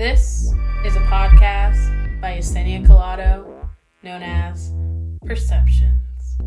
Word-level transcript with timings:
This 0.00 0.54
is 0.82 0.96
a 0.96 1.00
podcast 1.00 2.22
by 2.22 2.38
Yesenia 2.38 2.86
Collado 2.86 3.68
known 4.02 4.22
as 4.22 4.72
Perceptions. 5.26 6.38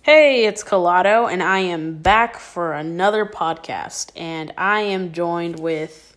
Hey, 0.00 0.46
it's 0.46 0.64
Collado, 0.64 1.30
and 1.30 1.42
I 1.42 1.58
am 1.58 1.98
back 1.98 2.38
for 2.38 2.72
another 2.72 3.26
podcast. 3.26 4.10
And 4.16 4.54
I 4.56 4.80
am 4.80 5.12
joined 5.12 5.60
with 5.60 6.16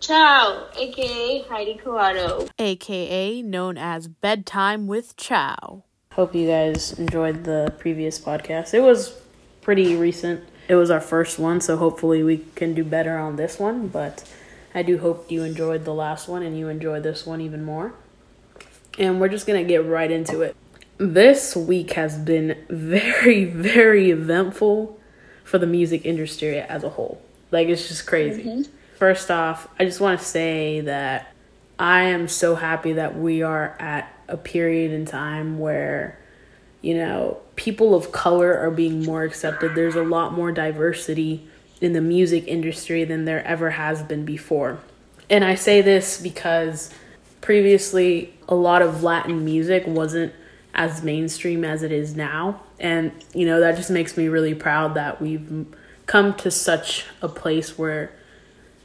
Chow, 0.00 0.66
aka 0.76 1.42
Heidi 1.42 1.78
Collado. 1.78 2.50
aka 2.58 3.42
known 3.42 3.78
as 3.78 4.08
Bedtime 4.08 4.88
with 4.88 5.16
Chow. 5.16 5.84
Hope 6.14 6.34
you 6.34 6.46
guys 6.46 6.92
enjoyed 6.98 7.44
the 7.44 7.72
previous 7.78 8.18
podcast. 8.18 8.74
It 8.74 8.80
was 8.80 9.18
pretty 9.62 9.96
recent. 9.96 10.44
It 10.68 10.74
was 10.74 10.90
our 10.90 11.00
first 11.00 11.38
one, 11.38 11.62
so 11.62 11.78
hopefully 11.78 12.22
we 12.22 12.44
can 12.54 12.74
do 12.74 12.84
better 12.84 13.16
on 13.16 13.36
this 13.36 13.58
one, 13.58 13.88
but 13.88 14.30
I 14.74 14.82
do 14.82 14.98
hope 14.98 15.30
you 15.30 15.42
enjoyed 15.42 15.86
the 15.86 15.94
last 15.94 16.28
one 16.28 16.42
and 16.42 16.58
you 16.58 16.68
enjoyed 16.68 17.02
this 17.02 17.24
one 17.24 17.40
even 17.40 17.64
more. 17.64 17.94
And 18.98 19.22
we're 19.22 19.28
just 19.28 19.46
going 19.46 19.62
to 19.62 19.66
get 19.66 19.86
right 19.86 20.10
into 20.10 20.42
it. 20.42 20.54
This 20.98 21.56
week 21.56 21.92
has 21.92 22.18
been 22.18 22.62
very 22.68 23.46
very 23.46 24.10
eventful 24.10 25.00
for 25.44 25.58
the 25.58 25.66
music 25.66 26.04
industry 26.04 26.58
as 26.58 26.84
a 26.84 26.90
whole. 26.90 27.22
Like 27.50 27.68
it's 27.68 27.88
just 27.88 28.06
crazy. 28.06 28.44
Mm-hmm. 28.44 28.62
First 28.98 29.30
off, 29.30 29.66
I 29.78 29.86
just 29.86 30.00
want 30.00 30.20
to 30.20 30.26
say 30.26 30.82
that 30.82 31.32
I 31.78 32.02
am 32.02 32.28
so 32.28 32.54
happy 32.54 32.92
that 32.92 33.18
we 33.18 33.42
are 33.42 33.74
at 33.80 34.12
a 34.28 34.36
period 34.36 34.92
in 34.92 35.04
time 35.04 35.58
where, 35.58 36.18
you 36.80 36.94
know, 36.94 37.38
people 37.56 37.94
of 37.94 38.12
color 38.12 38.56
are 38.56 38.70
being 38.70 39.04
more 39.04 39.24
accepted. 39.24 39.74
There's 39.74 39.94
a 39.94 40.02
lot 40.02 40.32
more 40.32 40.52
diversity 40.52 41.46
in 41.80 41.92
the 41.92 42.00
music 42.00 42.46
industry 42.46 43.04
than 43.04 43.24
there 43.24 43.44
ever 43.44 43.70
has 43.70 44.02
been 44.02 44.24
before. 44.24 44.78
And 45.28 45.44
I 45.44 45.54
say 45.54 45.80
this 45.80 46.20
because 46.20 46.90
previously 47.40 48.34
a 48.48 48.54
lot 48.54 48.82
of 48.82 49.02
Latin 49.02 49.44
music 49.44 49.84
wasn't 49.86 50.32
as 50.74 51.02
mainstream 51.02 51.64
as 51.64 51.82
it 51.82 51.92
is 51.92 52.16
now. 52.16 52.62
And, 52.78 53.12
you 53.34 53.46
know, 53.46 53.60
that 53.60 53.76
just 53.76 53.90
makes 53.90 54.16
me 54.16 54.28
really 54.28 54.54
proud 54.54 54.94
that 54.94 55.20
we've 55.20 55.66
come 56.06 56.34
to 56.34 56.50
such 56.50 57.06
a 57.20 57.28
place 57.28 57.78
where, 57.78 58.12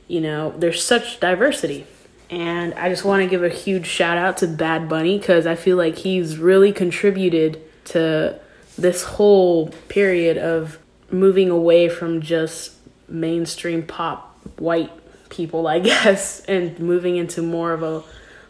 you 0.07 0.21
know, 0.21 0.53
there's 0.57 0.83
such 0.83 1.19
diversity. 1.19 1.87
And 2.29 2.73
I 2.73 2.89
just 2.89 3.05
want 3.05 3.23
to 3.23 3.29
give 3.29 3.43
a 3.43 3.49
huge 3.49 3.87
shout 3.87 4.17
out 4.17 4.37
to 4.37 4.47
Bad 4.47 4.89
Bunny 4.89 5.17
because 5.17 5.47
I 5.47 5.55
feel 5.55 5.77
like 5.77 5.97
he's 5.97 6.37
really 6.37 6.73
contributed 6.73 7.61
to 7.85 8.39
this 8.77 9.03
whole 9.03 9.69
period 9.87 10.37
of 10.37 10.77
moving 11.09 11.49
away 11.49 11.87
from 11.87 12.21
just 12.21 12.73
mainstream 13.07 13.83
pop 13.83 14.37
white 14.59 14.91
people, 15.29 15.67
I 15.67 15.79
guess, 15.91 16.41
and 16.45 16.77
moving 16.79 17.15
into 17.15 17.41
more 17.41 17.71
of 17.71 17.83
a 17.83 18.03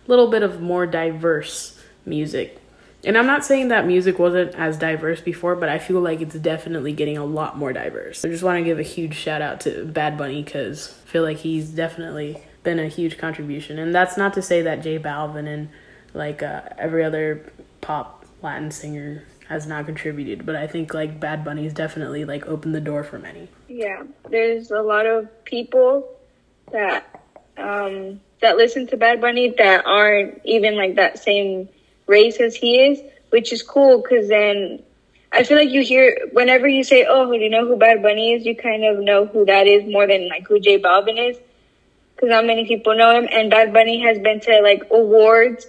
little 0.07 0.27
bit 0.27 0.43
of 0.43 0.61
more 0.61 0.87
diverse 0.87 1.79
music. 2.05 2.59
And 3.03 3.17
I'm 3.17 3.27
not 3.27 3.45
saying 3.45 3.67
that 3.67 3.85
music 3.85 4.17
wasn't 4.17 4.55
as 4.55 4.77
diverse 4.77 5.21
before, 5.21 5.55
but 5.55 5.69
I 5.69 5.77
feel 5.77 6.01
like 6.01 6.19
it's 6.19 6.35
definitely 6.35 6.93
getting 6.93 7.17
a 7.17 7.25
lot 7.25 7.57
more 7.57 7.71
diverse. 7.71 8.25
I 8.25 8.29
just 8.29 8.43
want 8.43 8.57
to 8.57 8.63
give 8.63 8.79
a 8.79 8.83
huge 8.83 9.13
shout 9.13 9.41
out 9.41 9.61
to 9.61 9.85
Bad 9.85 10.17
Bunny 10.17 10.41
because 10.43 10.89
I 11.05 11.09
feel 11.09 11.23
like 11.23 11.37
he's 11.37 11.69
definitely 11.69 12.41
been 12.67 12.79
a 12.79 12.87
huge 12.89 13.17
contribution. 13.17 13.79
And 13.79 13.95
that's 13.95 14.17
not 14.17 14.33
to 14.33 14.41
say 14.41 14.61
that 14.63 14.81
J 14.81 14.99
Balvin 14.99 15.47
and 15.47 15.69
like 16.13 16.43
uh, 16.43 16.63
every 16.77 17.01
other 17.01 17.49
pop 17.79 18.25
Latin 18.43 18.71
singer 18.71 19.23
has 19.47 19.65
not 19.65 19.85
contributed, 19.85 20.45
but 20.45 20.57
I 20.57 20.67
think 20.67 20.93
like 20.93 21.17
Bad 21.17 21.45
Bunny's 21.45 21.73
definitely 21.73 22.25
like 22.25 22.45
opened 22.45 22.75
the 22.75 22.81
door 22.81 23.05
for 23.05 23.19
many. 23.19 23.47
Yeah, 23.69 24.03
there's 24.29 24.69
a 24.69 24.81
lot 24.81 25.05
of 25.05 25.29
people 25.45 26.09
that 26.73 27.23
um, 27.55 28.19
that 28.41 28.57
listen 28.57 28.85
to 28.87 28.97
Bad 28.97 29.21
Bunny 29.21 29.53
that 29.57 29.85
aren't 29.85 30.41
even 30.43 30.75
like 30.75 30.95
that 30.95 31.19
same 31.19 31.69
race 32.05 32.35
as 32.41 32.53
he 32.53 32.81
is, 32.81 32.99
which 33.29 33.53
is 33.53 33.61
cool 33.61 34.01
because 34.01 34.27
then 34.27 34.83
I 35.31 35.43
feel 35.43 35.57
like 35.57 35.69
you 35.69 35.83
hear 35.83 36.17
whenever 36.33 36.67
you 36.67 36.83
say, 36.83 37.05
"Oh, 37.07 37.31
do 37.31 37.37
you 37.37 37.49
know 37.49 37.65
who 37.65 37.77
Bad 37.77 38.03
Bunny 38.03 38.33
is?" 38.33 38.45
You 38.45 38.57
kind 38.57 38.83
of 38.83 38.99
know 38.99 39.25
who 39.25 39.45
that 39.45 39.67
is 39.67 39.89
more 39.89 40.05
than 40.05 40.27
like 40.27 40.45
who 40.45 40.59
J 40.59 40.81
Balvin 40.81 41.29
is, 41.31 41.37
because 42.17 42.29
not 42.29 42.45
many 42.45 42.65
people 42.65 42.97
know 42.97 43.15
him. 43.15 43.27
And 43.31 43.51
Bad 43.51 43.71
Bunny 43.71 44.01
has 44.01 44.17
been 44.17 44.39
to 44.41 44.61
like 44.61 44.83
awards 44.89 45.67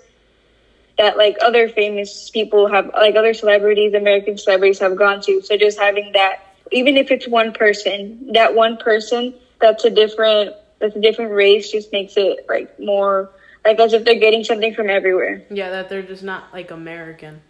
that 0.96 1.18
like 1.18 1.36
other 1.42 1.68
famous 1.68 2.30
people 2.30 2.68
have, 2.68 2.90
like 2.94 3.14
other 3.16 3.34
celebrities, 3.34 3.92
American 3.92 4.38
celebrities 4.38 4.78
have 4.78 4.96
gone 4.96 5.20
to. 5.22 5.42
So 5.42 5.58
just 5.58 5.78
having 5.78 6.12
that, 6.12 6.54
even 6.72 6.96
if 6.96 7.10
it's 7.10 7.28
one 7.28 7.52
person, 7.52 8.32
that 8.32 8.54
one 8.54 8.78
person 8.78 9.34
that's 9.60 9.84
a 9.84 9.90
different 9.90 10.54
that's 10.78 10.94
a 10.94 11.00
different 11.00 11.32
race 11.32 11.70
just 11.70 11.92
makes 11.92 12.16
it 12.16 12.46
like 12.48 12.78
more 12.78 13.30
like 13.64 13.78
as 13.78 13.92
if 13.92 14.04
they're 14.04 14.18
getting 14.18 14.44
something 14.44 14.74
from 14.74 14.88
everywhere. 14.88 15.44
Yeah, 15.50 15.70
that 15.70 15.88
they're 15.88 16.02
just 16.02 16.22
not 16.22 16.52
like 16.52 16.70
American. 16.70 17.42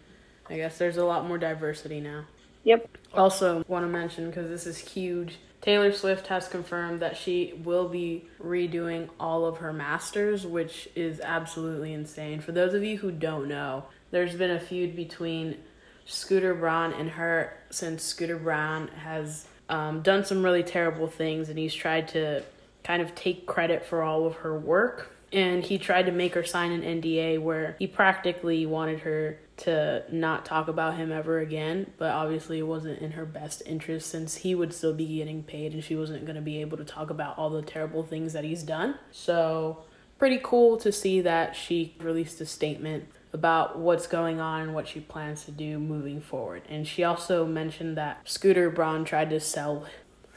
I 0.49 0.57
guess 0.57 0.77
there's 0.77 0.97
a 0.97 1.05
lot 1.05 1.27
more 1.27 1.37
diversity 1.37 2.01
now. 2.01 2.25
Yep. 2.63 2.97
Also, 3.13 3.63
want 3.67 3.85
to 3.85 3.89
mention 3.89 4.27
because 4.27 4.49
this 4.49 4.65
is 4.67 4.77
huge. 4.77 5.37
Taylor 5.61 5.91
Swift 5.91 6.27
has 6.27 6.47
confirmed 6.47 7.01
that 7.01 7.17
she 7.17 7.53
will 7.63 7.89
be 7.89 8.25
redoing 8.41 9.09
all 9.19 9.45
of 9.45 9.57
her 9.57 9.73
masters, 9.73 10.45
which 10.45 10.87
is 10.95 11.19
absolutely 11.19 11.93
insane. 11.93 12.39
For 12.39 12.53
those 12.53 12.73
of 12.73 12.83
you 12.83 12.97
who 12.97 13.11
don't 13.11 13.47
know, 13.47 13.85
there's 14.11 14.35
been 14.35 14.51
a 14.51 14.59
feud 14.59 14.95
between 14.95 15.57
Scooter 16.05 16.53
Braun 16.53 16.93
and 16.93 17.09
her 17.11 17.57
since 17.69 18.03
Scooter 18.03 18.37
Braun 18.37 18.87
has 18.89 19.47
um, 19.67 20.01
done 20.01 20.23
some 20.25 20.43
really 20.43 20.63
terrible 20.63 21.07
things 21.07 21.49
and 21.49 21.59
he's 21.59 21.73
tried 21.73 22.07
to 22.09 22.43
kind 22.83 23.01
of 23.01 23.13
take 23.13 23.45
credit 23.45 23.85
for 23.85 24.01
all 24.01 24.25
of 24.25 24.35
her 24.37 24.57
work. 24.57 25.11
And 25.31 25.63
he 25.63 25.77
tried 25.77 26.07
to 26.07 26.11
make 26.11 26.33
her 26.33 26.43
sign 26.43 26.71
an 26.71 26.81
NDA 26.81 27.39
where 27.39 27.75
he 27.77 27.85
practically 27.85 28.65
wanted 28.65 29.01
her 29.01 29.37
to 29.59 30.03
not 30.09 30.45
talk 30.45 30.67
about 30.67 30.95
him 30.95 31.11
ever 31.11 31.39
again, 31.39 31.91
but 31.97 32.11
obviously 32.11 32.59
it 32.59 32.67
wasn't 32.67 32.99
in 32.99 33.11
her 33.11 33.25
best 33.25 33.61
interest 33.65 34.09
since 34.09 34.37
he 34.37 34.55
would 34.55 34.73
still 34.73 34.93
be 34.93 35.17
getting 35.17 35.43
paid 35.43 35.73
and 35.73 35.83
she 35.83 35.95
wasn't 35.95 36.25
going 36.25 36.35
to 36.35 36.41
be 36.41 36.61
able 36.61 36.77
to 36.77 36.85
talk 36.85 37.09
about 37.09 37.37
all 37.37 37.49
the 37.49 37.61
terrible 37.61 38.03
things 38.03 38.33
that 38.33 38.43
he's 38.43 38.63
done. 38.63 38.95
So, 39.11 39.83
pretty 40.17 40.39
cool 40.41 40.77
to 40.77 40.91
see 40.91 41.21
that 41.21 41.55
she 41.55 41.95
released 41.99 42.39
a 42.41 42.45
statement 42.45 43.05
about 43.33 43.77
what's 43.77 44.07
going 44.07 44.39
on 44.39 44.61
and 44.61 44.73
what 44.73 44.87
she 44.87 44.99
plans 44.99 45.45
to 45.45 45.51
do 45.51 45.77
moving 45.77 46.21
forward. 46.21 46.63
And 46.69 46.87
she 46.87 47.03
also 47.03 47.45
mentioned 47.45 47.97
that 47.97 48.21
Scooter 48.23 48.69
Braun 48.69 49.05
tried 49.05 49.29
to 49.29 49.39
sell 49.39 49.85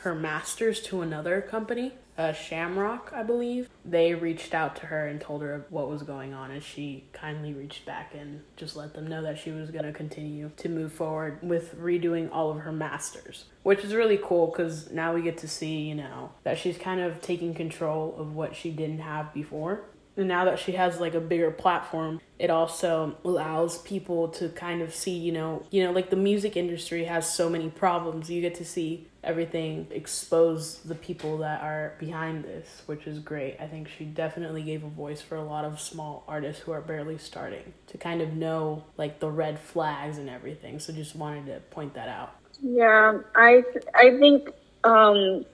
her 0.03 0.15
masters 0.15 0.81
to 0.81 1.01
another 1.01 1.41
company, 1.41 1.93
uh, 2.19 2.33
Shamrock, 2.33 3.13
I 3.15 3.23
believe. 3.23 3.69
They 3.85 4.15
reached 4.15 4.53
out 4.53 4.75
to 4.77 4.87
her 4.87 5.07
and 5.07 5.21
told 5.21 5.43
her 5.43 5.65
what 5.71 5.89
was 5.89 6.03
going 6.03 6.35
on, 6.35 6.51
and 6.51 6.63
she 6.63 7.05
kindly 7.13 7.55
reached 7.55 7.87
back 7.87 8.13
and 8.15 8.43
just 8.57 8.75
let 8.77 8.95
them 8.95 9.07
know 9.07 9.23
that 9.23 9.39
she 9.39 9.51
was 9.51 9.71
going 9.71 9.85
to 9.85 9.93
continue 9.93 10.51
to 10.57 10.69
move 10.69 10.93
forward 10.93 11.39
with 11.41 11.79
redoing 11.79 12.29
all 12.33 12.51
of 12.51 12.59
her 12.59 12.73
masters, 12.73 13.45
which 13.63 13.85
is 13.85 13.95
really 13.95 14.19
cool 14.23 14.49
because 14.49 14.91
now 14.91 15.15
we 15.15 15.23
get 15.23 15.39
to 15.39 15.49
see, 15.49 15.83
you 15.83 15.95
know, 15.95 16.33
that 16.43 16.59
she's 16.59 16.77
kind 16.77 17.01
of 17.01 17.23
taking 17.23 17.55
control 17.55 18.15
of 18.19 18.35
what 18.35 18.57
she 18.57 18.71
didn't 18.71 19.01
have 19.01 19.33
before. 19.33 19.83
Now 20.17 20.45
that 20.45 20.59
she 20.59 20.73
has 20.73 21.01
like 21.01 21.15
a 21.15 21.21
bigger 21.21 21.51
platform, 21.51 22.21
it 22.39 22.51
also 22.51 23.17
allows 23.25 23.79
people 23.79 24.29
to 24.29 24.49
kind 24.51 24.83
of 24.83 24.95
see, 24.95 25.17
you 25.17 25.33
know, 25.33 25.65
you 25.71 25.83
know, 25.83 25.93
like 25.93 26.11
the 26.11 26.17
music 26.17 26.57
industry 26.57 27.05
has 27.05 27.33
so 27.33 27.49
many 27.49 27.71
problems. 27.71 28.29
You 28.31 28.41
get 28.41 28.57
to 28.57 28.65
see 28.65 29.09
everything 29.25 29.87
expose 29.91 30.79
the 30.79 30.95
people 30.95 31.39
that 31.39 31.63
are 31.63 31.95
behind 31.99 32.45
this, 32.45 32.83
which 32.87 33.07
is 33.07 33.21
great. 33.21 33.57
I 33.61 33.67
think 33.67 33.89
she 33.89 34.05
definitely 34.05 34.63
gave 34.63 34.83
a 34.83 34.89
voice 34.89 35.21
for 35.21 35.37
a 35.37 35.45
lot 35.45 35.65
of 35.65 35.81
small 35.81 36.25
artists 36.27 36.63
who 36.63 36.73
are 36.73 36.81
barely 36.81 37.19
starting 37.19 37.73
to 37.87 37.99
kind 37.99 38.21
of 38.21 38.33
know 38.33 38.85
like 38.97 39.21
the 39.21 39.31
red 39.31 39.59
flags 39.59 40.19
and 40.19 40.29
everything. 40.29 40.79
So 40.79 40.93
just 40.93 41.15
wanted 41.15 41.47
to 41.47 41.61
point 41.71 41.95
that 41.95 42.09
out. 42.09 42.35
Yeah, 42.61 43.19
I 43.35 43.65
I 43.95 44.17
think 44.19 44.51
um, 44.85 45.45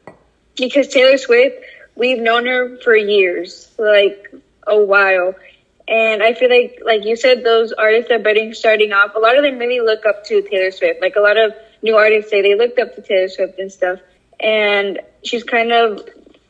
because 0.57 0.89
Taylor 0.89 1.19
Swift, 1.19 1.57
we've 1.97 2.19
known 2.19 2.47
her 2.47 2.79
for 2.79 2.97
years, 2.97 3.71
like 3.79 4.33
a 4.69 4.79
while, 4.85 5.35
and 5.87 6.23
I 6.23 6.35
feel 6.35 6.51
like 6.51 6.81
like 6.85 7.05
you 7.05 7.17
said, 7.17 7.45
those 7.45 7.73
artists 7.73 8.11
are 8.11 8.19
budding, 8.19 8.55
starting 8.55 8.93
off, 8.93 9.15
a 9.15 9.19
lot 9.19 9.37
of 9.37 9.43
them 9.43 9.59
really 9.59 9.81
look 9.81 10.05
up 10.07 10.25
to 10.27 10.43
Taylor 10.43 10.71
Swift. 10.71 11.01
Like 11.01 11.17
a 11.17 11.21
lot 11.21 11.37
of 11.37 11.53
new 11.83 11.97
artists 11.97 12.31
say 12.31 12.43
they 12.43 12.55
looked 12.55 12.79
up 12.79 12.95
to 12.95 13.03
Taylor 13.03 13.29
Swift 13.29 13.59
and 13.59 13.73
stuff, 13.73 14.01
and 14.41 15.01
she's 15.25 15.45
kind 15.45 15.73
of 15.73 16.07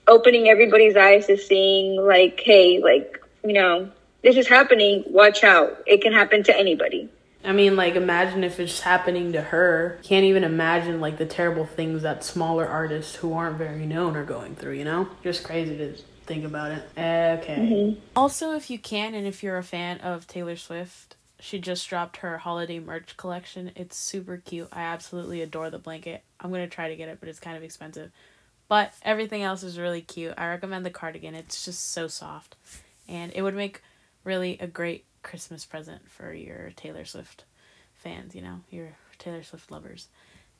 opening 0.07 0.49
everybody's 0.49 0.97
eyes 0.97 1.27
to 1.27 1.37
seeing 1.37 2.05
like, 2.05 2.41
hey, 2.45 2.81
like 2.83 3.21
you 3.45 3.53
know, 3.53 3.91
this 4.23 4.37
is 4.37 4.49
happening. 4.49 5.05
Watch 5.07 5.45
out! 5.45 5.85
It 5.87 6.03
can 6.03 6.13
happen 6.13 6.43
to 6.45 6.57
anybody. 6.57 7.09
I 7.45 7.53
mean, 7.53 7.77
like, 7.77 7.95
imagine 7.95 8.43
if 8.43 8.59
it's 8.59 8.81
happening 8.81 9.33
to 9.33 9.41
her. 9.41 9.99
Can't 10.03 10.25
even 10.25 10.43
imagine, 10.43 11.01
like, 11.01 11.19
the 11.19 11.25
terrible 11.25 11.67
things 11.67 12.03
that 12.03 12.25
smaller 12.25 12.67
artists 12.67 13.15
who 13.17 13.33
aren't 13.33 13.57
very 13.57 13.87
known 13.87 14.17
are 14.17 14.25
going 14.25 14.57
through, 14.57 14.73
you 14.73 14.85
know? 14.85 15.09
Just 15.23 15.45
crazy 15.45 15.77
to 15.77 15.95
think 16.29 16.45
about 16.45 16.71
it. 16.71 16.83
Okay. 16.93 17.57
Mm-hmm. 17.57 18.01
Also, 18.15 18.53
if 18.53 18.71
you 18.71 18.79
can, 18.79 19.15
and 19.15 19.27
if 19.27 19.43
you're 19.43 19.59
a 19.59 19.65
fan 19.65 19.99
of 19.99 20.27
Taylor 20.29 20.55
Swift, 20.57 21.17
she 21.41 21.59
just 21.59 21.89
dropped 21.89 22.19
her 22.19 22.39
holiday 22.39 22.79
merch 22.79 23.17
collection. 23.17 23.73
It's 23.75 23.97
super 23.97 24.37
cute. 24.37 24.69
I 24.71 24.83
absolutely 24.83 25.41
adore 25.41 25.71
the 25.71 25.79
blanket. 25.79 26.23
I'm 26.39 26.51
going 26.51 26.69
to 26.69 26.75
try 26.75 26.89
to 26.89 26.97
get 26.97 27.09
it, 27.09 27.19
but 27.19 27.29
it's 27.29 27.41
kind 27.41 27.57
of 27.57 27.63
expensive. 27.63 28.13
But 28.69 28.93
everything 29.03 29.43
else 29.43 29.63
is 29.63 29.79
really 29.79 30.03
cute. 30.03 30.35
I 30.37 30.49
recommend 30.49 30.85
the 30.85 30.91
cardigan. 30.91 31.35
It's 31.35 31.65
just 31.65 31.91
so 31.91 32.07
soft. 32.07 32.57
And 33.09 33.33
it 33.35 33.43
would 33.43 33.57
make 33.57 33.83
really 34.25 34.59
a 34.61 34.67
great 34.67 35.05
Christmas 35.23 35.65
present 35.65 36.11
for 36.11 36.33
your 36.33 36.71
Taylor 36.77 37.05
Swift 37.05 37.45
fans, 37.95 38.35
you 38.35 38.43
know, 38.43 38.61
your 38.71 38.89
Taylor 39.19 39.43
Swift 39.43 39.71
lovers. 39.71 40.09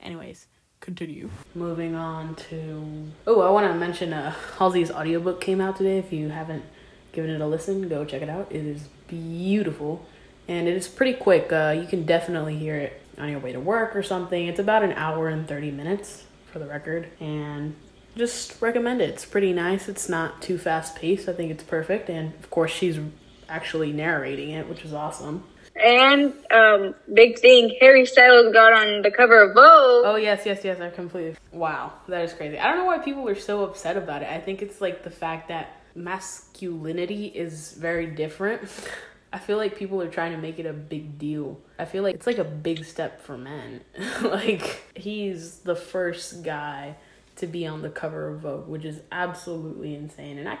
Anyways, 0.01 0.47
continue. 0.79 1.29
Moving 1.55 1.95
on 1.95 2.35
to. 2.49 3.11
Oh, 3.27 3.41
I 3.41 3.49
want 3.49 3.71
to 3.71 3.77
mention 3.77 4.13
uh, 4.13 4.33
Halsey's 4.57 4.91
audiobook 4.91 5.41
came 5.41 5.61
out 5.61 5.77
today. 5.77 5.97
If 5.97 6.11
you 6.11 6.29
haven't 6.29 6.63
given 7.11 7.29
it 7.29 7.41
a 7.41 7.47
listen, 7.47 7.87
go 7.89 8.05
check 8.05 8.21
it 8.21 8.29
out. 8.29 8.47
It 8.51 8.65
is 8.65 8.87
beautiful 9.07 10.05
and 10.49 10.67
it 10.67 10.75
is 10.75 10.87
pretty 10.87 11.13
quick. 11.13 11.53
Uh, 11.53 11.75
you 11.79 11.87
can 11.87 12.05
definitely 12.05 12.57
hear 12.57 12.75
it 12.75 13.01
on 13.17 13.29
your 13.29 13.39
way 13.39 13.51
to 13.51 13.59
work 13.59 13.95
or 13.95 14.01
something. 14.01 14.47
It's 14.47 14.59
about 14.59 14.83
an 14.83 14.93
hour 14.93 15.27
and 15.27 15.47
30 15.47 15.71
minutes 15.71 16.25
for 16.51 16.57
the 16.57 16.65
record, 16.65 17.07
and 17.19 17.75
just 18.17 18.59
recommend 18.59 19.01
it. 19.01 19.09
It's 19.09 19.25
pretty 19.25 19.53
nice. 19.53 19.87
It's 19.87 20.09
not 20.09 20.41
too 20.41 20.57
fast 20.57 20.95
paced. 20.95 21.29
I 21.29 21.33
think 21.33 21.51
it's 21.51 21.63
perfect, 21.63 22.09
and 22.09 22.33
of 22.35 22.49
course, 22.49 22.71
she's 22.71 22.99
actually 23.47 23.91
narrating 23.91 24.49
it, 24.49 24.67
which 24.67 24.83
is 24.83 24.93
awesome. 24.93 25.43
And 25.75 26.33
um, 26.51 26.95
big 27.13 27.39
thing, 27.39 27.75
Harry 27.79 28.05
Styles 28.05 28.53
got 28.53 28.73
on 28.73 29.01
the 29.01 29.11
cover 29.11 29.41
of 29.41 29.53
Vogue. 29.53 30.05
Oh 30.05 30.15
yes, 30.15 30.45
yes, 30.45 30.61
yes. 30.63 30.79
I 30.79 30.89
completely. 30.89 31.35
Wow, 31.51 31.93
that 32.07 32.23
is 32.23 32.33
crazy. 32.33 32.59
I 32.59 32.67
don't 32.67 32.77
know 32.77 32.85
why 32.85 32.99
people 32.99 33.27
are 33.27 33.35
so 33.35 33.63
upset 33.63 33.97
about 33.97 34.21
it. 34.21 34.29
I 34.29 34.39
think 34.39 34.61
it's 34.61 34.81
like 34.81 35.03
the 35.03 35.09
fact 35.09 35.47
that 35.49 35.81
masculinity 35.95 37.27
is 37.27 37.73
very 37.73 38.07
different. 38.07 38.69
I 39.31 39.37
feel 39.37 39.57
like 39.57 39.77
people 39.77 40.01
are 40.01 40.09
trying 40.09 40.31
to 40.31 40.39
make 40.39 40.57
it 40.57 40.65
a 40.65 40.73
big 40.73 41.19
deal. 41.19 41.59
I 41.77 41.85
feel 41.85 42.01
like 42.01 42.15
it's 42.15 42.25
like 42.25 42.39
a 42.39 42.43
big 42.43 42.83
step 42.83 43.21
for 43.21 43.37
men. 43.37 43.81
like 44.23 44.81
he's 44.95 45.59
the 45.59 45.75
first 45.75 46.43
guy 46.43 46.95
to 47.35 47.47
be 47.47 47.67
on 47.67 47.81
the 47.81 47.89
cover 47.89 48.29
of 48.29 48.39
Vogue, 48.41 48.67
which 48.67 48.85
is 48.85 49.01
absolutely 49.11 49.93
insane. 49.93 50.39
And 50.39 50.49
I, 50.49 50.57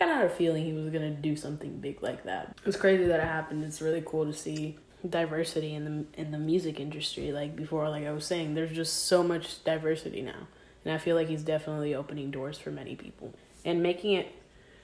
I 0.00 0.04
kind 0.04 0.10
of 0.12 0.16
had 0.18 0.26
a 0.26 0.34
feeling 0.34 0.64
he 0.64 0.72
was 0.72 0.90
gonna 0.92 1.10
do 1.10 1.34
something 1.34 1.78
big 1.80 2.02
like 2.02 2.24
that. 2.24 2.56
It's 2.64 2.76
crazy 2.76 3.04
that 3.06 3.20
it 3.20 3.26
happened. 3.26 3.64
It's 3.64 3.82
really 3.82 4.02
cool 4.04 4.26
to 4.26 4.32
see 4.32 4.76
diversity 5.08 5.74
in 5.74 5.84
the 5.84 6.20
in 6.20 6.30
the 6.30 6.38
music 6.38 6.78
industry. 6.78 7.32
Like 7.32 7.56
before, 7.56 7.88
like 7.88 8.04
I 8.04 8.12
was 8.12 8.24
saying, 8.24 8.54
there's 8.54 8.72
just 8.72 9.06
so 9.06 9.22
much 9.22 9.64
diversity 9.64 10.22
now, 10.22 10.46
and 10.84 10.94
I 10.94 10.98
feel 10.98 11.16
like 11.16 11.28
he's 11.28 11.42
definitely 11.42 11.94
opening 11.94 12.30
doors 12.30 12.58
for 12.58 12.70
many 12.70 12.94
people 12.94 13.34
and 13.64 13.82
making 13.82 14.12
it 14.12 14.28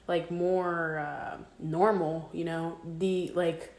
like 0.07 0.31
more 0.31 0.99
uh, 0.99 1.37
normal, 1.59 2.29
you 2.33 2.45
know, 2.45 2.79
the 2.99 3.31
like 3.35 3.73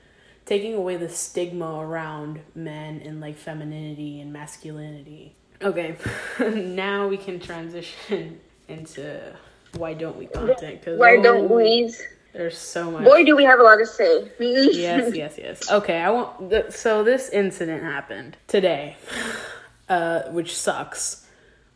taking 0.46 0.74
away 0.74 0.96
the 0.96 1.10
stigma 1.10 1.80
around 1.80 2.40
men 2.54 3.02
and 3.04 3.20
like 3.20 3.38
femininity 3.38 4.22
and 4.22 4.32
masculinity. 4.32 5.36
Okay, 5.62 5.98
now 6.40 7.08
we 7.08 7.18
can 7.18 7.40
transition 7.40 8.40
into 8.68 9.36
why 9.78 9.94
don't 9.94 10.18
we 10.18 10.28
content? 10.28 10.84
Cause, 10.84 11.00
why 11.00 11.18
oh, 11.18 11.24
don't 11.24 11.50
we? 11.50 11.94
There's 12.34 12.58
so 12.58 12.92
much. 12.92 13.06
Boy, 13.06 13.24
do 13.24 13.36
we 13.36 13.46
have 13.46 13.60
a 13.60 13.64
lot 13.64 13.78
to 13.78 13.86
say. 13.86 14.30
yes, 14.40 15.16
yes, 15.16 15.38
yes. 15.38 15.72
Okay, 15.72 15.98
I 15.98 16.10
want. 16.10 16.50
The, 16.50 16.70
so 16.70 17.04
this 17.04 17.30
incident 17.30 17.84
happened 17.84 18.38
today, 18.48 18.98
uh, 19.90 20.24
which 20.32 20.56
sucks 20.56 21.26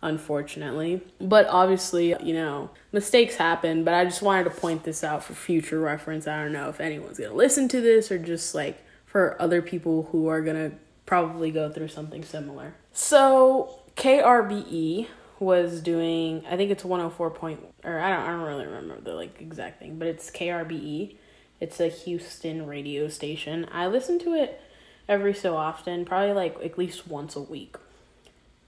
unfortunately. 0.02 1.02
But 1.20 1.48
obviously, 1.48 2.16
you 2.24 2.34
know, 2.34 2.70
mistakes 2.92 3.36
happen, 3.36 3.84
but 3.84 3.94
I 3.94 4.06
just 4.06 4.22
wanted 4.22 4.46
to 4.46 4.52
point 4.52 4.84
this 4.84 5.04
out 5.04 5.24
for 5.24 5.34
future 5.34 5.80
reference. 5.80 6.28
I 6.28 6.42
don't 6.42 6.54
know 6.54 6.70
if 6.70 6.80
anyone's 6.80 7.18
going 7.18 7.32
to 7.32 7.36
listen 7.36 7.68
to 7.70 7.82
this 7.82 8.12
or 8.12 8.18
just 8.18 8.56
like 8.56 8.84
for 9.06 9.42
other 9.42 9.62
people 9.62 10.04
who 10.12 10.28
are 10.28 10.42
going 10.42 10.72
to 10.72 10.76
probably 11.06 11.52
go 11.52 11.70
through 11.72 11.88
something 11.88 12.24
similar. 12.24 12.76
So, 12.94 13.80
KRBE 13.96 15.08
was 15.40 15.82
doing 15.82 16.44
I 16.50 16.58
think 16.58 16.72
it's 16.72 16.84
104 16.84 17.32
point 17.32 17.66
or 17.84 18.00
I 18.00 18.10
don't 18.10 18.22
I 18.22 18.28
don't 18.32 18.42
really 18.42 18.66
remember 18.66 19.00
the 19.02 19.14
like 19.14 19.42
exact 19.42 19.80
thing, 19.80 19.98
but 19.98 20.08
it's 20.08 20.30
KRBE. 20.32 21.16
It's 21.60 21.80
a 21.80 21.88
Houston 21.88 22.66
radio 22.68 23.10
station. 23.10 23.68
I 23.72 23.88
listen 23.88 24.18
to 24.20 24.34
it 24.34 24.62
every 25.08 25.34
so 25.34 25.58
often, 25.58 26.06
probably 26.06 26.34
like 26.34 26.58
at 26.64 26.78
least 26.78 27.08
once 27.08 27.36
a 27.36 27.42
week 27.42 27.76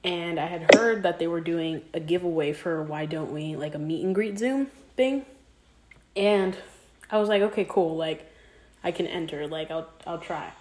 and 0.03 0.39
I 0.39 0.47
had 0.47 0.73
heard 0.75 1.03
that 1.03 1.19
they 1.19 1.27
were 1.27 1.41
doing 1.41 1.83
a 1.93 1.99
giveaway 1.99 2.53
for 2.53 2.81
Why 2.81 3.05
Don't 3.05 3.31
We, 3.31 3.55
like 3.55 3.75
a 3.75 3.79
meet 3.79 4.03
and 4.03 4.15
greet 4.15 4.37
Zoom 4.37 4.67
thing. 4.95 5.25
And 6.15 6.57
I 7.09 7.19
was 7.19 7.29
like, 7.29 7.41
okay, 7.43 7.65
cool, 7.69 7.95
like 7.95 8.31
I 8.83 8.91
can 8.91 9.07
enter, 9.07 9.47
like 9.47 9.69
I'll 9.69 9.89
I'll 10.07 10.19
try. 10.19 10.51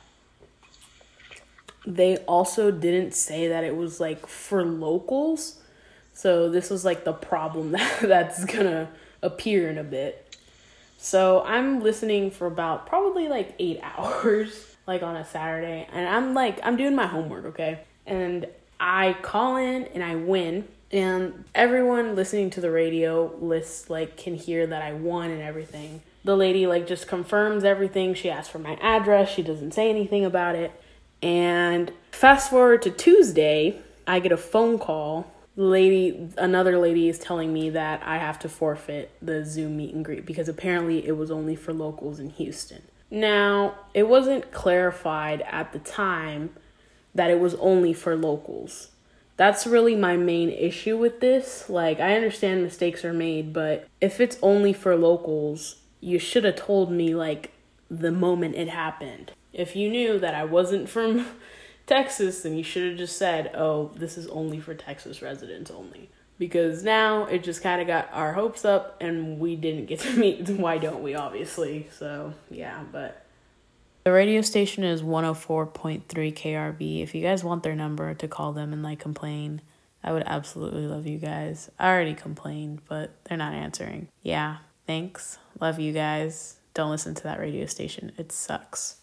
They 1.87 2.19
also 2.19 2.71
didn't 2.71 3.15
say 3.15 3.49
that 3.49 3.65
it 3.65 3.75
was 3.75 4.01
like 4.01 4.27
for 4.27 4.65
locals. 4.65 5.61
So 6.21 6.51
this 6.51 6.69
was 6.69 6.85
like 6.85 7.05
the 7.05 7.15
problem 7.15 7.73
that, 7.73 8.01
that's 8.03 8.45
gonna 8.45 8.91
appear 9.23 9.71
in 9.71 9.79
a 9.79 9.83
bit. 9.85 10.37
So 10.99 11.43
I'm 11.47 11.83
listening 11.83 12.31
for 12.31 12.47
about 12.47 12.87
probably 12.87 13.29
like 13.29 13.55
eight 13.59 13.81
hours, 13.83 14.77
like 14.87 15.03
on 15.03 15.17
a 15.17 15.25
Saturday, 15.25 15.89
and 15.91 16.07
I'm 16.07 16.35
like 16.35 16.61
I'm 16.63 16.77
doing 16.77 16.95
my 16.95 17.07
homework, 17.07 17.47
okay? 17.47 17.81
And 18.07 18.47
I 18.79 19.17
call 19.23 19.57
in 19.57 19.85
and 19.85 20.05
I 20.05 20.17
win 20.17 20.69
and 20.93 21.45
everyone 21.55 22.17
listening 22.17 22.51
to 22.51 22.61
the 22.61 22.71
radio 22.71 23.35
list 23.41 23.89
like 23.89 24.19
can 24.19 24.35
hear 24.35 24.67
that 24.67 24.83
I 24.83 24.93
won 24.93 25.31
and 25.31 25.41
everything. 25.41 26.03
The 26.25 26.37
lady 26.37 26.67
like 26.67 26.87
just 26.87 27.09
confirms 27.09 27.65
everything. 27.65 28.13
She 28.13 28.29
asks 28.29 28.51
for 28.51 28.59
my 28.59 28.75
address. 28.83 29.31
She 29.31 29.43
doesn't 29.43 29.73
say 29.73 29.89
anything 29.89 30.27
about 30.27 30.55
it. 30.55 30.71
And 31.23 31.93
fast 32.11 32.51
forward 32.51 32.83
to 32.83 32.91
Tuesday, 32.91 33.81
I 34.07 34.21
get 34.21 34.33
a 34.33 34.37
phone 34.37 34.79
call. 34.79 35.33
Lady 35.57 36.31
another 36.39 36.79
lady 36.79 37.09
is 37.09 37.19
telling 37.19 37.53
me 37.53 37.71
that 37.71 38.03
I 38.05 38.19
have 38.19 38.39
to 38.41 38.49
forfeit 38.49 39.11
the 39.21 39.45
Zoom 39.45 39.77
meet 39.77 39.95
and 39.95 40.05
greet 40.05 40.25
because 40.25 40.49
apparently 40.49 41.07
it 41.07 41.17
was 41.17 41.31
only 41.31 41.57
for 41.57 41.73
locals 41.73 42.21
in 42.21 42.31
Houston. 42.31 42.83
Now, 43.11 43.75
it 43.93 44.09
wasn't 44.09 44.53
clarified 44.53 45.43
at 45.43 45.73
the 45.73 45.81
time 45.81 46.51
that 47.15 47.31
it 47.31 47.41
was 47.41 47.57
only 47.57 47.93
for 47.93 48.15
locals. 48.15 48.91
That's 49.37 49.67
really 49.67 49.97
my 49.97 50.17
main 50.17 50.51
issue 50.51 50.97
with 50.97 51.21
this. 51.21 51.69
Like, 51.69 51.99
I 51.99 52.15
understand 52.15 52.63
mistakes 52.63 53.05
are 53.05 53.13
made, 53.13 53.53
but 53.53 53.89
if 54.01 54.21
it's 54.21 54.39
only 54.43 54.73
for 54.73 54.95
locals, 54.95 55.77
you 56.01 56.19
should 56.19 56.45
have 56.45 56.57
told 56.57 56.93
me, 56.93 57.15
like, 57.15 57.53
the 57.91 58.13
moment 58.13 58.55
it 58.55 58.69
happened. 58.69 59.33
If 59.53 59.75
you 59.75 59.91
knew 59.91 60.19
that 60.21 60.35
I 60.35 60.45
wasn't 60.45 60.89
from 60.89 61.27
Texas, 61.91 62.43
then 62.43 62.57
you 62.57 62.63
should 62.63 62.89
have 62.89 62.97
just 62.97 63.19
said, 63.19 63.51
oh, 63.53 63.91
this 63.97 64.17
is 64.17 64.29
only 64.29 64.61
for 64.61 64.75
Texas 64.75 65.23
residents 65.23 65.73
only. 65.73 66.09
Because 66.39 66.85
now 66.85 67.25
it 67.25 67.43
just 67.43 67.65
kind 67.65 67.81
of 67.81 67.89
got 67.89 68.09
our 68.13 68.33
hopes 68.33 68.65
up 68.65 68.97
and 69.01 69.41
we 69.41 69.57
didn't 69.57 69.87
get 69.87 69.99
to 70.01 70.11
meet. 70.17 70.49
Why 70.49 70.79
don't 70.79 71.03
we, 71.03 71.17
obviously? 71.17 71.89
So, 71.99 72.33
yeah, 72.49 72.85
but 72.93 73.27
the 74.05 74.13
radio 74.13 74.41
station 74.41 74.85
is 74.85 75.03
104.3 75.03 76.05
KRB. 76.07 77.03
If 77.03 77.13
you 77.13 77.23
guys 77.23 77.43
want 77.43 77.65
their 77.65 77.75
number 77.75 78.15
to 78.15 78.29
call 78.29 78.53
them 78.53 78.73
and 78.73 78.85
like 78.85 79.01
complain, 79.01 79.61
I 80.05 80.13
would 80.13 80.23
absolutely 80.27 80.87
love 80.87 81.09
you 81.09 81.19
guys. 81.19 81.73
I 81.77 81.89
already 81.89 82.15
complained, 82.15 82.83
but 82.89 83.17
they're 83.25 83.37
not 83.37 83.53
answering. 83.53 84.07
Yeah, 84.23 84.59
thanks. 84.87 85.39
Love 85.61 85.81
you 85.81 85.93
guys. 85.93 86.61
Don't 86.73 86.93
listen 86.93 87.17
to 87.17 87.23
that 87.25 87.41
radio 87.41 87.67
station. 87.67 88.13
It 88.17 88.31
sucks. 88.31 89.00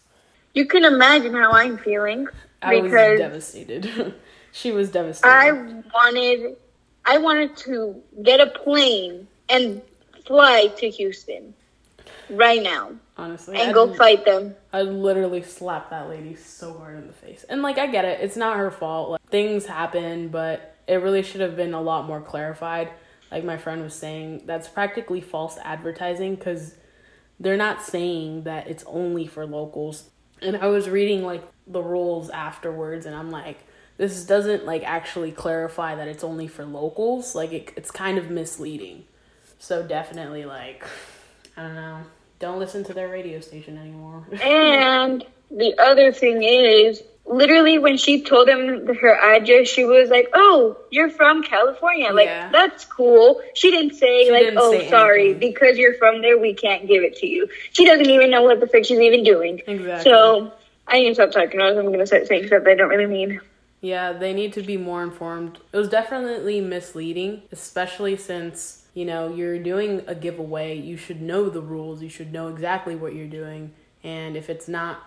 You 0.58 0.64
can 0.64 0.84
imagine 0.84 1.34
how 1.34 1.52
I'm 1.52 1.78
feeling. 1.78 2.26
I 2.60 2.80
was 2.80 2.90
devastated. 2.90 4.12
she 4.52 4.72
was 4.72 4.90
devastated. 4.90 5.32
I 5.32 5.52
wanted 5.52 6.56
I 7.04 7.18
wanted 7.18 7.56
to 7.58 8.02
get 8.24 8.40
a 8.40 8.48
plane 8.48 9.28
and 9.48 9.80
fly 10.26 10.66
to 10.78 10.90
Houston 10.90 11.54
right 12.28 12.60
now. 12.60 12.90
Honestly, 13.16 13.56
and 13.56 13.68
I'd, 13.68 13.72
go 13.72 13.94
fight 13.94 14.24
them. 14.24 14.56
I 14.72 14.82
literally 14.82 15.44
slapped 15.44 15.90
that 15.90 16.08
lady 16.08 16.34
so 16.34 16.76
hard 16.76 16.98
in 16.98 17.06
the 17.06 17.12
face. 17.12 17.44
And 17.48 17.62
like, 17.62 17.78
I 17.78 17.86
get 17.86 18.04
it; 18.04 18.18
it's 18.20 18.36
not 18.36 18.56
her 18.56 18.72
fault. 18.72 19.10
Like, 19.10 19.30
things 19.30 19.64
happen, 19.64 20.26
but 20.26 20.74
it 20.88 20.96
really 20.96 21.22
should 21.22 21.40
have 21.40 21.54
been 21.54 21.72
a 21.72 21.80
lot 21.80 22.04
more 22.04 22.20
clarified. 22.20 22.90
Like 23.30 23.44
my 23.44 23.58
friend 23.58 23.80
was 23.80 23.94
saying, 23.94 24.42
that's 24.46 24.66
practically 24.66 25.20
false 25.20 25.56
advertising 25.58 26.34
because 26.34 26.74
they're 27.38 27.56
not 27.56 27.80
saying 27.80 28.42
that 28.42 28.66
it's 28.66 28.82
only 28.88 29.28
for 29.28 29.46
locals. 29.46 30.10
And 30.42 30.56
I 30.56 30.66
was 30.66 30.88
reading 30.88 31.24
like 31.24 31.42
the 31.66 31.82
rules 31.82 32.30
afterwards, 32.30 33.06
and 33.06 33.14
I'm 33.14 33.30
like, 33.30 33.58
this 33.96 34.24
doesn't 34.24 34.64
like 34.64 34.84
actually 34.84 35.32
clarify 35.32 35.94
that 35.96 36.08
it's 36.08 36.24
only 36.24 36.46
for 36.46 36.64
locals. 36.64 37.34
Like 37.34 37.52
it, 37.52 37.72
it's 37.76 37.90
kind 37.90 38.18
of 38.18 38.30
misleading. 38.30 39.04
So 39.58 39.82
definitely 39.82 40.44
like, 40.44 40.84
I 41.56 41.62
don't 41.62 41.74
know 41.74 42.04
don't 42.38 42.58
listen 42.58 42.84
to 42.84 42.94
their 42.94 43.08
radio 43.08 43.40
station 43.40 43.78
anymore. 43.78 44.26
and 44.42 45.24
the 45.50 45.74
other 45.78 46.12
thing 46.12 46.42
is, 46.42 47.02
literally, 47.26 47.78
when 47.78 47.96
she 47.96 48.22
told 48.22 48.48
them 48.48 48.86
her 48.94 49.14
address, 49.14 49.68
she 49.68 49.84
was 49.84 50.10
like, 50.10 50.28
"Oh, 50.34 50.76
you're 50.90 51.10
from 51.10 51.42
California. 51.42 52.12
Like 52.12 52.26
yeah. 52.26 52.50
that's 52.50 52.84
cool." 52.84 53.40
She 53.54 53.70
didn't 53.70 53.94
say 53.94 54.26
she 54.26 54.32
like, 54.32 54.42
didn't 54.42 54.58
"Oh, 54.58 54.72
say 54.72 54.88
sorry, 54.88 55.30
anything. 55.30 55.52
because 55.52 55.78
you're 55.78 55.94
from 55.94 56.22
there, 56.22 56.38
we 56.38 56.54
can't 56.54 56.86
give 56.86 57.02
it 57.02 57.16
to 57.16 57.26
you." 57.26 57.48
She 57.72 57.84
doesn't 57.84 58.08
even 58.08 58.30
know 58.30 58.42
what 58.42 58.60
the 58.60 58.66
frick 58.66 58.84
she's 58.84 59.00
even 59.00 59.24
doing. 59.24 59.62
Exactly. 59.66 60.10
So 60.10 60.52
I 60.86 61.00
need 61.00 61.08
to 61.08 61.14
stop 61.14 61.32
talking. 61.32 61.60
Or 61.60 61.68
I'm 61.68 61.86
going 61.86 61.98
to 61.98 62.06
start 62.06 62.26
saying 62.26 62.46
stuff 62.46 62.64
I 62.66 62.74
don't 62.74 62.88
really 62.88 63.06
mean. 63.06 63.40
Yeah, 63.80 64.12
they 64.12 64.32
need 64.32 64.52
to 64.54 64.62
be 64.62 64.76
more 64.76 65.02
informed. 65.02 65.58
It 65.72 65.76
was 65.76 65.88
definitely 65.88 66.60
misleading, 66.60 67.42
especially 67.52 68.16
since, 68.16 68.87
you 68.94 69.04
know, 69.04 69.32
you're 69.32 69.58
doing 69.58 70.02
a 70.06 70.14
giveaway. 70.14 70.76
You 70.78 70.96
should 70.96 71.20
know 71.20 71.48
the 71.48 71.60
rules. 71.60 72.02
You 72.02 72.08
should 72.08 72.32
know 72.32 72.48
exactly 72.48 72.96
what 72.96 73.14
you're 73.14 73.26
doing. 73.26 73.72
And 74.02 74.36
if 74.36 74.48
it's 74.50 74.68
not 74.68 75.02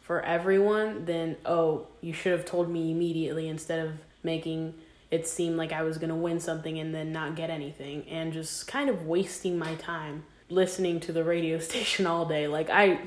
for 0.00 0.20
everyone, 0.22 1.04
then, 1.04 1.36
oh, 1.44 1.86
you 2.00 2.12
should 2.12 2.32
have 2.32 2.44
told 2.44 2.70
me 2.70 2.90
immediately 2.90 3.48
instead 3.48 3.84
of 3.86 3.92
making 4.22 4.74
it 5.10 5.26
seem 5.26 5.56
like 5.56 5.72
I 5.72 5.82
was 5.82 5.98
going 5.98 6.10
to 6.10 6.16
win 6.16 6.40
something 6.40 6.78
and 6.78 6.94
then 6.94 7.12
not 7.12 7.36
get 7.36 7.50
anything 7.50 8.04
and 8.08 8.32
just 8.32 8.66
kind 8.66 8.90
of 8.90 9.06
wasting 9.06 9.58
my 9.58 9.74
time 9.76 10.24
listening 10.48 11.00
to 11.00 11.12
the 11.12 11.24
radio 11.24 11.58
station 11.60 12.06
all 12.06 12.26
day. 12.26 12.46
Like, 12.46 12.70
I 12.70 13.00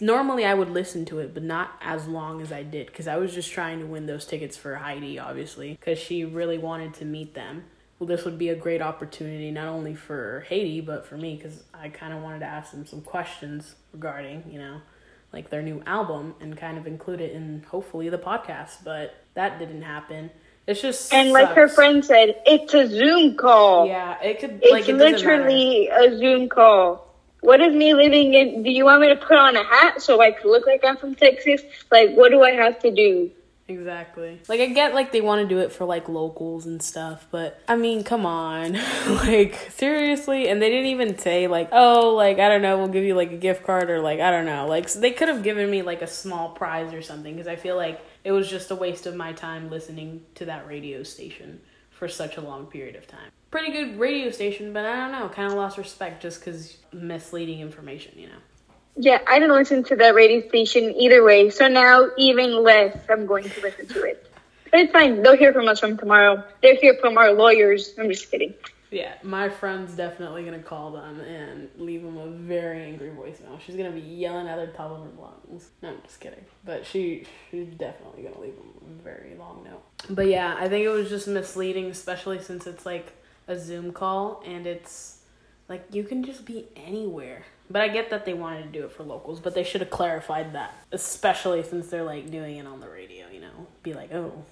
normally 0.00 0.44
I 0.44 0.54
would 0.54 0.70
listen 0.70 1.04
to 1.06 1.20
it, 1.20 1.34
but 1.34 1.42
not 1.42 1.70
as 1.80 2.06
long 2.06 2.40
as 2.40 2.52
I 2.52 2.62
did 2.62 2.86
because 2.86 3.06
I 3.06 3.16
was 3.16 3.34
just 3.34 3.50
trying 3.50 3.78
to 3.80 3.86
win 3.86 4.06
those 4.06 4.26
tickets 4.26 4.56
for 4.56 4.76
Heidi, 4.76 5.18
obviously, 5.18 5.72
because 5.72 5.98
she 5.98 6.24
really 6.24 6.58
wanted 6.58 6.94
to 6.94 7.04
meet 7.04 7.34
them. 7.34 7.64
Well, 8.02 8.08
this 8.08 8.24
would 8.24 8.36
be 8.36 8.48
a 8.48 8.56
great 8.56 8.82
opportunity 8.82 9.52
not 9.52 9.68
only 9.68 9.94
for 9.94 10.44
Heidi 10.48 10.80
but 10.80 11.06
for 11.06 11.16
me 11.16 11.36
because 11.36 11.62
I 11.72 11.88
kind 11.88 12.12
of 12.12 12.20
wanted 12.20 12.40
to 12.40 12.46
ask 12.46 12.72
them 12.72 12.84
some 12.84 13.00
questions 13.00 13.76
regarding, 13.92 14.42
you 14.50 14.58
know, 14.58 14.80
like 15.32 15.50
their 15.50 15.62
new 15.62 15.84
album 15.86 16.34
and 16.40 16.56
kind 16.56 16.78
of 16.78 16.88
include 16.88 17.20
it 17.20 17.30
in 17.30 17.64
hopefully 17.68 18.08
the 18.08 18.18
podcast. 18.18 18.78
But 18.82 19.14
that 19.34 19.60
didn't 19.60 19.82
happen. 19.82 20.32
It's 20.66 20.82
just 20.82 21.14
and 21.14 21.28
sucks. 21.28 21.32
like 21.32 21.54
her 21.54 21.68
friend 21.68 22.04
said, 22.04 22.42
it's 22.44 22.74
a 22.74 22.88
Zoom 22.88 23.36
call. 23.36 23.86
Yeah, 23.86 24.20
it 24.20 24.40
could. 24.40 24.58
It's 24.60 24.72
like, 24.72 24.88
it 24.88 24.96
literally 24.96 25.86
a 25.86 26.18
Zoom 26.18 26.48
call. 26.48 27.08
What 27.42 27.60
is 27.60 27.72
me 27.72 27.94
living 27.94 28.34
in? 28.34 28.64
Do 28.64 28.70
you 28.72 28.84
want 28.84 29.00
me 29.00 29.10
to 29.10 29.16
put 29.16 29.38
on 29.38 29.54
a 29.54 29.62
hat 29.62 30.02
so 30.02 30.20
I 30.20 30.32
could 30.32 30.50
look 30.50 30.66
like 30.66 30.82
I'm 30.84 30.96
from 30.96 31.14
Texas? 31.14 31.62
Like, 31.92 32.16
what 32.16 32.32
do 32.32 32.42
I 32.42 32.50
have 32.50 32.80
to 32.80 32.90
do? 32.90 33.30
Exactly. 33.68 34.40
Like 34.48 34.60
I 34.60 34.66
get 34.66 34.92
like 34.92 35.12
they 35.12 35.20
want 35.20 35.42
to 35.42 35.54
do 35.54 35.60
it 35.60 35.72
for 35.72 35.84
like 35.84 36.08
locals 36.08 36.66
and 36.66 36.82
stuff, 36.82 37.26
but 37.30 37.60
I 37.68 37.76
mean, 37.76 38.02
come 38.02 38.26
on. 38.26 38.72
like 39.08 39.54
seriously, 39.70 40.48
and 40.48 40.60
they 40.60 40.68
didn't 40.68 40.86
even 40.86 41.16
say 41.18 41.46
like, 41.46 41.68
"Oh, 41.70 42.14
like 42.14 42.38
I 42.38 42.48
don't 42.48 42.62
know, 42.62 42.78
we'll 42.78 42.88
give 42.88 43.04
you 43.04 43.14
like 43.14 43.30
a 43.30 43.36
gift 43.36 43.64
card 43.64 43.88
or 43.88 44.00
like 44.00 44.20
I 44.20 44.30
don't 44.30 44.46
know." 44.46 44.66
Like 44.66 44.88
so 44.88 45.00
they 45.00 45.12
could 45.12 45.28
have 45.28 45.42
given 45.42 45.70
me 45.70 45.82
like 45.82 46.02
a 46.02 46.06
small 46.08 46.50
prize 46.50 46.92
or 46.92 47.02
something 47.02 47.34
because 47.34 47.46
I 47.46 47.56
feel 47.56 47.76
like 47.76 48.04
it 48.24 48.32
was 48.32 48.50
just 48.50 48.70
a 48.70 48.74
waste 48.74 49.06
of 49.06 49.14
my 49.14 49.32
time 49.32 49.70
listening 49.70 50.22
to 50.34 50.44
that 50.46 50.66
radio 50.66 51.02
station 51.04 51.60
for 51.90 52.08
such 52.08 52.36
a 52.36 52.40
long 52.40 52.66
period 52.66 52.96
of 52.96 53.06
time. 53.06 53.30
Pretty 53.52 53.70
good 53.70 53.98
radio 53.98 54.30
station, 54.30 54.72
but 54.72 54.84
I 54.84 54.96
don't 54.96 55.12
know, 55.12 55.28
kind 55.28 55.50
of 55.50 55.56
lost 55.56 55.78
respect 55.78 56.20
just 56.20 56.42
cuz 56.42 56.78
misleading 56.92 57.60
information, 57.60 58.18
you 58.18 58.26
know. 58.26 58.38
Yeah, 58.96 59.20
I 59.26 59.38
didn't 59.38 59.54
listen 59.54 59.84
to 59.84 59.96
that 59.96 60.14
radio 60.14 60.46
station 60.48 60.94
either 60.94 61.24
way, 61.24 61.50
so 61.50 61.66
now 61.68 62.08
even 62.18 62.62
less 62.62 62.96
I'm 63.08 63.26
going 63.26 63.48
to 63.48 63.60
listen 63.62 63.86
to 63.88 64.02
it. 64.02 64.30
But 64.70 64.80
it's 64.80 64.92
fine. 64.92 65.22
They'll 65.22 65.36
hear 65.36 65.52
from 65.52 65.68
us 65.68 65.80
from 65.80 65.96
tomorrow. 65.96 66.44
They'll 66.62 66.80
hear 66.80 66.96
from 67.00 67.16
our 67.18 67.32
lawyers. 67.32 67.94
I'm 67.98 68.08
just 68.10 68.30
kidding. 68.30 68.54
Yeah, 68.92 69.14
my 69.22 69.48
friend's 69.48 69.94
definitely 69.94 70.44
gonna 70.44 70.62
call 70.62 70.90
them 70.90 71.18
and 71.20 71.70
leave 71.78 72.02
them 72.02 72.18
a 72.18 72.28
very 72.28 72.82
angry 72.82 73.08
voicemail. 73.08 73.58
She's 73.58 73.74
gonna 73.74 73.90
be 73.90 74.00
yelling 74.00 74.46
at 74.46 74.56
the 74.56 74.66
top 74.76 74.90
of 74.90 75.04
her 75.04 75.10
lungs. 75.18 75.70
No, 75.80 75.88
I'm 75.88 76.02
just 76.02 76.20
kidding. 76.20 76.44
But 76.62 76.84
she 76.84 77.26
she's 77.50 77.68
definitely 77.68 78.24
gonna 78.24 78.38
leave 78.38 78.54
them 78.54 78.70
a 78.82 79.02
very 79.02 79.34
long 79.38 79.64
note. 79.64 79.82
But 80.10 80.26
yeah, 80.26 80.56
I 80.58 80.68
think 80.68 80.84
it 80.84 80.90
was 80.90 81.08
just 81.08 81.26
misleading, 81.26 81.86
especially 81.86 82.42
since 82.42 82.66
it's 82.66 82.84
like 82.84 83.14
a 83.48 83.58
Zoom 83.58 83.92
call 83.92 84.42
and 84.44 84.66
it's 84.66 85.20
like 85.70 85.86
you 85.90 86.04
can 86.04 86.22
just 86.22 86.44
be 86.44 86.68
anywhere. 86.76 87.46
But 87.72 87.82
I 87.82 87.88
get 87.88 88.10
that 88.10 88.24
they 88.26 88.34
wanted 88.34 88.64
to 88.64 88.68
do 88.68 88.84
it 88.84 88.92
for 88.92 89.02
locals, 89.02 89.40
but 89.40 89.54
they 89.54 89.64
should 89.64 89.80
have 89.80 89.90
clarified 89.90 90.52
that, 90.52 90.74
especially 90.92 91.62
since 91.62 91.88
they're 91.88 92.04
like 92.04 92.30
doing 92.30 92.58
it 92.58 92.66
on 92.66 92.80
the 92.80 92.88
radio. 92.88 93.26
You 93.32 93.40
know, 93.40 93.66
be 93.82 93.94
like, 93.94 94.12
oh, 94.12 94.44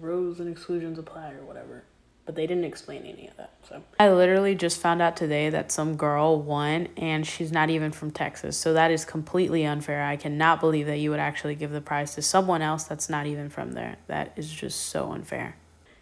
rules 0.00 0.38
and 0.38 0.50
exclusions 0.50 0.98
apply 0.98 1.32
or 1.32 1.44
whatever 1.44 1.84
but 2.28 2.34
they 2.34 2.46
didn't 2.46 2.64
explain 2.64 3.06
any 3.06 3.26
of 3.26 3.34
that. 3.38 3.54
So 3.66 3.82
I 3.98 4.10
literally 4.10 4.54
just 4.54 4.82
found 4.82 5.00
out 5.00 5.16
today 5.16 5.48
that 5.48 5.72
some 5.72 5.96
girl 5.96 6.38
won 6.38 6.88
and 6.98 7.26
she's 7.26 7.50
not 7.50 7.70
even 7.70 7.90
from 7.90 8.10
Texas. 8.10 8.54
So 8.54 8.74
that 8.74 8.90
is 8.90 9.06
completely 9.06 9.64
unfair. 9.64 10.04
I 10.04 10.16
cannot 10.16 10.60
believe 10.60 10.84
that 10.88 10.98
you 10.98 11.08
would 11.08 11.20
actually 11.20 11.54
give 11.54 11.70
the 11.70 11.80
prize 11.80 12.14
to 12.16 12.20
someone 12.20 12.60
else 12.60 12.84
that's 12.84 13.08
not 13.08 13.24
even 13.24 13.48
from 13.48 13.72
there. 13.72 13.96
That 14.08 14.34
is 14.36 14.52
just 14.52 14.90
so 14.90 15.10
unfair. 15.10 15.56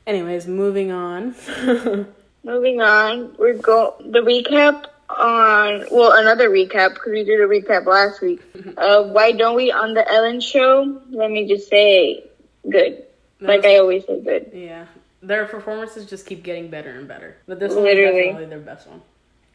Anyways, 0.04 0.48
moving 0.48 0.90
on. 0.90 1.36
moving 2.42 2.80
on, 2.80 3.36
we're 3.38 3.54
go 3.54 3.94
the 4.00 4.18
recap 4.18 4.86
on 5.08 5.84
well 5.90 6.12
another 6.12 6.50
recap 6.50 6.94
because 6.94 7.12
we 7.12 7.24
did 7.24 7.40
a 7.40 7.46
recap 7.46 7.86
last 7.86 8.20
week. 8.20 8.40
Uh, 8.76 9.04
why 9.04 9.32
don't 9.32 9.56
we 9.56 9.70
on 9.70 9.94
the 9.94 10.08
Ellen 10.10 10.40
show? 10.40 11.00
Let 11.10 11.30
me 11.30 11.46
just 11.46 11.68
say, 11.68 12.24
good. 12.68 13.04
like 13.40 13.64
I 13.64 13.78
always 13.78 14.04
say, 14.06 14.20
good. 14.20 14.50
Yeah, 14.52 14.86
their 15.22 15.46
performances 15.46 16.06
just 16.06 16.26
keep 16.26 16.42
getting 16.42 16.68
better 16.70 16.90
and 16.90 17.06
better. 17.06 17.36
But 17.46 17.60
this 17.60 17.72
Literally. 17.72 18.02
one 18.02 18.14
was 18.14 18.24
definitely 18.24 18.46
their 18.46 18.58
best 18.60 18.88
one. 18.88 19.02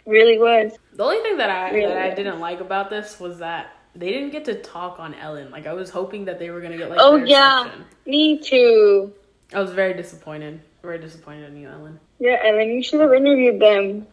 Really 0.06 0.38
was. 0.38 0.72
The 0.94 1.04
only 1.04 1.22
thing 1.22 1.38
that 1.38 1.50
I 1.50 1.72
really 1.72 1.94
that 1.94 2.12
I 2.12 2.16
didn't 2.16 2.40
like 2.40 2.60
about 2.60 2.90
this 2.90 3.20
was 3.20 3.40
that 3.40 3.76
they 3.96 4.12
didn't 4.12 4.32
get 4.32 4.46
to 4.46 4.56
talk 4.56 5.00
on 5.00 5.14
Ellen. 5.16 5.52
Like 5.52 5.68
I 5.68 5.74
was 5.74 5.90
hoping 5.90 6.26
that 6.26 6.40
they 6.40 6.50
were 6.50 6.62
gonna 6.62 6.78
get 6.78 6.90
like. 6.90 7.00
Oh 7.02 7.18
yeah, 7.18 7.64
section. 7.64 7.86
me 8.06 8.40
too. 8.40 9.14
I 9.54 9.60
was 9.60 9.72
very 9.72 9.94
disappointed. 9.94 10.62
Very 10.82 10.98
disappointed 10.98 11.52
in 11.52 11.58
you, 11.58 11.70
Ellen. 11.70 12.00
Yeah, 12.20 12.38
Ellen, 12.44 12.70
you 12.70 12.82
should 12.82 13.02
have 13.02 13.14
interviewed 13.14 13.60
them. 13.60 14.08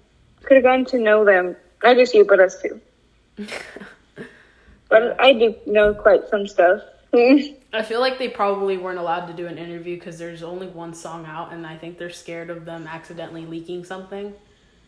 Could 0.48 0.56
have 0.56 0.64
gotten 0.64 0.86
to 0.86 0.98
know 0.98 1.26
them. 1.26 1.56
Not 1.84 1.96
just 1.96 2.14
you, 2.14 2.24
but 2.24 2.40
us 2.40 2.56
too. 2.62 2.80
but 4.88 5.20
I 5.20 5.34
do 5.34 5.54
know 5.66 5.92
quite 5.92 6.26
some 6.30 6.46
stuff. 6.46 6.80
I 7.12 7.82
feel 7.84 8.00
like 8.00 8.18
they 8.18 8.30
probably 8.30 8.78
weren't 8.78 8.98
allowed 8.98 9.26
to 9.26 9.34
do 9.34 9.46
an 9.46 9.58
interview 9.58 9.96
because 9.96 10.16
there's 10.16 10.42
only 10.42 10.66
one 10.66 10.94
song 10.94 11.26
out, 11.26 11.52
and 11.52 11.66
I 11.66 11.76
think 11.76 11.98
they're 11.98 12.08
scared 12.08 12.48
of 12.48 12.64
them 12.64 12.86
accidentally 12.86 13.44
leaking 13.44 13.84
something, 13.84 14.32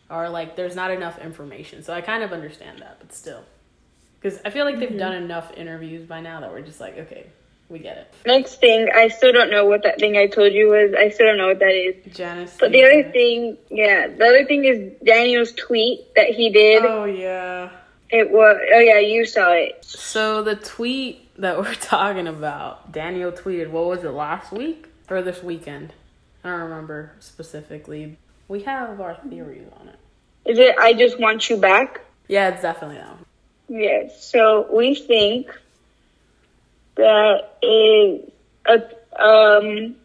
or 0.09 0.31
like 0.31 0.57
there's 0.57 0.75
not 0.75 0.90
enough 0.90 1.19
information. 1.19 1.83
So 1.83 1.93
I 1.93 2.00
kind 2.00 2.23
of 2.23 2.33
understand 2.33 2.81
that, 2.81 2.97
but 2.99 3.12
still, 3.12 3.45
because 4.19 4.40
I 4.47 4.49
feel 4.49 4.64
like 4.64 4.79
they've 4.79 4.88
mm-hmm. 4.88 4.97
done 4.97 5.12
enough 5.12 5.52
interviews 5.59 6.07
by 6.07 6.23
now 6.23 6.40
that 6.40 6.50
we're 6.50 6.62
just 6.62 6.81
like, 6.81 6.97
okay, 6.97 7.26
we 7.71 7.79
get 7.79 7.97
it. 7.97 8.15
Next 8.27 8.57
thing, 8.57 8.89
I 8.95 9.09
still 9.09 9.33
don't 9.33 9.50
know 9.50 9.65
what 9.65 9.85
that 9.85 9.99
thing 9.99 10.17
I 10.17 10.27
told 10.27 10.53
you 10.53 10.69
was. 10.69 10.95
I 10.99 11.11
still 11.11 11.27
don't 11.27 11.39
know 11.39 11.49
what 11.49 11.61
that 11.61 11.73
is. 11.73 12.15
Janice. 12.15 12.57
But 12.59 12.73
the 12.73 12.83
other 12.83 13.11
thing, 13.11 13.57
yeah, 13.71 14.09
the 14.09 14.25
other 14.25 14.45
thing 14.45 14.65
is 14.65 14.93
Daniel's 15.05 15.53
tweet 15.53 16.15
that 16.17 16.27
he 16.27 16.50
did. 16.50 16.85
Oh 16.85 17.05
yeah. 17.05 17.71
It 18.11 18.31
was. 18.31 18.59
Oh 18.75 18.79
yeah, 18.79 18.99
you 18.99 19.25
saw 19.25 19.53
it. 19.53 19.85
So 19.85 20.43
the 20.43 20.57
tweet 20.57 21.35
that 21.41 21.59
we're 21.61 21.75
talking 21.75 22.27
about, 22.27 22.93
Daniel 22.93 23.33
tweeted, 23.33 23.71
what 23.71 23.87
was 23.87 24.05
it, 24.05 24.11
last 24.11 24.53
week 24.53 24.87
or 25.09 25.23
this 25.23 25.43
weekend? 25.43 25.93
I 26.43 26.50
don't 26.50 26.61
remember 26.61 27.12
specifically. 27.21 28.19
We 28.49 28.62
have 28.65 29.00
our 29.00 29.15
theories 29.29 29.69
on 29.81 29.89
it. 29.89 29.99
Is 30.45 30.59
it 30.59 30.77
I 30.79 30.95
Just 30.95 31.21
Want 31.21 31.49
You 31.49 31.59
Back? 31.59 32.00
Yeah, 32.27 32.49
it's 32.49 32.62
definitely 32.62 32.97
that 32.97 33.09
one. 33.09 33.25
Yes. 33.69 34.25
So 34.25 34.67
we 34.73 34.95
think 34.95 35.57
that 37.00 37.59
is 37.62 38.30
a 38.66 39.23
um 39.23 39.97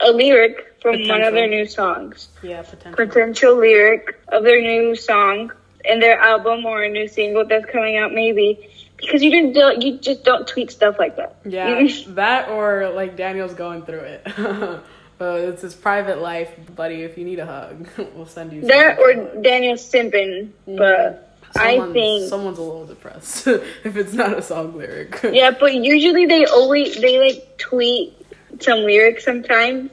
a 0.00 0.10
lyric 0.12 0.74
from 0.82 0.92
potential. 0.92 1.14
one 1.14 1.22
of 1.22 1.34
their 1.34 1.48
new 1.48 1.66
songs. 1.66 2.28
Yeah, 2.42 2.62
potential. 2.62 3.06
Potential 3.06 3.56
lyric 3.56 4.20
of 4.28 4.44
their 4.44 4.60
new 4.60 4.94
song 4.94 5.52
in 5.84 6.00
their 6.00 6.18
album 6.18 6.66
or 6.66 6.82
a 6.82 6.90
new 6.90 7.08
single 7.08 7.46
that's 7.46 7.66
coming 7.66 7.96
out 7.96 8.12
maybe 8.12 8.68
because 8.96 9.22
you 9.22 9.30
didn't 9.30 9.52
do, 9.52 9.86
you 9.86 9.98
just 9.98 10.24
don't 10.24 10.46
tweet 10.48 10.70
stuff 10.70 10.96
like 10.98 11.16
that. 11.16 11.36
Yeah, 11.44 11.86
that 12.08 12.48
or 12.48 12.90
like 12.90 13.16
Daniel's 13.16 13.54
going 13.54 13.82
through 13.84 14.00
it. 14.00 14.22
But 15.18 15.40
it's 15.40 15.62
his 15.62 15.74
private 15.74 16.20
life, 16.20 16.52
buddy. 16.74 17.02
If 17.02 17.18
you 17.18 17.24
need 17.24 17.38
a 17.38 17.46
hug, 17.46 17.88
we'll 18.14 18.26
send 18.26 18.52
you. 18.52 18.62
That 18.62 18.98
or 18.98 19.40
Daniel's 19.40 19.82
simping, 19.82 20.50
mm-hmm. 20.66 20.76
but. 20.76 21.22
I 21.58 21.92
think 21.92 22.28
someone's 22.28 22.58
a 22.58 22.62
little 22.62 22.86
depressed 22.86 23.46
if 23.46 23.96
it's 23.96 24.12
not 24.12 24.38
a 24.38 24.42
song 24.42 24.76
lyric. 24.76 25.20
yeah, 25.22 25.50
but 25.50 25.74
usually 25.74 26.26
they 26.26 26.44
always 26.46 27.00
they 27.00 27.18
like 27.18 27.58
tweet 27.58 28.14
some 28.60 28.80
lyrics 28.80 29.24
sometimes, 29.24 29.90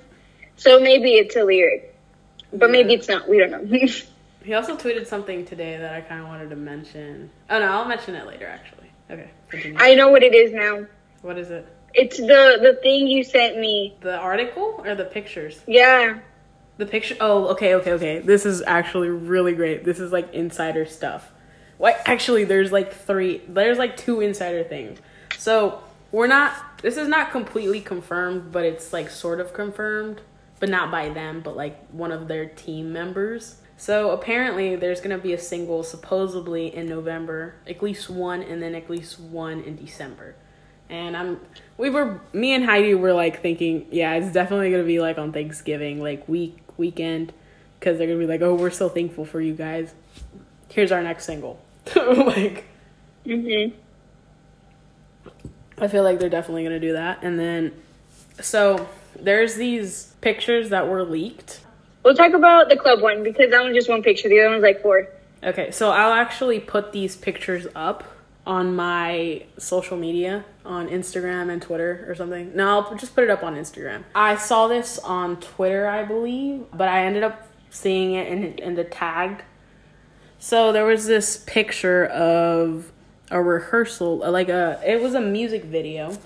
so 0.55 0.79
maybe 0.79 1.11
it's 1.13 1.35
a 1.35 1.43
lyric, 1.43 1.95
but 2.51 2.67
yeah. 2.67 2.71
maybe 2.71 2.93
it's 2.93 3.07
not. 3.07 3.27
We 3.27 3.39
don't 3.39 3.51
know. 3.51 3.87
he 4.43 4.53
also 4.53 4.75
tweeted 4.75 5.07
something 5.07 5.45
today 5.45 5.77
that 5.77 5.93
I 5.93 6.01
kind 6.01 6.21
of 6.21 6.27
wanted 6.27 6.49
to 6.49 6.55
mention. 6.55 7.29
Oh 7.49 7.59
no, 7.59 7.65
I'll 7.65 7.85
mention 7.85 8.15
it 8.15 8.25
later. 8.27 8.47
Actually. 8.47 8.91
Okay, 9.09 9.29
continue. 9.49 9.77
I 9.79 9.95
know 9.95 10.09
what 10.09 10.23
it 10.23 10.33
is 10.33 10.53
now. 10.53 10.85
What 11.21 11.37
is 11.37 11.51
it? 11.51 11.67
It's 11.93 12.17
the 12.17 12.59
the 12.61 12.79
thing 12.81 13.07
you 13.07 13.23
sent 13.23 13.59
me. 13.59 13.95
The 14.01 14.17
article 14.17 14.81
or 14.83 14.95
the 14.95 15.05
pictures? 15.05 15.61
Yeah. 15.67 16.19
The 16.77 16.85
picture. 16.87 17.15
Oh, 17.19 17.49
okay, 17.49 17.75
okay, 17.75 17.91
okay. 17.93 18.19
This 18.19 18.45
is 18.45 18.63
actually 18.65 19.09
really 19.09 19.53
great. 19.53 19.83
This 19.83 19.99
is 19.99 20.11
like 20.11 20.33
insider 20.33 20.85
stuff. 20.85 21.31
Actually, 21.83 22.45
there's 22.45 22.71
like 22.71 22.93
three. 22.93 23.41
There's 23.47 23.77
like 23.77 23.97
two 23.97 24.21
insider 24.21 24.63
things. 24.63 24.99
So 25.37 25.83
we're 26.11 26.27
not. 26.27 26.81
This 26.81 26.97
is 26.97 27.07
not 27.07 27.31
completely 27.31 27.81
confirmed, 27.81 28.51
but 28.51 28.65
it's 28.65 28.93
like 28.93 29.09
sort 29.09 29.39
of 29.39 29.53
confirmed, 29.53 30.21
but 30.59 30.69
not 30.69 30.91
by 30.91 31.09
them, 31.09 31.41
but 31.41 31.55
like 31.55 31.87
one 31.89 32.11
of 32.11 32.27
their 32.27 32.45
team 32.45 32.91
members 32.93 33.57
So 33.77 34.11
apparently, 34.11 34.75
there's 34.75 35.01
gonna 35.01 35.17
be 35.17 35.33
a 35.33 35.37
single 35.37 35.83
supposedly 35.83 36.73
in 36.75 36.87
November, 36.87 37.55
at 37.67 37.81
least 37.81 38.09
one, 38.09 38.41
and 38.41 38.61
then 38.61 38.75
at 38.75 38.89
least 38.89 39.19
one 39.19 39.61
in 39.63 39.75
December. 39.75 40.35
And 40.89 41.17
I'm, 41.17 41.39
we 41.77 41.89
were, 41.89 42.21
me 42.33 42.53
and 42.53 42.65
Heidi 42.65 42.93
were 42.93 43.13
like 43.13 43.41
thinking, 43.41 43.87
yeah, 43.91 44.13
it's 44.15 44.31
definitely 44.31 44.69
gonna 44.71 44.83
be 44.83 44.99
like 44.99 45.17
on 45.17 45.31
Thanksgiving, 45.33 46.01
like 46.01 46.27
week 46.29 46.59
weekend, 46.77 47.33
because 47.79 47.97
they're 47.97 48.07
gonna 48.07 48.19
be 48.19 48.27
like, 48.27 48.41
oh, 48.41 48.55
we're 48.55 48.71
so 48.71 48.89
thankful 48.89 49.25
for 49.25 49.41
you 49.41 49.53
guys. 49.53 49.93
Here's 50.69 50.91
our 50.91 51.01
next 51.03 51.25
single. 51.25 51.62
like, 51.95 52.65
mm-hmm. 53.25 53.77
I 55.77 55.87
feel 55.87 56.03
like 56.03 56.19
they're 56.19 56.29
definitely 56.29 56.63
gonna 56.63 56.79
do 56.79 56.93
that. 56.93 57.23
And 57.23 57.39
then, 57.39 57.73
so 58.41 58.87
there's 59.19 59.55
these 59.55 60.13
pictures 60.21 60.69
that 60.69 60.87
were 60.87 61.03
leaked. 61.03 61.61
We'll 62.03 62.15
talk 62.15 62.33
about 62.33 62.69
the 62.69 62.77
club 62.77 63.01
one 63.01 63.23
because 63.23 63.51
that 63.51 63.61
one's 63.61 63.75
just 63.75 63.89
one 63.89 64.03
picture. 64.03 64.29
The 64.29 64.39
other 64.41 64.49
one's 64.49 64.63
like 64.63 64.81
four. 64.81 65.07
Okay, 65.41 65.71
so 65.71 65.91
I'll 65.91 66.13
actually 66.13 66.59
put 66.59 66.91
these 66.91 67.15
pictures 67.15 67.67
up 67.75 68.03
on 68.45 68.75
my 68.75 69.43
social 69.57 69.97
media 69.97 70.43
on 70.65 70.89
Instagram 70.89 71.49
and 71.49 71.61
Twitter 71.61 72.05
or 72.07 72.15
something. 72.15 72.55
No, 72.55 72.79
I'll 72.81 72.95
just 72.95 73.15
put 73.15 73.23
it 73.23 73.29
up 73.29 73.43
on 73.43 73.55
Instagram. 73.55 74.03
I 74.13 74.35
saw 74.35 74.67
this 74.67 74.99
on 74.99 75.39
Twitter, 75.39 75.87
I 75.87 76.03
believe, 76.03 76.65
but 76.73 76.87
I 76.87 77.05
ended 77.05 77.23
up 77.23 77.47
seeing 77.69 78.13
it 78.13 78.27
in 78.27 78.43
in 78.59 78.75
the 78.75 78.83
tagged. 78.83 79.43
So 80.43 80.73
there 80.73 80.83
was 80.83 81.05
this 81.05 81.37
picture 81.37 82.05
of 82.07 82.91
a 83.31 83.41
rehearsal, 83.41 84.17
like 84.17 84.49
a 84.49 84.77
it 84.85 85.01
was 85.01 85.13
a 85.13 85.21
music 85.21 85.63
video, 85.63 86.17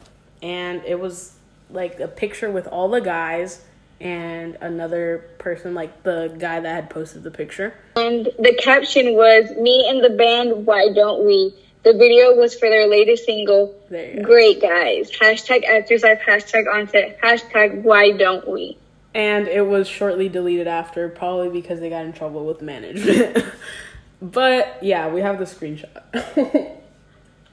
and 0.41 0.81
it 0.85 0.99
was 0.99 1.33
like 1.69 1.99
a 1.99 2.07
picture 2.07 2.49
with 2.49 2.65
all 2.65 2.89
the 2.89 2.99
guys 2.99 3.63
and 4.01 4.57
another 4.59 5.29
person, 5.37 5.75
like 5.75 6.01
the 6.01 6.35
guy 6.39 6.59
that 6.59 6.67
had 6.67 6.89
posted 6.89 7.21
the 7.21 7.29
picture. 7.29 7.75
And 7.95 8.27
the 8.39 8.59
caption 8.59 9.13
was 9.13 9.51
"Me 9.55 9.85
and 9.87 10.03
the 10.03 10.17
band, 10.17 10.65
why 10.65 10.91
don't 10.95 11.23
we?" 11.23 11.53
The 11.83 11.93
video 11.93 12.33
was 12.33 12.55
for 12.55 12.69
their 12.69 12.87
latest 12.87 13.23
single. 13.23 13.79
You 13.91 14.15
go. 14.15 14.23
Great 14.23 14.59
guys. 14.59 15.11
Hashtag 15.11 15.63
actors 15.63 16.01
life. 16.01 16.21
Hashtag 16.27 16.65
onset. 16.73 17.21
Hashtag 17.21 17.83
why 17.83 18.13
don't 18.13 18.49
we? 18.49 18.79
And 19.13 19.47
it 19.47 19.67
was 19.67 19.87
shortly 19.87 20.27
deleted 20.27 20.67
after, 20.67 21.07
probably 21.07 21.49
because 21.49 21.79
they 21.79 21.89
got 21.91 22.05
in 22.05 22.13
trouble 22.13 22.47
with 22.47 22.63
management. 22.63 23.45
but 24.21 24.79
yeah, 24.81 25.09
we 25.09 25.21
have 25.21 25.39
the 25.39 25.45
screenshot. 25.45 26.03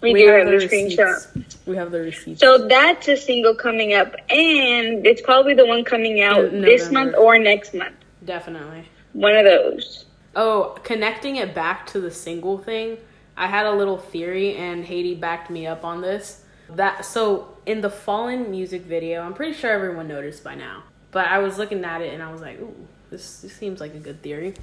We, 0.04 0.12
do 0.12 0.28
have 0.28 0.46
the 0.46 0.52
receipts. 0.52 0.96
screenshot. 0.96 1.56
We 1.66 1.76
have 1.76 1.90
the 1.90 2.00
receipt. 2.00 2.38
So 2.38 2.68
that's 2.68 3.08
a 3.08 3.16
single 3.16 3.54
coming 3.54 3.94
up, 3.94 4.14
and 4.28 5.06
it's 5.06 5.22
probably 5.22 5.54
the 5.54 5.64
one 5.64 5.82
coming 5.82 6.20
out 6.20 6.44
In 6.44 6.60
this 6.60 6.90
November. 6.90 7.12
month 7.12 7.24
or 7.24 7.38
next 7.38 7.72
month. 7.72 7.96
Definitely. 8.22 8.86
One 9.14 9.34
of 9.34 9.44
those. 9.44 10.04
Oh, 10.36 10.76
connecting 10.82 11.36
it 11.36 11.54
back 11.54 11.86
to 11.88 12.00
the 12.00 12.10
single 12.10 12.58
thing, 12.58 12.98
I 13.36 13.46
had 13.46 13.66
a 13.66 13.72
little 13.72 13.96
theory 13.96 14.56
and 14.56 14.84
Heidi 14.86 15.14
backed 15.14 15.48
me 15.50 15.66
up 15.66 15.84
on 15.84 16.02
this. 16.02 16.44
That 16.70 17.04
so 17.04 17.56
in 17.64 17.80
the 17.80 17.90
Fallen 17.90 18.50
music 18.50 18.82
video, 18.82 19.22
I'm 19.22 19.32
pretty 19.32 19.54
sure 19.54 19.70
everyone 19.70 20.08
noticed 20.08 20.44
by 20.44 20.54
now. 20.54 20.82
But 21.12 21.28
I 21.28 21.38
was 21.38 21.56
looking 21.56 21.84
at 21.84 22.02
it 22.02 22.12
and 22.12 22.22
I 22.22 22.30
was 22.32 22.40
like, 22.40 22.60
ooh, 22.60 22.74
this, 23.10 23.40
this 23.40 23.54
seems 23.54 23.80
like 23.80 23.94
a 23.94 24.00
good 24.00 24.20
theory. 24.22 24.54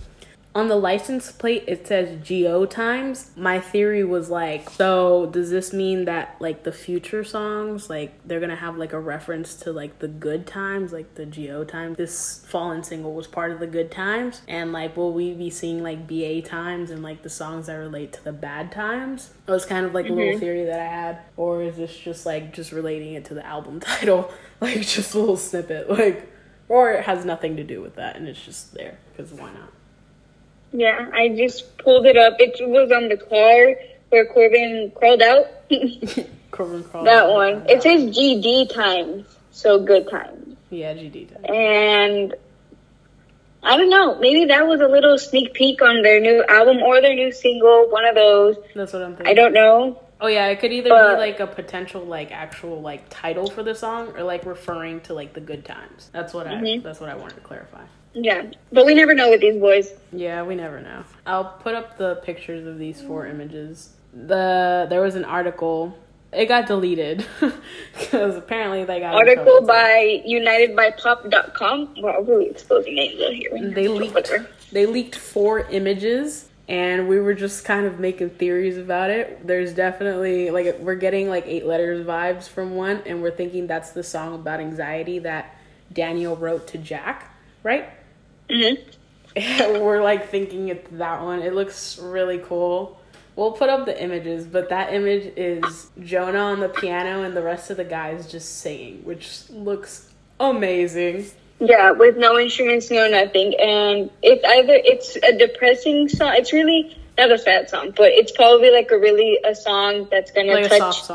On 0.53 0.67
the 0.67 0.75
license 0.75 1.31
plate, 1.31 1.63
it 1.65 1.87
says 1.87 2.21
Geo 2.21 2.65
Times. 2.65 3.31
My 3.37 3.61
theory 3.61 4.03
was 4.03 4.29
like, 4.29 4.69
so 4.69 5.27
does 5.27 5.49
this 5.49 5.71
mean 5.71 6.03
that 6.05 6.35
like 6.39 6.63
the 6.63 6.73
future 6.73 7.23
songs, 7.23 7.89
like 7.89 8.11
they're 8.27 8.41
gonna 8.41 8.57
have 8.57 8.75
like 8.75 8.91
a 8.91 8.99
reference 8.99 9.55
to 9.61 9.71
like 9.71 9.99
the 9.99 10.09
good 10.09 10.45
times, 10.45 10.91
like 10.91 11.15
the 11.15 11.25
Geo 11.25 11.63
Times? 11.63 11.95
This 11.95 12.43
Fallen 12.45 12.83
single 12.83 13.13
was 13.13 13.27
part 13.27 13.53
of 13.53 13.61
the 13.61 13.67
good 13.67 13.91
times, 13.91 14.41
and 14.45 14.73
like 14.73 14.97
will 14.97 15.13
we 15.13 15.33
be 15.33 15.49
seeing 15.49 15.83
like 15.83 16.05
BA 16.05 16.41
times 16.41 16.91
and 16.91 17.01
like 17.01 17.23
the 17.23 17.29
songs 17.29 17.67
that 17.67 17.75
relate 17.75 18.11
to 18.13 18.23
the 18.23 18.33
bad 18.33 18.73
times? 18.73 19.33
It 19.47 19.51
was 19.51 19.65
kind 19.65 19.85
of 19.85 19.93
like 19.93 20.07
a 20.07 20.09
little 20.09 20.31
mm-hmm. 20.31 20.39
theory 20.39 20.65
that 20.65 20.81
I 20.81 20.85
had, 20.85 21.19
or 21.37 21.63
is 21.63 21.77
this 21.77 21.95
just 21.95 22.25
like 22.25 22.53
just 22.53 22.73
relating 22.73 23.13
it 23.13 23.23
to 23.25 23.33
the 23.33 23.45
album 23.45 23.79
title, 23.79 24.29
like 24.59 24.81
just 24.81 25.13
a 25.13 25.19
little 25.19 25.37
snippet, 25.37 25.89
like, 25.89 26.29
or 26.67 26.91
it 26.91 27.05
has 27.05 27.23
nothing 27.23 27.55
to 27.55 27.63
do 27.63 27.81
with 27.81 27.95
that 27.95 28.17
and 28.17 28.27
it's 28.27 28.43
just 28.43 28.73
there 28.73 28.97
because 29.15 29.31
why 29.31 29.53
not? 29.53 29.71
Yeah, 30.73 31.09
I 31.13 31.29
just 31.29 31.77
pulled 31.77 32.05
it 32.05 32.17
up. 32.17 32.35
It 32.39 32.55
was 32.67 32.91
on 32.91 33.09
the 33.09 33.17
car 33.17 33.75
where 34.09 34.25
Corbyn 34.33 34.93
crawled 34.93 35.21
out. 35.21 35.45
Corbyn 36.51 36.89
Crawl. 36.89 37.03
that 37.05 37.29
one. 37.29 37.65
It 37.69 37.81
says 37.83 38.03
GD 38.15 38.73
times, 38.73 39.25
so 39.51 39.83
good 39.83 40.09
times. 40.09 40.55
Yeah, 40.69 40.93
GD. 40.93 41.29
times. 41.33 41.45
And 41.49 42.35
I 43.63 43.77
don't 43.77 43.89
know. 43.89 44.17
Maybe 44.19 44.45
that 44.45 44.67
was 44.67 44.81
a 44.81 44.87
little 44.87 45.17
sneak 45.17 45.53
peek 45.53 45.81
on 45.81 46.01
their 46.01 46.19
new 46.19 46.43
album 46.47 46.77
or 46.81 46.99
their 47.01 47.13
new 47.15 47.31
single. 47.31 47.89
One 47.89 48.05
of 48.05 48.15
those. 48.15 48.55
That's 48.75 48.93
what 48.93 49.01
I'm 49.03 49.15
thinking. 49.15 49.27
I 49.27 49.33
don't 49.33 49.53
know. 49.53 50.01
Oh 50.19 50.27
yeah, 50.27 50.47
it 50.47 50.59
could 50.59 50.71
either 50.71 50.89
But- 50.89 51.15
be 51.15 51.19
like 51.19 51.39
a 51.39 51.47
potential 51.47 52.01
like 52.05 52.31
actual 52.31 52.81
like 52.81 53.05
title 53.09 53.49
for 53.49 53.63
the 53.63 53.73
song 53.75 54.13
or 54.15 54.23
like 54.23 54.45
referring 54.45 55.01
to 55.01 55.13
like 55.13 55.33
the 55.33 55.41
good 55.41 55.65
times. 55.65 56.09
That's 56.13 56.33
what 56.33 56.47
I 56.47 56.53
Mhm. 56.55 56.83
that's 56.83 56.99
what 56.99 57.09
I 57.09 57.15
wanted 57.15 57.35
to 57.35 57.41
clarify. 57.41 57.81
Yeah, 58.13 58.51
but 58.71 58.85
we 58.85 58.93
never 58.93 59.13
know 59.13 59.29
with 59.29 59.41
these 59.41 59.59
boys. 59.59 59.93
Yeah, 60.11 60.43
we 60.43 60.55
never 60.55 60.81
know. 60.81 61.03
I'll 61.25 61.45
put 61.45 61.75
up 61.75 61.97
the 61.97 62.15
pictures 62.23 62.67
of 62.67 62.77
these 62.77 63.01
four 63.01 63.25
images. 63.25 63.91
The 64.13 64.87
there 64.89 65.01
was 65.01 65.15
an 65.15 65.25
article. 65.25 65.97
It 66.33 66.45
got 66.45 66.65
deleted 66.65 67.25
because 67.93 68.37
apparently 68.37 68.85
they 68.85 69.01
got 69.01 69.13
Article 69.15 69.61
by 69.63 70.23
UnitedByPop.com. 70.25 71.95
Wow, 71.97 72.21
really 72.21 72.49
exposing 72.49 72.95
names 72.95 73.21
out 73.21 73.33
here. 73.33 73.71
they 73.73 73.87
leaked 73.89 74.31
they 74.71 74.85
leaked 74.85 75.15
four 75.15 75.61
images 75.69 76.47
and 76.69 77.09
we 77.09 77.19
were 77.19 77.33
just 77.33 77.65
kind 77.65 77.85
of 77.85 77.99
making 77.99 78.29
theories 78.29 78.77
about 78.77 79.09
it 79.09 79.45
there's 79.45 79.73
definitely 79.73 80.49
like 80.51 80.77
we're 80.79 80.95
getting 80.95 81.27
like 81.27 81.45
eight 81.45 81.65
letters 81.65 82.05
vibes 82.05 82.47
from 82.47 82.75
one 82.75 83.01
and 83.05 83.21
we're 83.21 83.31
thinking 83.31 83.67
that's 83.67 83.91
the 83.91 84.03
song 84.03 84.35
about 84.35 84.59
anxiety 84.59 85.19
that 85.19 85.57
daniel 85.91 86.35
wrote 86.37 86.67
to 86.67 86.77
jack 86.77 87.35
right 87.63 87.89
hmm 88.49 88.75
we're 89.81 90.03
like 90.03 90.29
thinking 90.29 90.67
it's 90.67 90.89
that 90.91 91.21
one. 91.21 91.41
It 91.41 91.53
looks 91.53 91.97
really 91.99 92.39
cool. 92.39 92.99
We'll 93.35 93.53
put 93.53 93.69
up 93.69 93.85
the 93.85 94.03
images 94.03 94.45
but 94.45 94.69
that 94.69 94.93
image 94.93 95.31
is 95.37 95.89
jonah 96.03 96.37
on 96.37 96.59
the 96.59 96.67
piano 96.67 97.23
and 97.23 97.35
the 97.35 97.41
rest 97.41 97.71
of 97.71 97.77
the 97.77 97.85
guys 97.85 98.29
just 98.29 98.59
singing 98.59 99.03
which 99.05 99.49
looks 99.49 100.11
amazing. 100.41 101.25
Yeah, 101.59 101.91
with 101.91 102.17
no 102.17 102.39
instruments, 102.39 102.89
no 102.89 103.07
nothing, 103.07 103.53
and 103.59 104.09
it's 104.23 104.43
either 104.43 104.73
it's 104.73 105.15
a 105.17 105.37
depressing 105.37 106.09
song. 106.09 106.33
It's 106.35 106.51
really 106.51 106.97
not 107.17 107.31
a 107.31 107.37
sad 107.37 107.69
song, 107.69 107.93
but 107.95 108.11
it's 108.11 108.31
probably 108.31 108.71
like 108.71 108.89
a 108.91 108.97
really 108.97 109.37
a 109.45 109.53
song 109.53 110.07
that's 110.09 110.31
gonna 110.31 110.53
like 110.53 110.69
touch 110.69 111.09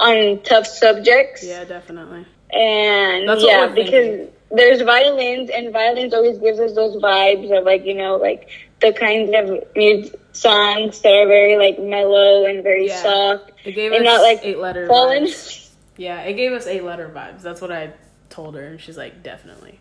on 0.00 0.42
tough 0.42 0.66
subjects. 0.66 1.44
yeah 1.44 1.64
definitely. 1.64 2.26
And 2.52 3.28
That's 3.28 3.42
what 3.42 3.50
yeah, 3.50 3.66
because 3.68 3.90
thinking. 3.90 4.28
There's 4.54 4.82
violins, 4.82 5.50
and 5.50 5.72
violins 5.72 6.12
always 6.14 6.38
gives 6.38 6.58
us 6.60 6.74
those 6.74 6.96
vibes 6.96 7.56
of 7.56 7.64
like 7.64 7.84
you 7.84 7.94
know 7.94 8.16
like 8.16 8.48
the 8.80 8.92
kinds 8.92 9.30
of 9.34 9.64
music 9.76 10.18
songs 10.32 11.00
that 11.02 11.12
are 11.12 11.26
very 11.26 11.56
like 11.56 11.78
mellow 11.78 12.44
and 12.46 12.62
very 12.62 12.86
Yeah. 12.88 13.02
soft, 13.02 13.52
It 13.64 13.72
gave 13.72 13.92
and 13.92 14.02
us 14.06 14.12
not 14.12 14.22
like 14.22 14.40
eight 14.42 14.58
letter 14.58 14.86
fallen. 14.86 15.24
vibes. 15.24 15.70
Yeah, 15.96 16.20
it 16.22 16.34
gave 16.34 16.52
us 16.52 16.66
eight 16.66 16.82
letter 16.84 17.10
vibes. 17.14 17.42
That's 17.42 17.60
what 17.60 17.70
I 17.72 17.92
told 18.30 18.54
her, 18.54 18.64
and 18.64 18.80
she's 18.80 18.96
like, 18.96 19.22
definitely. 19.22 19.78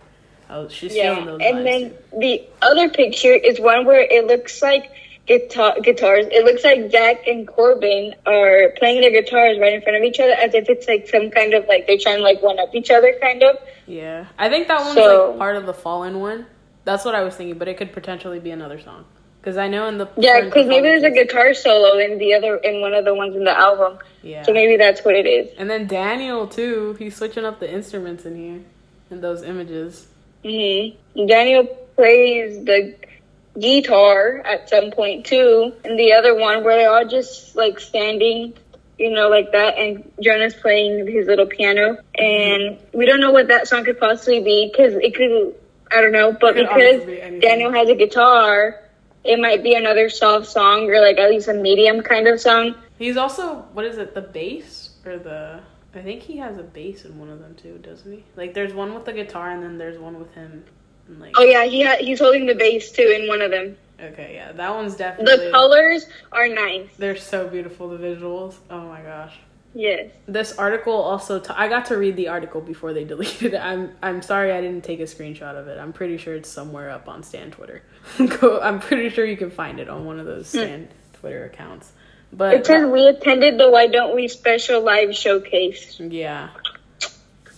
Oh, 0.49 0.67
she's 0.67 0.93
Yeah, 0.95 1.13
feeling 1.15 1.25
those 1.27 1.41
vibes. 1.41 1.49
and 1.57 1.65
then 1.65 1.89
too. 1.91 2.19
the 2.19 2.43
other 2.61 2.89
picture 2.89 3.33
is 3.33 3.59
one 3.59 3.85
where 3.85 4.01
it 4.01 4.27
looks 4.27 4.61
like 4.61 4.91
guitar 5.27 5.75
guitars. 5.81 6.25
It 6.31 6.43
looks 6.45 6.63
like 6.63 6.89
Jack 6.91 7.27
and 7.27 7.47
Corbyn 7.47 8.13
are 8.25 8.69
playing 8.77 9.01
their 9.01 9.11
guitars 9.11 9.59
right 9.59 9.73
in 9.73 9.81
front 9.81 9.97
of 9.97 10.03
each 10.03 10.19
other, 10.19 10.33
as 10.33 10.53
if 10.53 10.69
it's 10.69 10.87
like 10.87 11.07
some 11.07 11.29
kind 11.31 11.53
of 11.53 11.67
like 11.67 11.87
they're 11.87 11.97
trying 11.97 12.17
to 12.17 12.23
like 12.23 12.41
one 12.41 12.59
up 12.59 12.73
each 12.73 12.91
other, 12.91 13.13
kind 13.21 13.43
of. 13.43 13.57
Yeah, 13.87 14.25
I 14.37 14.49
think 14.49 14.67
that 14.67 14.81
one's 14.81 14.95
So- 14.95 15.29
like 15.29 15.37
part 15.39 15.55
of 15.55 15.65
the 15.65 15.73
Fallen 15.73 16.19
one. 16.19 16.45
That's 16.83 17.05
what 17.05 17.13
I 17.13 17.23
was 17.23 17.35
thinking, 17.35 17.57
but 17.59 17.67
it 17.67 17.77
could 17.77 17.93
potentially 17.93 18.39
be 18.39 18.49
another 18.51 18.79
song. 18.79 19.05
Because 19.39 19.57
I 19.57 19.67
know 19.67 19.87
in 19.87 19.97
the 19.97 20.07
Yeah, 20.17 20.41
because 20.41 20.67
maybe 20.67 20.87
there's 20.87 21.03
a 21.03 21.09
guitar 21.11 21.53
solo 21.55 21.97
in 21.97 22.17
the 22.19 22.33
other 22.35 22.57
in 22.57 22.81
one 22.81 22.93
of 22.93 23.05
the 23.05 23.13
ones 23.13 23.35
in 23.35 23.43
the 23.43 23.57
album. 23.57 23.97
Yeah, 24.21 24.43
So 24.43 24.53
maybe 24.53 24.77
that's 24.77 25.03
what 25.03 25.15
it 25.15 25.25
is. 25.25 25.49
and 25.57 25.69
then 25.69 25.87
Daniel 25.87 26.45
too. 26.47 26.95
He's 26.99 27.15
switching 27.15 27.43
up 27.45 27.59
the 27.59 27.71
instruments 27.71 28.25
in 28.25 28.35
here 28.35 28.59
in 29.09 29.21
those 29.21 29.41
images. 29.43 30.07
hmm 30.43 30.89
Daniel 31.27 31.65
plays 31.95 32.63
the 32.65 32.95
guitar 33.59 34.41
at 34.45 34.69
some 34.69 34.91
point 34.91 35.25
too, 35.25 35.73
and 35.83 35.99
the 35.99 36.13
other 36.13 36.35
one 36.35 36.63
where 36.63 36.77
they're 36.77 36.91
all 36.91 37.07
just 37.07 37.55
like 37.55 37.79
standing, 37.79 38.53
you 38.97 39.11
know, 39.11 39.29
like 39.29 39.51
that, 39.51 39.77
and 39.77 40.09
Jonah's 40.21 40.53
playing 40.53 41.07
his 41.07 41.27
little 41.27 41.47
piano, 41.47 41.97
and 42.15 42.79
we 42.93 43.05
don't 43.05 43.19
know 43.19 43.31
what 43.31 43.47
that 43.49 43.67
song 43.67 43.83
could 43.83 43.99
possibly 43.99 44.41
be 44.41 44.71
because 44.71 44.93
it 44.95 45.15
could, 45.15 45.55
I 45.91 46.01
don't 46.01 46.11
know, 46.11 46.31
but 46.39 46.57
It 46.57 46.69
could 46.69 46.81
honestly 46.81 47.15
because 47.15 47.31
be. 47.31 47.39
Daniel 47.39 47.71
has 47.71 47.89
a 47.89 47.95
guitar, 47.95 48.81
it 49.23 49.39
might 49.39 49.63
be 49.63 49.75
another 49.75 50.09
soft 50.09 50.47
song 50.47 50.89
or 50.89 50.99
like 51.01 51.17
at 51.17 51.29
least 51.29 51.47
a 51.47 51.53
medium 51.53 52.01
kind 52.01 52.27
of 52.27 52.39
song. 52.39 52.75
He's 52.97 53.17
also 53.17 53.65
what 53.73 53.85
is 53.85 53.97
it? 53.97 54.13
The 54.13 54.21
bass 54.21 54.91
or 55.05 55.17
the? 55.17 55.61
I 55.93 56.01
think 56.01 56.21
he 56.21 56.37
has 56.37 56.57
a 56.57 56.63
bass 56.63 57.03
in 57.03 57.19
one 57.19 57.29
of 57.29 57.39
them 57.39 57.55
too, 57.55 57.77
doesn't 57.79 58.11
he? 58.11 58.23
Like 58.35 58.53
there's 58.53 58.73
one 58.73 58.93
with 58.93 59.05
the 59.05 59.13
guitar, 59.13 59.51
and 59.51 59.61
then 59.61 59.77
there's 59.77 59.99
one 59.99 60.19
with 60.19 60.33
him. 60.33 60.63
Like 61.09 61.33
Oh 61.37 61.43
yeah, 61.43 61.65
he 61.65 61.83
ha- 61.83 61.97
he's 61.99 62.19
holding 62.19 62.45
the 62.45 62.55
base 62.55 62.91
too 62.91 63.03
in 63.03 63.27
one 63.27 63.41
of 63.41 63.51
them. 63.51 63.77
Okay, 64.01 64.33
yeah, 64.33 64.51
that 64.53 64.73
one's 64.73 64.95
definitely. 64.95 65.45
The 65.45 65.51
colors 65.51 66.07
are 66.31 66.47
nice. 66.47 66.89
They're 66.97 67.15
so 67.15 67.47
beautiful. 67.47 67.89
The 67.89 67.97
visuals. 67.97 68.55
Oh 68.69 68.81
my 68.87 69.01
gosh. 69.01 69.37
Yes. 69.73 70.11
This 70.27 70.57
article 70.57 70.93
also. 70.93 71.39
T- 71.39 71.53
I 71.55 71.67
got 71.67 71.85
to 71.87 71.97
read 71.97 72.15
the 72.15 72.27
article 72.27 72.61
before 72.61 72.93
they 72.93 73.03
deleted 73.05 73.53
it. 73.53 73.57
I'm. 73.57 73.91
I'm 74.01 74.21
sorry 74.21 74.51
I 74.51 74.61
didn't 74.61 74.83
take 74.83 74.99
a 74.99 75.03
screenshot 75.03 75.55
of 75.55 75.67
it. 75.67 75.77
I'm 75.77 75.93
pretty 75.93 76.17
sure 76.17 76.33
it's 76.33 76.49
somewhere 76.49 76.89
up 76.89 77.07
on 77.07 77.23
Stan 77.23 77.51
Twitter. 77.51 77.83
Go. 78.39 78.59
I'm 78.59 78.79
pretty 78.79 79.09
sure 79.09 79.25
you 79.25 79.37
can 79.37 79.51
find 79.51 79.79
it 79.79 79.89
on 79.89 80.05
one 80.05 80.19
of 80.19 80.25
those 80.25 80.51
hmm. 80.51 80.57
Stan 80.57 80.87
Twitter 81.13 81.45
accounts. 81.45 81.91
But 82.33 82.53
It 82.53 82.65
says 82.65 82.89
we 82.89 83.07
attended 83.07 83.57
the 83.57 83.69
Why 83.69 83.87
Don't 83.87 84.15
We 84.15 84.27
special 84.29 84.81
live 84.81 85.15
showcase. 85.15 85.99
Yeah. 85.99 86.49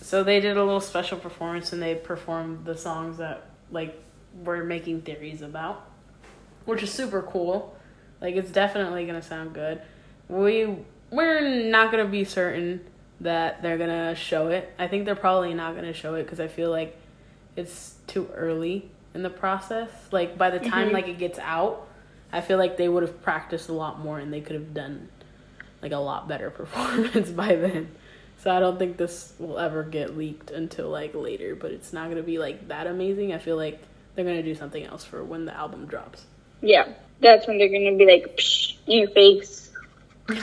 So 0.04 0.22
they 0.22 0.38
did 0.38 0.58
a 0.58 0.62
little 0.62 0.82
special 0.82 1.16
performance 1.16 1.72
and 1.72 1.80
they 1.80 1.94
performed 1.94 2.66
the 2.66 2.76
songs 2.76 3.16
that 3.16 3.46
like 3.70 3.98
we're 4.44 4.62
making 4.62 5.00
theories 5.00 5.40
about, 5.40 5.88
which 6.66 6.82
is 6.82 6.92
super 6.92 7.22
cool. 7.22 7.74
Like 8.20 8.36
it's 8.36 8.50
definitely 8.50 9.06
gonna 9.06 9.22
sound 9.22 9.54
good. 9.54 9.80
We 10.28 10.76
we're 11.10 11.70
not 11.70 11.90
gonna 11.90 12.04
be 12.04 12.24
certain 12.24 12.84
that 13.22 13.62
they're 13.62 13.78
gonna 13.78 14.14
show 14.14 14.48
it. 14.48 14.74
I 14.78 14.88
think 14.88 15.06
they're 15.06 15.16
probably 15.16 15.54
not 15.54 15.74
gonna 15.74 15.94
show 15.94 16.16
it 16.16 16.24
because 16.24 16.38
I 16.38 16.48
feel 16.48 16.70
like 16.70 16.98
it's 17.56 17.94
too 18.06 18.28
early 18.34 18.90
in 19.14 19.22
the 19.22 19.30
process. 19.30 19.88
Like 20.10 20.36
by 20.36 20.50
the 20.50 20.60
time 20.60 20.88
mm-hmm. 20.88 20.96
like 20.96 21.08
it 21.08 21.16
gets 21.16 21.38
out, 21.38 21.88
I 22.30 22.42
feel 22.42 22.58
like 22.58 22.76
they 22.76 22.90
would 22.90 23.04
have 23.04 23.22
practiced 23.22 23.70
a 23.70 23.72
lot 23.72 24.00
more 24.00 24.18
and 24.18 24.30
they 24.30 24.42
could 24.42 24.54
have 24.54 24.74
done 24.74 25.08
like 25.80 25.92
a 25.92 25.96
lot 25.96 26.28
better 26.28 26.50
performance 26.60 27.30
by 27.30 27.56
then. 27.56 27.88
So 28.44 28.54
I 28.54 28.60
don't 28.60 28.78
think 28.78 28.98
this 28.98 29.32
will 29.38 29.58
ever 29.58 29.82
get 29.82 30.18
leaked 30.18 30.50
until 30.50 30.90
like 30.90 31.14
later, 31.14 31.56
but 31.56 31.70
it's 31.70 31.94
not 31.94 32.10
gonna 32.10 32.22
be 32.22 32.36
like 32.36 32.68
that 32.68 32.86
amazing. 32.86 33.32
I 33.32 33.38
feel 33.38 33.56
like 33.56 33.80
they're 34.14 34.24
gonna 34.26 34.42
do 34.42 34.54
something 34.54 34.84
else 34.84 35.02
for 35.02 35.24
when 35.24 35.46
the 35.46 35.56
album 35.56 35.86
drops. 35.86 36.26
Yeah. 36.60 36.88
That's 37.20 37.46
when 37.46 37.56
they're 37.56 37.70
gonna 37.70 37.96
be 37.96 38.04
like, 38.04 38.36
Psh, 38.36 38.74
you 38.86 39.06
fakes. 39.06 39.72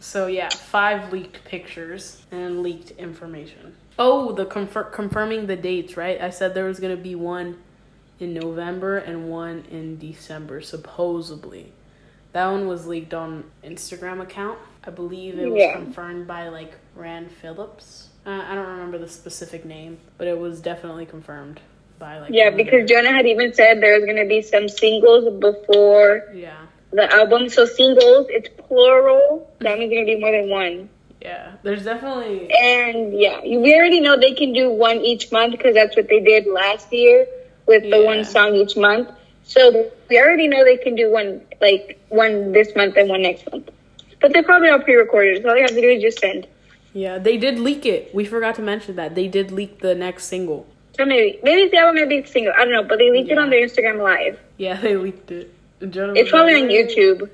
So 0.00 0.26
yeah, 0.26 0.50
five 0.50 1.14
leaked 1.14 1.42
pictures 1.46 2.20
and 2.30 2.62
leaked 2.62 2.90
information. 2.90 3.74
Oh, 3.98 4.32
the 4.32 4.44
confir- 4.44 4.92
confirming 4.92 5.46
the 5.46 5.56
dates, 5.56 5.96
right? 5.96 6.20
I 6.20 6.28
said 6.28 6.52
there 6.52 6.66
was 6.66 6.78
gonna 6.78 6.94
be 6.94 7.14
one 7.14 7.56
in 8.20 8.34
November 8.34 8.98
and 8.98 9.30
one 9.30 9.64
in 9.70 9.96
December, 9.96 10.60
supposedly. 10.60 11.72
That 12.32 12.48
one 12.48 12.68
was 12.68 12.86
leaked 12.86 13.14
on 13.14 13.44
Instagram 13.64 14.20
account. 14.20 14.58
I 14.86 14.90
believe 14.90 15.38
it 15.38 15.50
was 15.50 15.60
Yeah. 15.60 15.72
confirmed 15.72 16.26
by 16.26 16.48
like 16.48 16.72
Rand 16.94 17.30
Phillips. 17.30 18.08
Uh, 18.26 18.42
I 18.48 18.54
don't 18.54 18.66
remember 18.66 18.98
the 18.98 19.08
specific 19.08 19.64
name, 19.64 19.98
but 20.18 20.26
it 20.26 20.38
was 20.38 20.60
definitely 20.60 21.06
confirmed 21.06 21.60
by 21.98 22.18
like. 22.20 22.30
Yeah, 22.32 22.50
because 22.50 22.88
Jonah 22.88 23.12
had 23.12 23.26
even 23.26 23.52
said 23.54 23.80
there 23.82 23.94
was 23.98 24.04
gonna 24.06 24.26
be 24.26 24.42
some 24.42 24.68
singles 24.68 25.24
before 25.40 26.30
yeah, 26.34 26.56
the 26.90 27.10
album. 27.12 27.48
So 27.48 27.64
singles, 27.66 28.26
it's 28.30 28.48
plural. 28.66 29.50
That 29.60 29.78
means 29.78 29.92
gonna 29.92 30.04
be 30.06 30.16
more 30.20 30.32
than 30.32 30.50
one. 30.50 30.88
yeah. 31.20 31.52
There's 31.62 31.84
definitely 31.84 32.50
And 32.52 33.18
yeah, 33.18 33.42
you- 33.42 33.60
we 33.60 33.74
already 33.74 34.00
know 34.00 34.16
they 34.18 34.32
can 34.34 34.52
do 34.52 34.70
one 34.70 34.98
each 35.00 35.32
month 35.32 35.52
because 35.52 35.74
that's 35.74 35.96
what 35.96 36.08
they 36.08 36.20
did 36.20 36.46
last 36.46 36.92
year 36.92 37.26
with 37.66 37.82
the 37.82 37.98
Yeah. 38.00 38.04
one 38.04 38.24
song 38.24 38.54
each 38.56 38.76
month. 38.76 39.08
So 39.44 39.90
we 40.10 40.18
already 40.20 40.48
know 40.48 40.64
they 40.64 40.76
can 40.76 40.94
do 40.94 41.10
one 41.10 41.40
like 41.62 41.98
one 42.10 42.52
this 42.52 42.74
month 42.76 42.96
and 42.98 43.08
one 43.08 43.22
next 43.22 43.50
month. 43.50 43.70
But 44.24 44.32
they're 44.32 44.42
probably 44.42 44.70
all 44.70 44.78
pre-recorded. 44.78 45.42
So 45.42 45.50
all 45.50 45.54
they 45.54 45.60
have 45.60 45.68
to 45.68 45.80
do 45.82 45.86
is 45.86 46.00
just 46.00 46.18
send. 46.18 46.46
yeah. 46.94 47.18
They 47.18 47.36
did 47.36 47.58
leak 47.58 47.84
it. 47.84 48.14
We 48.14 48.24
forgot 48.24 48.54
to 48.54 48.62
mention 48.62 48.96
that 48.96 49.14
they 49.14 49.28
did 49.28 49.52
leak 49.52 49.80
the 49.80 49.94
next 49.94 50.24
single. 50.28 50.66
So 50.96 51.04
maybe 51.04 51.38
maybe 51.42 51.68
the 51.70 51.76
album, 51.76 51.96
maybe 51.96 52.16
it's 52.16 52.32
single. 52.32 52.54
I 52.56 52.64
don't 52.64 52.72
know. 52.72 52.84
But 52.84 52.96
they 52.96 53.10
leaked 53.10 53.30
it 53.30 53.36
on 53.36 53.50
their 53.50 53.60
Instagram 53.68 54.02
live. 54.02 54.40
Yeah, 54.56 54.80
they 54.80 54.96
leaked 54.96 55.30
it. 55.30 55.52
Jonah 55.90 56.14
It's 56.14 56.30
probably 56.30 56.54
on. 56.54 56.68
YouTube. 56.70 57.28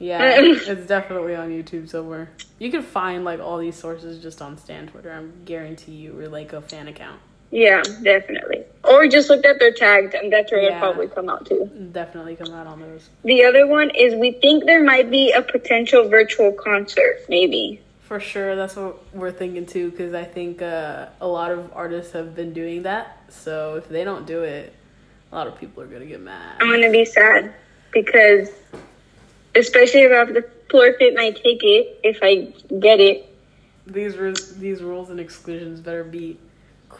Yeah, 0.00 0.18
it's 0.40 0.86
definitely 0.88 1.36
on 1.36 1.50
YouTube 1.50 1.88
somewhere. 1.88 2.28
You 2.58 2.72
can 2.72 2.82
find 2.82 3.24
like 3.24 3.38
all 3.38 3.58
these 3.58 3.76
sources 3.76 4.20
just 4.20 4.42
on 4.42 4.58
Stan 4.58 4.88
Twitter. 4.88 5.12
I 5.12 5.22
guarantee 5.44 5.92
you, 5.92 6.18
or 6.18 6.26
like 6.26 6.52
a 6.52 6.60
fan 6.60 6.88
account. 6.88 7.20
Yeah, 7.52 7.82
definitely. 8.02 8.64
Or 8.82 9.06
just 9.06 9.28
look 9.28 9.44
at 9.44 9.60
their 9.60 9.72
tags, 9.72 10.14
and 10.14 10.32
that's 10.32 10.50
where 10.50 10.62
Yeah. 10.62 10.68
it'll 10.68 10.78
probably 10.80 11.06
come 11.08 11.28
out 11.28 11.44
too. 11.46 11.70
Definitely 11.92 12.34
come 12.34 12.52
out 12.54 12.66
on 12.66 12.80
those. 12.80 13.10
The 13.24 13.44
other 13.44 13.66
one 13.66 13.90
is 13.90 14.14
we 14.14 14.32
think 14.32 14.64
there 14.64 14.82
might 14.82 15.10
be 15.10 15.30
a 15.32 15.42
potential 15.42 16.08
virtual 16.08 16.50
concert, 16.52 17.20
maybe. 17.28 17.80
For 18.00 18.18
sure, 18.20 18.56
that's 18.56 18.74
what 18.74 18.96
we're 19.14 19.30
thinking 19.32 19.66
too. 19.66 19.90
Because 19.90 20.14
I 20.14 20.24
think 20.24 20.62
uh, 20.62 21.06
a 21.20 21.28
lot 21.28 21.50
of 21.52 21.70
artists 21.74 22.12
have 22.14 22.34
been 22.34 22.54
doing 22.54 22.82
that. 22.84 23.18
So 23.28 23.76
if 23.76 23.86
they 23.88 24.02
don't 24.02 24.26
do 24.26 24.42
it, 24.42 24.72
a 25.30 25.34
lot 25.34 25.46
of 25.46 25.58
people 25.60 25.82
are 25.82 25.86
gonna 25.86 26.06
get 26.06 26.20
mad. 26.20 26.56
I'm 26.58 26.70
gonna 26.70 26.90
be 26.90 27.04
sad 27.04 27.52
because, 27.92 28.50
especially 29.54 30.00
if 30.02 30.12
I 30.12 30.16
have 30.16 30.34
to 30.34 30.44
forfeit 30.70 31.14
my 31.14 31.30
ticket 31.32 32.00
if 32.02 32.18
I 32.22 32.46
get 32.80 32.98
it. 32.98 33.26
These 33.86 34.16
ru- 34.16 34.34
these 34.56 34.82
rules 34.82 35.10
and 35.10 35.20
exclusions 35.20 35.80
better 35.80 36.02
be 36.04 36.38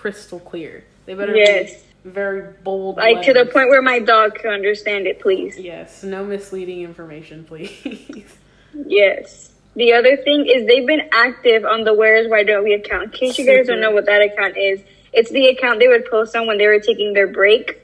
crystal 0.03 0.41
clear. 0.41 0.83
They 1.07 1.15
better 1.15 1.35
Yes. 1.35 1.85
be 2.03 2.11
very 2.11 2.43
bold. 2.65 2.97
Like 2.97 3.23
to 3.23 3.33
the 3.33 3.47
point 3.47 3.69
where 3.69 3.81
my 3.83 4.01
dog 4.01 4.35
can 4.35 4.51
understand 4.51 5.07
it, 5.07 5.21
please. 5.21 5.57
Yes, 5.57 6.03
no 6.03 6.25
misleading 6.25 6.83
information, 6.83 7.45
please. 7.45 7.73
Yes. 8.75 9.53
The 9.77 9.93
other 9.93 10.17
thing 10.17 10.47
is 10.47 10.67
they've 10.67 10.87
been 10.87 11.07
active 11.13 11.65
on 11.67 11.85
the 11.85 11.93
Where's 11.93 12.27
Why 12.29 12.43
Don't 12.43 12.65
We 12.65 12.73
account. 12.73 13.05
In 13.05 13.11
case 13.11 13.39
you 13.39 13.45
guys 13.47 13.67
don't 13.67 13.81
know 13.83 13.91
what 13.91 14.07
that 14.07 14.23
account 14.23 14.57
is, 14.57 14.81
it's 15.13 15.31
the 15.31 15.49
account 15.49 15.79
they 15.79 15.89
would 15.89 16.07
post 16.07 16.35
on 16.35 16.47
when 16.47 16.57
they 16.57 16.67
were 16.67 16.81
taking 16.81 17.13
their 17.13 17.27
break. 17.27 17.83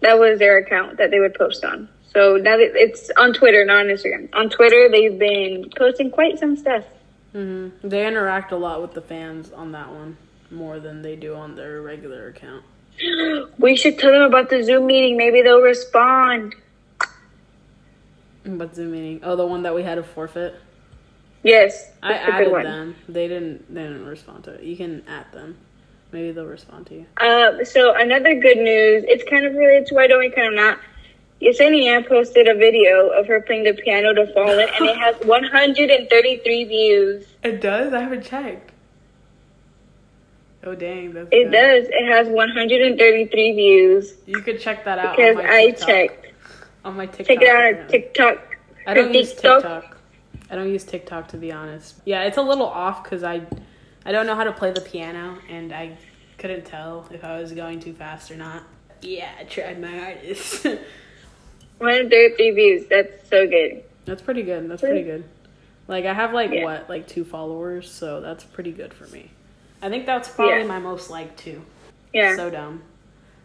That 0.00 0.20
was 0.20 0.38
their 0.38 0.58
account 0.58 0.96
that 0.98 1.10
they 1.10 1.18
would 1.18 1.34
post 1.34 1.64
on. 1.64 1.88
So 2.14 2.36
now 2.36 2.56
that 2.56 2.70
it's 2.76 3.10
on 3.16 3.32
Twitter, 3.32 3.64
not 3.64 3.78
on 3.80 3.86
Instagram. 3.86 4.28
On 4.32 4.48
Twitter, 4.48 4.88
they've 4.88 5.18
been 5.18 5.70
posting 5.76 6.10
quite 6.12 6.38
some 6.38 6.56
stuff. 6.56 6.84
hmm 7.32 7.70
They 7.82 8.06
interact 8.06 8.52
a 8.52 8.56
lot 8.56 8.80
with 8.80 8.94
the 8.94 9.02
fans 9.02 9.50
on 9.52 9.72
that 9.72 9.90
one 9.90 10.16
more 10.50 10.80
than 10.80 11.02
they 11.02 11.16
do 11.16 11.34
on 11.34 11.54
their 11.54 11.82
regular 11.82 12.28
account. 12.28 12.64
We 13.58 13.76
should 13.76 13.98
tell 13.98 14.12
them 14.12 14.22
about 14.22 14.50
the 14.50 14.62
Zoom 14.62 14.86
meeting. 14.86 15.16
Maybe 15.16 15.42
they'll 15.42 15.60
respond. 15.60 16.54
But 18.44 18.74
Zoom 18.74 18.92
meeting, 18.92 19.20
oh, 19.22 19.36
the 19.36 19.46
one 19.46 19.62
that 19.64 19.74
we 19.74 19.82
had 19.82 19.96
to 19.96 20.02
forfeit. 20.02 20.54
Yes, 21.42 21.90
I 22.02 22.12
that's 22.12 22.28
a 22.28 22.44
good 22.44 22.54
added 22.54 22.66
them. 22.66 22.96
They 23.08 23.28
didn't. 23.28 23.72
They 23.72 23.82
didn't 23.82 24.06
respond 24.06 24.44
to 24.44 24.52
it. 24.52 24.64
You 24.64 24.76
can 24.76 25.02
add 25.06 25.30
them. 25.32 25.56
Maybe 26.10 26.32
they'll 26.32 26.46
respond 26.46 26.86
to 26.86 26.94
you. 26.94 27.06
Uh, 27.18 27.64
so 27.64 27.94
another 27.94 28.34
good 28.34 28.56
news. 28.58 29.04
It's 29.06 29.28
kind 29.28 29.44
of 29.44 29.54
related 29.54 29.86
to 29.88 29.94
why 29.94 30.06
don't 30.06 30.20
we 30.20 30.30
kind 30.30 30.48
of 30.48 30.54
not. 30.54 30.78
Yesenia 31.42 32.06
posted 32.08 32.48
a 32.48 32.54
video 32.54 33.10
of 33.10 33.26
her 33.28 33.40
playing 33.40 33.64
the 33.64 33.72
piano 33.72 34.12
to 34.12 34.26
Fallen, 34.32 34.68
and 34.80 34.86
it 34.86 34.96
has 34.96 35.14
133 35.24 36.64
views. 36.64 37.26
It 37.44 37.60
does. 37.60 37.92
I 37.92 38.00
haven't 38.00 38.24
checked. 38.24 38.72
Oh 40.64 40.74
dang, 40.74 41.12
that's 41.12 41.28
It 41.30 41.44
good. 41.44 41.52
does. 41.52 41.86
It 41.88 42.12
has 42.12 42.28
133 42.28 43.52
views 43.52 44.14
You 44.26 44.40
could 44.42 44.60
check 44.60 44.84
that 44.84 44.98
out 44.98 45.16
because 45.16 45.36
on 45.36 45.44
my 45.44 45.50
I 45.50 45.70
checked. 45.72 46.26
on 46.84 46.96
my 46.96 47.06
TikTok. 47.06 47.26
Check 47.26 47.42
it 47.42 47.48
out 47.48 47.80
on. 47.82 47.88
TikTok. 47.88 48.56
I 48.86 48.94
don't 48.94 49.14
use 49.14 49.32
TikTok. 49.32 49.62
TikTok. 49.62 49.96
I 50.50 50.56
don't 50.56 50.68
use 50.70 50.84
TikTok 50.84 51.28
to 51.28 51.36
be 51.36 51.52
honest. 51.52 51.96
Yeah, 52.04 52.24
it's 52.24 52.38
a 52.38 52.42
little 52.42 52.66
off 52.66 53.02
because 53.04 53.22
I, 53.22 53.42
I 54.04 54.12
don't 54.12 54.26
know 54.26 54.34
how 54.34 54.44
to 54.44 54.52
play 54.52 54.72
the 54.72 54.80
piano 54.80 55.38
and 55.48 55.72
I 55.72 55.96
couldn't 56.38 56.64
tell 56.64 57.06
if 57.12 57.22
I 57.24 57.38
was 57.40 57.52
going 57.52 57.80
too 57.80 57.92
fast 57.92 58.30
or 58.30 58.36
not. 58.36 58.62
Yeah, 59.02 59.30
I 59.38 59.44
tried 59.44 59.80
my 59.80 59.96
hardest. 59.96 60.64
133 61.78 62.50
views. 62.50 62.86
That's 62.88 63.28
so 63.28 63.46
good. 63.46 63.84
that's 64.04 64.22
pretty 64.22 64.42
good. 64.42 64.68
That's 64.68 64.80
pretty 64.80 65.02
good. 65.04 65.24
Like 65.86 66.04
I 66.04 66.12
have 66.14 66.32
like 66.32 66.50
Yeah. 66.52 66.64
what 66.64 66.88
like 66.88 67.06
two 67.06 67.24
followers, 67.24 67.90
so 67.90 68.20
that's 68.20 68.42
pretty 68.44 68.72
good 68.72 68.92
for 68.92 69.06
me. 69.08 69.30
I 69.82 69.88
think 69.88 70.06
that's 70.06 70.28
probably 70.28 70.58
Yeah. 70.60 70.66
my 70.66 70.78
most 70.78 71.10
liked 71.10 71.38
too. 71.38 71.62
Yeah. 72.12 72.36
So 72.36 72.50
dumb. 72.50 72.82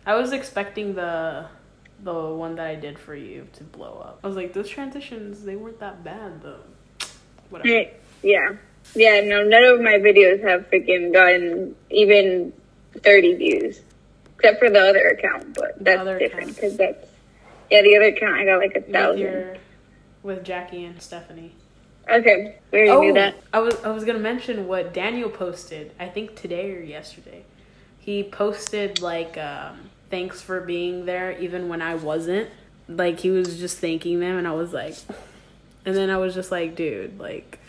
I 0.05 0.15
was 0.15 0.31
expecting 0.33 0.95
the 0.95 1.45
the 2.03 2.13
one 2.13 2.55
that 2.55 2.67
I 2.67 2.75
did 2.75 2.99
for 2.99 3.15
you 3.15 3.47
to 3.53 3.63
blow 3.63 4.01
up. 4.03 4.19
I 4.23 4.27
was 4.27 4.35
like, 4.35 4.51
those 4.53 4.67
transitions 4.69 5.43
they 5.43 5.55
weren't 5.55 5.79
that 5.79 6.03
bad 6.03 6.41
though. 6.41 6.59
Whatever. 7.49 7.85
Yeah. 8.23 8.53
Yeah, 8.95 9.21
no, 9.21 9.43
none 9.43 9.63
of 9.63 9.79
my 9.79 9.93
videos 9.93 10.41
have 10.43 10.69
freaking 10.69 11.13
gotten 11.13 11.75
even 11.89 12.51
30 12.97 13.35
views. 13.35 13.81
Except 14.35 14.59
for 14.59 14.69
the 14.69 14.79
other 14.81 15.07
account, 15.07 15.53
but 15.53 15.81
that's 15.81 16.03
different 16.19 16.53
because 16.55 16.75
that's, 16.75 17.07
yeah, 17.71 17.81
the 17.81 17.95
other 17.95 18.07
account 18.09 18.33
I 18.33 18.43
got 18.45 18.57
like 18.57 18.75
a 18.75 18.79
with 18.81 18.91
thousand. 18.91 19.19
your 19.21 19.55
with 20.21 20.43
Jackie 20.43 20.83
and 20.83 21.01
Stephanie. 21.01 21.53
Okay, 22.09 22.55
we 22.71 22.79
already 22.79 22.89
Oh, 22.89 23.01
knew 23.01 23.13
that. 23.13 23.35
I 23.53 23.59
was 23.59 23.75
I 23.83 23.91
was 23.91 24.03
gonna 24.05 24.19
mention 24.19 24.67
what 24.67 24.93
Daniel 24.93 25.29
posted. 25.29 25.91
I 25.99 26.07
think 26.09 26.35
today 26.35 26.75
or 26.75 26.81
yesterday. 26.81 27.45
He 27.99 28.23
posted 28.23 29.01
like 29.01 29.37
um, 29.37 29.89
thanks 30.09 30.41
for 30.41 30.61
being 30.61 31.05
there 31.05 31.31
even 31.39 31.69
when 31.69 31.81
I 31.81 31.95
wasn't. 31.95 32.49
Like 32.87 33.19
he 33.19 33.29
was 33.31 33.57
just 33.59 33.77
thanking 33.79 34.19
them, 34.19 34.37
and 34.37 34.47
I 34.47 34.53
was 34.53 34.73
like, 34.73 34.95
and 35.85 35.95
then 35.95 36.09
I 36.09 36.17
was 36.17 36.33
just 36.33 36.51
like, 36.51 36.75
dude, 36.75 37.19
like 37.19 37.59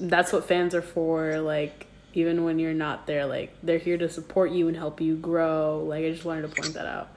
that's 0.00 0.32
what 0.32 0.46
fans 0.46 0.74
are 0.74 0.82
for. 0.82 1.40
Like 1.40 1.86
even 2.14 2.44
when 2.44 2.58
you're 2.58 2.74
not 2.74 3.06
there, 3.06 3.26
like 3.26 3.56
they're 3.62 3.78
here 3.78 3.98
to 3.98 4.08
support 4.08 4.50
you 4.52 4.68
and 4.68 4.76
help 4.76 5.00
you 5.00 5.16
grow. 5.16 5.84
Like 5.86 6.04
I 6.04 6.10
just 6.12 6.24
wanted 6.24 6.42
to 6.42 6.48
point 6.48 6.74
that 6.74 6.86
out. 6.86 7.08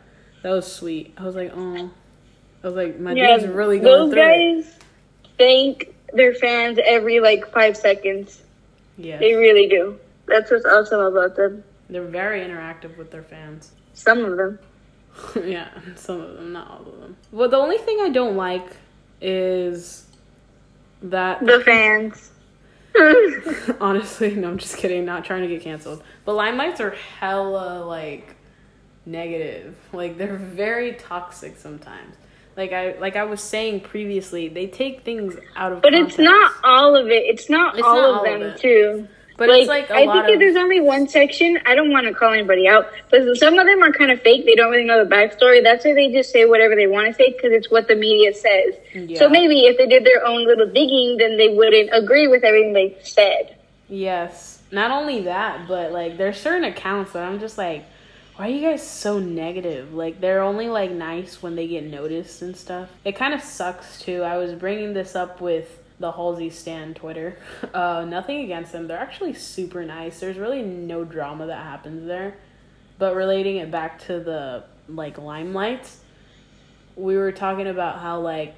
That 0.43 0.51
was 0.51 0.71
sweet. 0.71 1.13
I 1.17 1.23
was 1.23 1.35
like, 1.35 1.51
oh, 1.55 1.91
I 2.63 2.67
was 2.67 2.75
like, 2.75 2.99
my 2.99 3.13
yeah, 3.13 3.37
dude's 3.37 3.45
really 3.47 3.79
going 3.79 4.09
those 4.09 4.13
guys 4.13 4.65
it. 4.69 4.76
Thank 5.37 5.93
their 6.13 6.33
fans 6.33 6.79
every 6.83 7.19
like 7.19 7.51
five 7.51 7.77
seconds. 7.77 8.41
Yeah, 8.97 9.17
they 9.17 9.35
really 9.35 9.67
do. 9.67 9.99
That's 10.27 10.51
what's 10.51 10.65
awesome 10.65 10.99
about 10.99 11.35
them. 11.35 11.63
They're 11.89 12.03
very 12.03 12.41
interactive 12.41 12.97
with 12.97 13.11
their 13.11 13.23
fans. 13.23 13.71
Some 13.93 14.25
of 14.25 14.37
them. 14.37 14.59
yeah, 15.45 15.69
some 15.95 16.21
of 16.21 16.35
them, 16.35 16.53
not 16.53 16.69
all 16.69 16.81
of 16.81 16.99
them. 16.99 17.17
Well, 17.31 17.49
the 17.49 17.57
only 17.57 17.77
thing 17.77 17.99
I 18.01 18.09
don't 18.09 18.35
like 18.35 18.75
is 19.21 20.05
that 21.01 21.45
the 21.45 21.61
fans. 21.61 22.31
Honestly, 23.79 24.33
no, 24.35 24.49
I'm 24.49 24.57
just 24.57 24.77
kidding. 24.77 25.05
Not 25.05 25.23
trying 25.23 25.43
to 25.43 25.47
get 25.47 25.61
canceled. 25.61 26.03
But 26.25 26.33
limelights 26.33 26.79
are 26.79 26.91
hella 27.19 27.83
like 27.85 28.35
negative. 29.05 29.77
Like 29.93 30.17
they're 30.17 30.35
very 30.35 30.93
toxic 30.93 31.57
sometimes. 31.57 32.15
Like 32.57 32.73
I 32.73 32.97
like 32.99 33.15
I 33.15 33.23
was 33.23 33.39
saying 33.39 33.81
previously, 33.81 34.49
they 34.49 34.65
take 34.65 35.03
things 35.03 35.35
out 35.55 35.71
of. 35.71 35.81
But 35.83 35.93
context. 35.93 36.19
it's 36.19 36.25
not 36.25 36.53
all 36.63 36.95
of 36.95 37.07
it. 37.07 37.23
It's 37.25 37.49
not, 37.51 37.77
it's 37.77 37.85
all, 37.85 37.95
not 37.95 38.09
of 38.09 38.15
all 38.17 38.23
them 38.23 38.41
of 38.41 38.59
too. 38.59 39.07
But 39.37 39.49
like, 39.49 39.59
it's 39.59 39.69
like 39.69 39.91
I 39.91 40.11
think 40.11 40.33
of... 40.33 40.39
there's 40.39 40.55
only 40.55 40.81
one 40.81 41.07
section. 41.07 41.59
I 41.67 41.75
don't 41.75 41.91
want 41.91 42.07
to 42.07 42.13
call 42.15 42.33
anybody 42.33 42.67
out, 42.67 42.87
but 43.11 43.21
some 43.37 43.59
of 43.59 43.67
them 43.67 43.83
are 43.83 43.91
kind 43.91 44.11
of 44.11 44.19
fake. 44.23 44.45
They 44.45 44.55
don't 44.55 44.71
really 44.71 44.85
know 44.85 45.03
the 45.03 45.09
backstory. 45.09 45.63
That's 45.63 45.85
why 45.85 45.93
they 45.93 46.11
just 46.11 46.31
say 46.31 46.45
whatever 46.45 46.75
they 46.75 46.87
want 46.87 47.07
to 47.07 47.13
say 47.13 47.31
because 47.31 47.51
it's 47.51 47.69
what 47.69 47.87
the 47.87 47.95
media 47.95 48.33
says. 48.33 48.73
Yeah. 48.95 49.19
So 49.19 49.29
maybe 49.29 49.65
if 49.65 49.77
they 49.77 49.85
did 49.85 50.03
their 50.03 50.25
own 50.25 50.47
little 50.47 50.65
digging, 50.65 51.17
then 51.17 51.37
they 51.37 51.49
wouldn't 51.49 51.91
agree 51.93 52.27
with 52.27 52.43
everything 52.43 52.73
they 52.73 52.97
said. 53.03 53.55
Yes. 53.87 54.63
Not 54.71 54.89
only 54.89 55.21
that, 55.21 55.67
but 55.67 55.91
like 55.91 56.17
there's 56.17 56.41
certain 56.41 56.63
accounts 56.63 57.13
that 57.13 57.21
I'm 57.21 57.39
just 57.39 57.59
like, 57.59 57.85
why 58.37 58.47
are 58.47 58.51
you 58.51 58.61
guys 58.61 58.87
so 58.87 59.17
negative? 59.17 59.95
Like 59.95 60.21
they're 60.21 60.43
only 60.43 60.67
like 60.67 60.91
nice 60.91 61.41
when 61.41 61.55
they 61.55 61.67
get 61.67 61.83
noticed 61.83 62.43
and 62.43 62.55
stuff. 62.55 62.89
It 63.03 63.15
kind 63.15 63.33
of 63.33 63.41
sucks 63.41 63.99
too. 63.99 64.21
I 64.21 64.37
was 64.37 64.53
bringing 64.53 64.93
this 64.93 65.15
up 65.15 65.41
with 65.41 65.81
the 65.99 66.11
Halsey 66.11 66.51
Stan 66.51 66.93
Twitter. 66.93 67.37
Uh, 67.73 68.05
nothing 68.05 68.43
against 68.43 68.71
them. 68.71 68.87
They're 68.87 68.97
actually 68.97 69.33
super 69.33 69.83
nice. 69.83 70.19
There's 70.19 70.37
really 70.37 70.63
no 70.63 71.03
drama 71.03 71.47
that 71.47 71.63
happens 71.63 72.07
there. 72.07 72.35
But 72.97 73.15
relating 73.15 73.57
it 73.57 73.69
back 73.69 73.99
to 74.05 74.19
the 74.19 74.63
like 74.87 75.17
limelights, 75.17 75.97
we 76.95 77.17
were 77.17 77.31
talking 77.31 77.67
about 77.67 77.99
how 77.99 78.19
like 78.19 78.55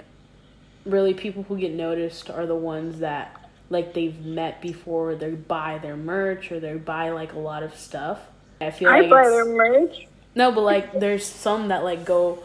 really 0.86 1.14
people 1.14 1.44
who 1.44 1.58
get 1.58 1.74
noticed 1.74 2.30
are 2.30 2.46
the 2.46 2.56
ones 2.56 3.00
that 3.00 3.50
like 3.70 3.94
they've 3.94 4.20
met 4.24 4.62
before. 4.62 5.16
They 5.16 5.32
buy 5.32 5.80
their 5.80 5.98
merch 5.98 6.52
or 6.52 6.60
they 6.60 6.76
buy 6.76 7.10
like 7.10 7.34
a 7.34 7.40
lot 7.40 7.64
of 7.64 7.76
stuff. 7.76 8.20
I 8.62 8.72
feel 8.72 8.90
I 8.90 9.02
like 9.02 9.10
buy 9.10 9.30
their 9.30 9.46
merch. 9.46 10.08
No, 10.36 10.52
but 10.52 10.62
like 10.62 11.00
there's 11.00 11.26
some 11.26 11.70
that 11.70 11.84
like 11.84 12.06
go 12.06 12.44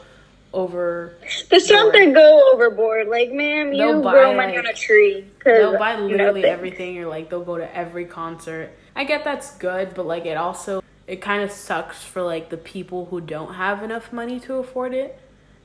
over. 0.52 1.14
There's 1.50 1.68
some 1.68 1.92
that 1.92 2.14
go 2.14 2.52
overboard. 2.54 3.08
Like, 3.08 3.32
ma'am, 3.32 3.72
you 3.72 4.00
buy, 4.00 4.12
grow 4.12 4.36
money 4.36 4.56
like, 4.56 4.60
on 4.60 4.66
a 4.66 4.72
tree. 4.72 5.26
They'll 5.44 5.78
buy 5.78 5.98
literally 5.98 6.40
nothing. 6.40 6.44
everything. 6.44 6.98
Or 6.98 7.06
like 7.06 7.30
they'll 7.30 7.44
go 7.44 7.58
to 7.58 7.76
every 7.76 8.06
concert. 8.06 8.70
I 8.96 9.04
get 9.04 9.24
that's 9.24 9.56
good, 9.58 9.94
but 9.94 10.06
like 10.06 10.24
it 10.24 10.36
also 10.36 10.82
it 11.06 11.20
kind 11.20 11.42
of 11.42 11.50
sucks 11.50 12.02
for 12.02 12.22
like 12.22 12.50
the 12.50 12.56
people 12.56 13.06
who 13.06 13.20
don't 13.20 13.54
have 13.54 13.82
enough 13.82 14.12
money 14.12 14.40
to 14.40 14.54
afford 14.54 14.94
it. 14.94 15.18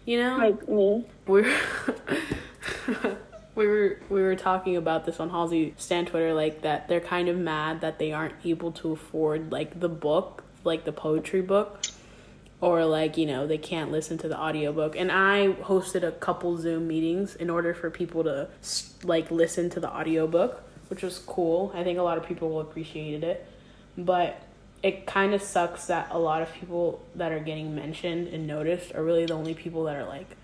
You 0.06 0.22
know, 0.22 0.38
like 0.38 0.68
me. 0.68 1.06
We're 1.28 1.56
we 3.60 3.68
were 3.68 4.00
we 4.10 4.22
were 4.22 4.36
talking 4.36 4.76
about 4.76 5.06
this 5.06 5.20
on 5.20 5.30
Halsey 5.30 5.76
Stan 5.78 6.06
Twitter, 6.06 6.34
like 6.34 6.62
that 6.62 6.88
they're 6.88 7.00
kind 7.00 7.30
of 7.30 7.38
mad 7.38 7.82
that 7.82 8.00
they 8.00 8.12
aren't 8.12 8.36
able 8.44 8.72
to 8.74 8.94
afford 8.94 9.52
like 9.52 9.80
the 9.80 9.90
book, 9.90 10.44
like 10.64 10.86
the 10.86 10.92
poetry 10.92 11.42
book 11.42 11.82
or 12.62 12.84
like 12.86 13.18
you 13.18 13.26
know 13.26 13.48
they 13.48 13.58
can't 13.58 13.92
listen 13.92 14.18
to 14.18 14.28
the 14.28 14.40
audiobook. 14.40 14.96
And 14.96 15.12
i 15.12 15.50
hosted 15.62 16.04
a 16.04 16.12
couple 16.12 16.58
zoom 16.58 16.88
meetings 16.88 17.36
in 17.36 17.50
order 17.50 17.74
for 17.74 17.90
people 17.90 18.24
to 18.24 18.48
like 19.04 19.30
listen 19.30 19.70
to 19.72 19.80
the 19.80 19.90
audiobook 19.90 20.64
which 20.90 21.04
was 21.04 21.20
cool. 21.20 21.72
I 21.74 21.84
think 21.84 21.98
a 21.98 22.02
lot 22.02 22.18
of 22.18 22.26
people 22.26 22.60
appreciated 22.60 23.24
it. 23.24 23.46
But 23.98 24.42
it 24.82 25.06
kind 25.06 25.34
of 25.34 25.42
sucks 25.42 25.88
that 25.88 26.08
a 26.12 26.20
lot 26.20 26.42
of 26.42 26.52
people 26.54 27.02
that 27.16 27.32
are 27.32 27.40
getting 27.40 27.76
mentioned 27.76 28.28
and 28.30 28.48
noticed 28.48 28.94
are 28.96 29.04
really 29.04 29.26
the 29.26 29.34
only 29.34 29.54
people 29.54 29.84
that 29.86 29.96
are 29.96 30.06
like 30.06 30.36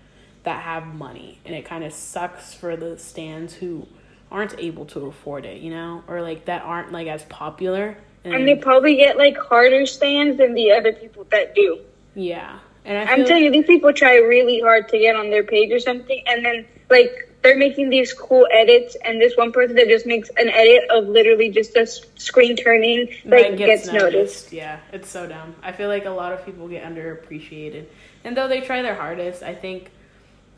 that 0.46 0.62
have 0.62 0.86
money 0.86 1.38
and 1.44 1.54
it 1.54 1.66
kind 1.66 1.84
of 1.84 1.92
sucks 1.92 2.54
for 2.54 2.76
the 2.76 2.98
stans 2.98 3.52
who 3.52 3.86
aren't 4.30 4.58
able 4.58 4.86
to 4.86 5.06
afford 5.06 5.44
it 5.44 5.60
you 5.60 5.70
know 5.70 6.02
or 6.08 6.22
like 6.22 6.46
that 6.46 6.62
aren't 6.62 6.90
like 6.90 7.06
as 7.06 7.22
popular 7.24 7.96
and, 8.24 8.34
and 8.34 8.48
they 8.48 8.56
probably 8.56 8.96
get 8.96 9.18
like 9.18 9.36
harder 9.36 9.86
stans 9.86 10.38
than 10.38 10.54
the 10.54 10.72
other 10.72 10.92
people 10.92 11.24
that 11.30 11.54
do 11.54 11.80
yeah. 12.16 12.58
And 12.84 12.96
I 12.96 13.12
am 13.12 13.24
telling 13.24 13.44
you, 13.44 13.50
these 13.50 13.66
people 13.66 13.92
try 13.92 14.16
really 14.16 14.60
hard 14.60 14.88
to 14.88 14.98
get 14.98 15.16
on 15.16 15.30
their 15.30 15.44
page 15.44 15.72
or 15.72 15.78
something, 15.78 16.22
and 16.26 16.44
then 16.44 16.66
like 16.88 17.32
they're 17.42 17.58
making 17.58 17.90
these 17.90 18.12
cool 18.12 18.46
edits, 18.50 18.96
and 19.04 19.20
this 19.20 19.36
one 19.36 19.52
person 19.52 19.76
that 19.76 19.88
just 19.88 20.06
makes 20.06 20.28
an 20.30 20.48
edit 20.48 20.88
of 20.90 21.08
literally 21.08 21.50
just 21.50 21.76
a 21.76 21.86
screen 21.86 22.56
turning 22.56 23.08
like 23.24 23.56
gets, 23.56 23.86
gets 23.86 23.86
noticed. 23.86 24.02
noticed. 24.02 24.52
Yeah, 24.52 24.78
it's 24.92 25.08
so 25.08 25.26
dumb. 25.26 25.56
I 25.62 25.72
feel 25.72 25.88
like 25.88 26.04
a 26.04 26.10
lot 26.10 26.32
of 26.32 26.46
people 26.46 26.68
get 26.68 26.84
underappreciated, 26.84 27.86
and 28.24 28.36
though 28.36 28.48
they 28.48 28.60
try 28.60 28.82
their 28.82 28.94
hardest, 28.94 29.42
I 29.42 29.54
think 29.54 29.90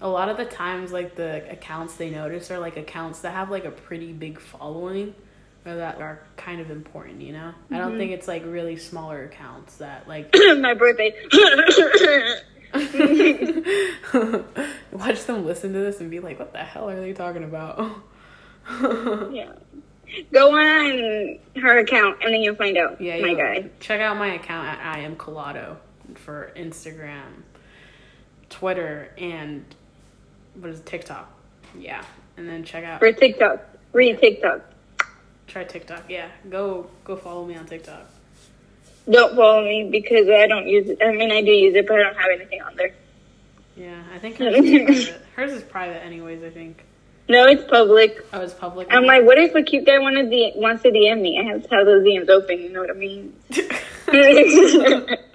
a 0.01 0.09
lot 0.09 0.29
of 0.29 0.37
the 0.37 0.45
times 0.45 0.93
like 0.93 1.17
the 1.17 1.51
accounts 1.51 1.95
they 1.95 2.11
notice 2.11 2.51
are 2.51 2.59
like 2.59 2.77
accounts 2.77 3.21
that 3.21 3.33
have 3.33 3.51
like 3.51 3.65
a 3.65 3.71
pretty 3.71 4.13
big 4.13 4.41
following 4.41 5.15
or 5.67 5.77
that 5.77 6.01
are 6.01 6.23
kind 6.37 6.61
of 6.61 6.71
important, 6.71 7.21
you 7.21 7.33
know? 7.33 7.53
Mm-hmm. 7.53 7.75
I 7.75 7.79
don't 7.79 7.91
mm-hmm. 7.91 7.99
think 7.99 8.13
it's 8.13 8.29
like 8.29 8.45
really 8.45 8.77
smaller 8.77 9.25
accounts 9.25 9.79
that 9.79 10.09
like 10.09 10.33
my 10.59 10.75
birthday. 10.75 11.15
Watch 14.93 15.25
them 15.25 15.47
listen 15.47 15.73
to 15.73 15.79
this 15.79 16.01
and 16.01 16.11
be 16.11 16.21
like, 16.21 16.39
"What 16.39 16.53
the 16.53 16.59
hell 16.59 16.91
are 16.91 17.01
they 17.01 17.15
talking 17.15 17.45
about?" 17.45 18.03
yeah. 19.33 19.53
Go 20.33 20.55
on 20.55 21.39
her 21.57 21.79
account 21.79 22.19
and 22.23 22.33
then 22.33 22.41
you'll 22.41 22.57
find 22.57 22.77
out. 22.77 23.01
Yeah, 23.01 23.21
my 23.21 23.35
guy. 23.35 23.71
Check 23.81 24.01
out 24.01 24.17
my 24.17 24.35
account 24.35 24.69
at 24.69 24.85
I 24.85 25.01
am 25.01 25.17
colado 25.17 25.79
for 26.15 26.53
Instagram, 26.57 27.43
Twitter, 28.49 29.13
and 29.19 29.65
what 30.59 30.71
is 30.71 30.81
it, 30.81 30.87
TikTok? 30.87 31.31
Yeah, 31.79 32.05
and 32.37 32.49
then 32.49 32.65
check 32.65 32.85
out 32.85 33.01
for 33.01 33.13
TikTok. 33.13 33.61
Read 33.93 34.19
TikTok. 34.19 34.61
Try 35.47 35.65
TikTok. 35.65 36.05
Yeah, 36.09 36.29
go 36.49 36.89
go 37.05 37.17
follow 37.17 37.47
me 37.47 37.57
on 37.57 37.67
TikTok. 37.67 38.07
Don't 39.11 39.35
follow 39.35 39.65
me 39.65 39.89
because 39.91 40.29
I 40.29 40.47
don't 40.47 40.69
use 40.69 40.89
it. 40.89 40.99
I 41.03 41.13
mean, 41.13 41.33
I 41.33 41.41
do 41.41 41.51
use 41.51 41.75
it, 41.75 41.87
but 41.87 41.99
I 41.99 42.03
don't 42.03 42.17
have 42.17 42.31
anything 42.35 42.61
on 42.61 42.77
there. 42.77 42.93
Yeah, 43.77 44.03
I 44.15 44.19
think 44.19 44.37
hers 44.39 44.55
is 44.55 45.07
private. 45.09 45.23
Hers 45.37 45.53
is 45.53 45.63
private, 45.63 46.05
anyways. 46.05 46.43
I 46.43 46.51
think. 46.51 46.85
No, 47.31 47.45
it's 47.47 47.65
public. 47.65 48.25
Oh, 48.33 48.41
it's 48.41 48.55
public. 48.55 48.89
I'm 48.91 49.05
like, 49.05 49.25
what 49.25 49.39
if 49.39 49.55
a 49.55 49.63
cute 49.63 49.85
guy 49.85 49.99
wanted 49.99 50.31
the 50.31 50.53
wants 50.57 50.83
to 50.83 50.91
DM 50.91 51.21
me? 51.21 51.39
I 51.39 51.45
have 51.53 51.63
to 51.63 51.75
have 51.75 51.87
those 51.87 52.03
DMs 52.03 52.29
open. 52.31 52.59
You 52.59 52.71
know 52.71 52.81
what 52.81 52.91
I 52.91 52.95
mean? 52.95 53.35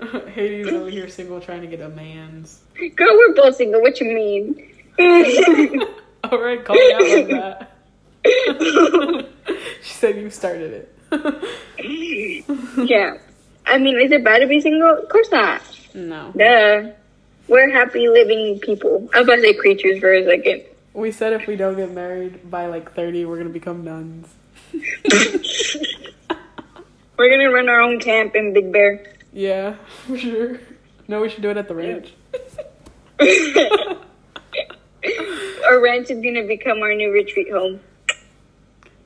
Hades 0.34 0.68
over 0.68 0.90
here 0.90 1.08
single, 1.08 1.40
trying 1.40 1.60
to 1.62 1.66
get 1.66 1.80
a 1.80 1.88
man's. 1.88 2.60
Girl, 2.96 3.16
we're 3.16 3.34
both 3.34 3.56
single. 3.56 3.80
What 3.80 4.00
you 4.00 4.12
mean? 4.12 4.72
All 6.24 6.40
right, 6.40 6.64
call 6.64 6.76
me 6.76 6.92
out 6.92 7.00
like 7.00 7.28
that. 7.28 7.72
she 9.82 9.92
said 9.94 10.16
you 10.16 10.30
started 10.30 10.72
it. 10.72 10.94
yeah. 12.76 13.16
I 13.66 13.78
mean, 13.78 14.00
is 14.00 14.10
it 14.10 14.24
bad 14.24 14.38
to 14.40 14.46
be 14.46 14.60
single? 14.60 14.98
Of 14.98 15.08
course 15.08 15.30
not. 15.30 15.62
No. 15.94 16.32
Duh. 16.36 16.92
We're 17.48 17.70
happy 17.70 18.08
living 18.08 18.60
people. 18.60 19.08
I 19.12 19.20
was 19.20 19.28
about 19.28 19.36
to 19.36 19.42
say 19.42 19.54
creatures 19.54 19.98
for 19.98 20.12
a 20.12 20.24
second. 20.24 20.64
We 20.92 21.12
said 21.12 21.32
if 21.32 21.46
we 21.46 21.56
don't 21.56 21.76
get 21.76 21.90
married 21.90 22.50
by 22.50 22.66
like 22.66 22.92
30, 22.94 23.24
we're 23.24 23.36
going 23.36 23.48
to 23.48 23.52
become 23.52 23.84
nuns. 23.84 24.28
we're 24.72 24.80
going 27.28 27.40
to 27.40 27.50
run 27.50 27.68
our 27.68 27.80
own 27.80 28.00
camp 28.00 28.34
in 28.36 28.52
Big 28.52 28.72
Bear. 28.72 29.04
Yeah, 29.32 29.74
for 30.06 30.18
sure. 30.18 30.60
No, 31.08 31.20
we 31.20 31.28
should 31.28 31.42
do 31.42 31.50
it 31.50 31.56
at 31.56 31.68
the 31.68 31.74
ranch. 31.74 32.12
our 35.68 35.80
ranch 35.80 36.10
is 36.10 36.22
going 36.22 36.34
to 36.34 36.46
become 36.46 36.82
our 36.82 36.94
new 36.94 37.10
retreat 37.10 37.50
home 37.50 37.80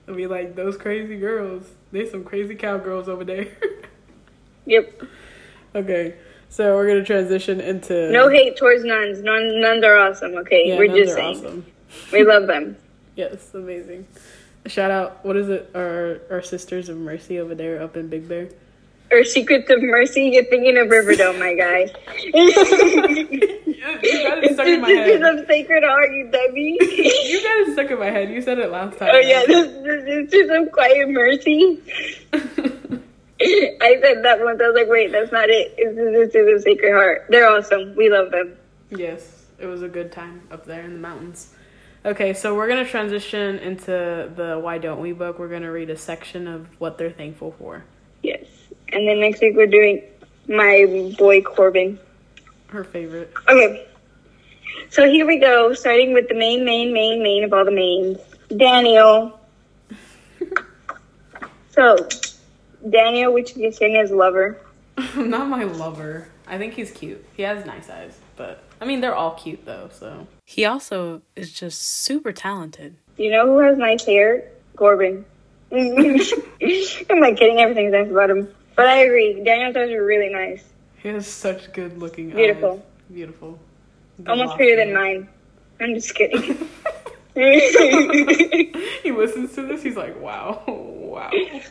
and 0.07 0.17
be 0.17 0.27
like, 0.27 0.55
those 0.55 0.77
crazy 0.77 1.19
girls. 1.19 1.65
There's 1.93 2.11
some 2.11 2.25
crazy 2.25 2.55
cowgirls 2.55 3.09
over 3.09 3.25
there. 3.25 3.49
yep. 4.67 5.03
Okay. 5.75 6.15
So 6.49 6.77
we're 6.77 6.87
gonna 6.87 7.05
transition 7.05 7.61
into 7.61 8.13
no 8.13 8.29
hate 8.29 8.57
towards 8.57 8.85
nuns. 8.85 9.21
Nuns, 9.23 9.55
nuns 9.57 9.83
are 9.83 9.97
awesome. 9.97 10.37
Okay, 10.37 10.69
yeah, 10.69 10.79
we're 10.79 10.87
just 10.87 11.15
saying 11.15 11.39
awesome. 11.39 11.67
we 12.13 12.23
love 12.23 12.47
them. 12.47 12.77
yes, 13.17 13.53
amazing. 13.55 14.07
Shout 14.67 14.93
out. 14.93 15.25
What 15.25 15.37
is 15.37 15.49
it? 15.49 15.73
Our 15.75 16.21
our 16.31 16.43
sisters 16.43 16.89
of 16.89 16.97
mercy 16.97 17.41
over 17.41 17.57
there 17.57 17.83
up 17.83 17.97
in 17.97 18.09
Big 18.09 18.29
Bear 18.29 18.51
or 19.15 19.25
Secrets 19.25 19.71
of 19.71 19.83
Mercy, 19.83 20.31
you're 20.33 20.45
thinking 20.45 20.77
of 20.77 20.91
Riverdale, 20.91 21.33
my 21.35 21.55
guy. 21.55 21.91
you 22.25 22.53
got 24.23 24.43
it 24.43 24.55
stuck 24.55 24.67
in 24.67 24.81
my 24.81 24.91
head. 24.91 25.23
of 25.23 25.47
Sacred 25.47 25.85
Heart, 25.85 26.11
you 26.13 26.31
dummy. 26.31 26.79
you 26.81 27.43
got 27.43 27.59
it 27.59 27.73
stuck 27.73 27.91
in 27.91 27.99
my 27.99 28.11
head. 28.11 28.31
You 28.31 28.43
said 28.43 28.59
it 28.59 28.71
last 28.71 28.99
time. 28.99 29.11
Oh 29.13 29.19
yeah, 29.19 29.45
this, 29.47 29.69
this 29.85 30.33
is 30.33 30.51
of 30.51 30.73
Quiet 30.73 31.09
Mercy. 31.09 31.81
I 33.41 33.99
said 34.01 34.25
that 34.25 34.41
once. 34.41 34.61
I 34.61 34.69
was 34.69 34.75
like, 34.75 34.89
wait, 34.89 35.13
that's 35.13 35.33
not 35.33 35.49
it. 35.49 35.75
It's 35.77 35.97
the 35.97 36.25
Sisters 36.25 36.57
of 36.57 36.63
Sacred 36.63 36.93
Heart. 36.93 37.27
They're 37.29 37.49
awesome. 37.49 37.95
We 37.95 38.11
love 38.11 38.31
them. 38.31 38.57
Yes, 38.91 39.47
it 39.59 39.67
was 39.67 39.83
a 39.83 39.89
good 39.89 40.13
time 40.13 40.43
up 40.51 40.65
there 40.65 40.83
in 40.83 40.95
the 40.95 41.01
mountains. 41.01 41.55
Okay, 42.07 42.35
so 42.35 42.55
we're 42.55 42.69
gonna 42.69 42.85
transition 42.85 43.59
into 43.59 44.31
the 44.37 44.61
Why 44.63 44.79
Don't 44.79 45.01
We 45.01 45.13
book. 45.13 45.39
We're 45.39 45.49
gonna 45.49 45.73
read 45.73 45.91
a 45.91 45.97
section 45.97 46.47
of 46.47 46.69
what 46.79 46.99
they're 46.99 47.11
thankful 47.11 47.53
for. 47.59 47.85
Yes. 48.95 49.01
And 49.01 49.09
then 49.09 49.21
next 49.21 49.41
week 49.41 49.57
we're 49.57 49.67
doing 49.67 50.03
my 50.49 51.15
boy 51.19 51.41
Corbyn. 51.43 51.99
Her 52.69 52.85
favorite. 52.85 53.33
Okay. 53.49 53.87
So 54.91 55.09
here 55.09 55.27
we 55.27 55.39
go, 55.39 55.73
starting 55.75 56.13
with 56.13 56.29
the 56.29 56.35
main, 56.35 56.65
main, 56.65 56.93
main, 56.93 57.23
main 57.23 57.45
of 57.45 57.53
all 57.53 57.65
the 57.65 57.71
mains. 57.71 58.19
Daniel. 58.57 59.41
so, 61.71 61.97
Daniel, 62.89 63.33
which 63.33 63.57
you 63.57 63.71
think 63.73 63.97
is 63.97 64.11
his 64.11 64.17
lover. 64.17 64.61
Not 65.17 65.49
my 65.49 65.65
lover. 65.65 66.29
I 66.47 66.59
think 66.59 66.75
he's 66.75 66.91
cute. 66.91 67.25
He 67.37 67.43
has 67.43 67.65
nice 67.65 67.89
eyes, 67.89 68.19
but 68.37 68.63
I 68.81 68.85
mean 68.85 69.01
they're 69.01 69.15
all 69.15 69.33
cute 69.33 69.65
though. 69.65 69.89
So 69.93 70.27
he 70.45 70.65
also 70.65 71.23
is 71.35 71.53
just 71.53 71.81
super 71.83 72.33
talented. 72.33 72.97
You 73.17 73.31
know 73.31 73.47
who 73.47 73.59
has 73.61 73.79
nice 73.79 74.05
hair? 74.05 74.51
Corbyn. 74.77 75.25
I'm 75.73 77.25
I 77.25 77.33
kidding. 77.33 77.59
Everything's 77.59 77.93
nice 77.93 78.11
about 78.11 78.31
him. 78.31 78.55
But 78.77 78.87
I 78.87 78.99
agree. 79.05 79.43
Daniel's 79.45 79.77
eyes 79.77 79.91
are 79.91 80.05
really 80.05 80.31
nice. 80.33 80.65
He 80.97 81.09
has 81.09 81.27
such 81.27 81.73
good 81.73 81.99
looking 81.99 82.31
Beautiful. 82.31 82.73
eyes. 82.73 83.13
Beautiful. 83.15 83.59
Good 84.19 84.29
Almost 84.29 84.57
prettier 84.57 84.77
than 84.77 84.95
mine. 84.95 85.29
I'm 85.81 85.95
just 85.95 86.15
kidding. 86.15 86.41
he 87.35 89.11
listens 89.11 89.55
to 89.55 89.63
this. 89.63 89.83
He's 89.83 89.97
like, 89.97 90.21
wow, 90.21 90.63
wow. 90.69 91.31
Hey, 91.33 91.63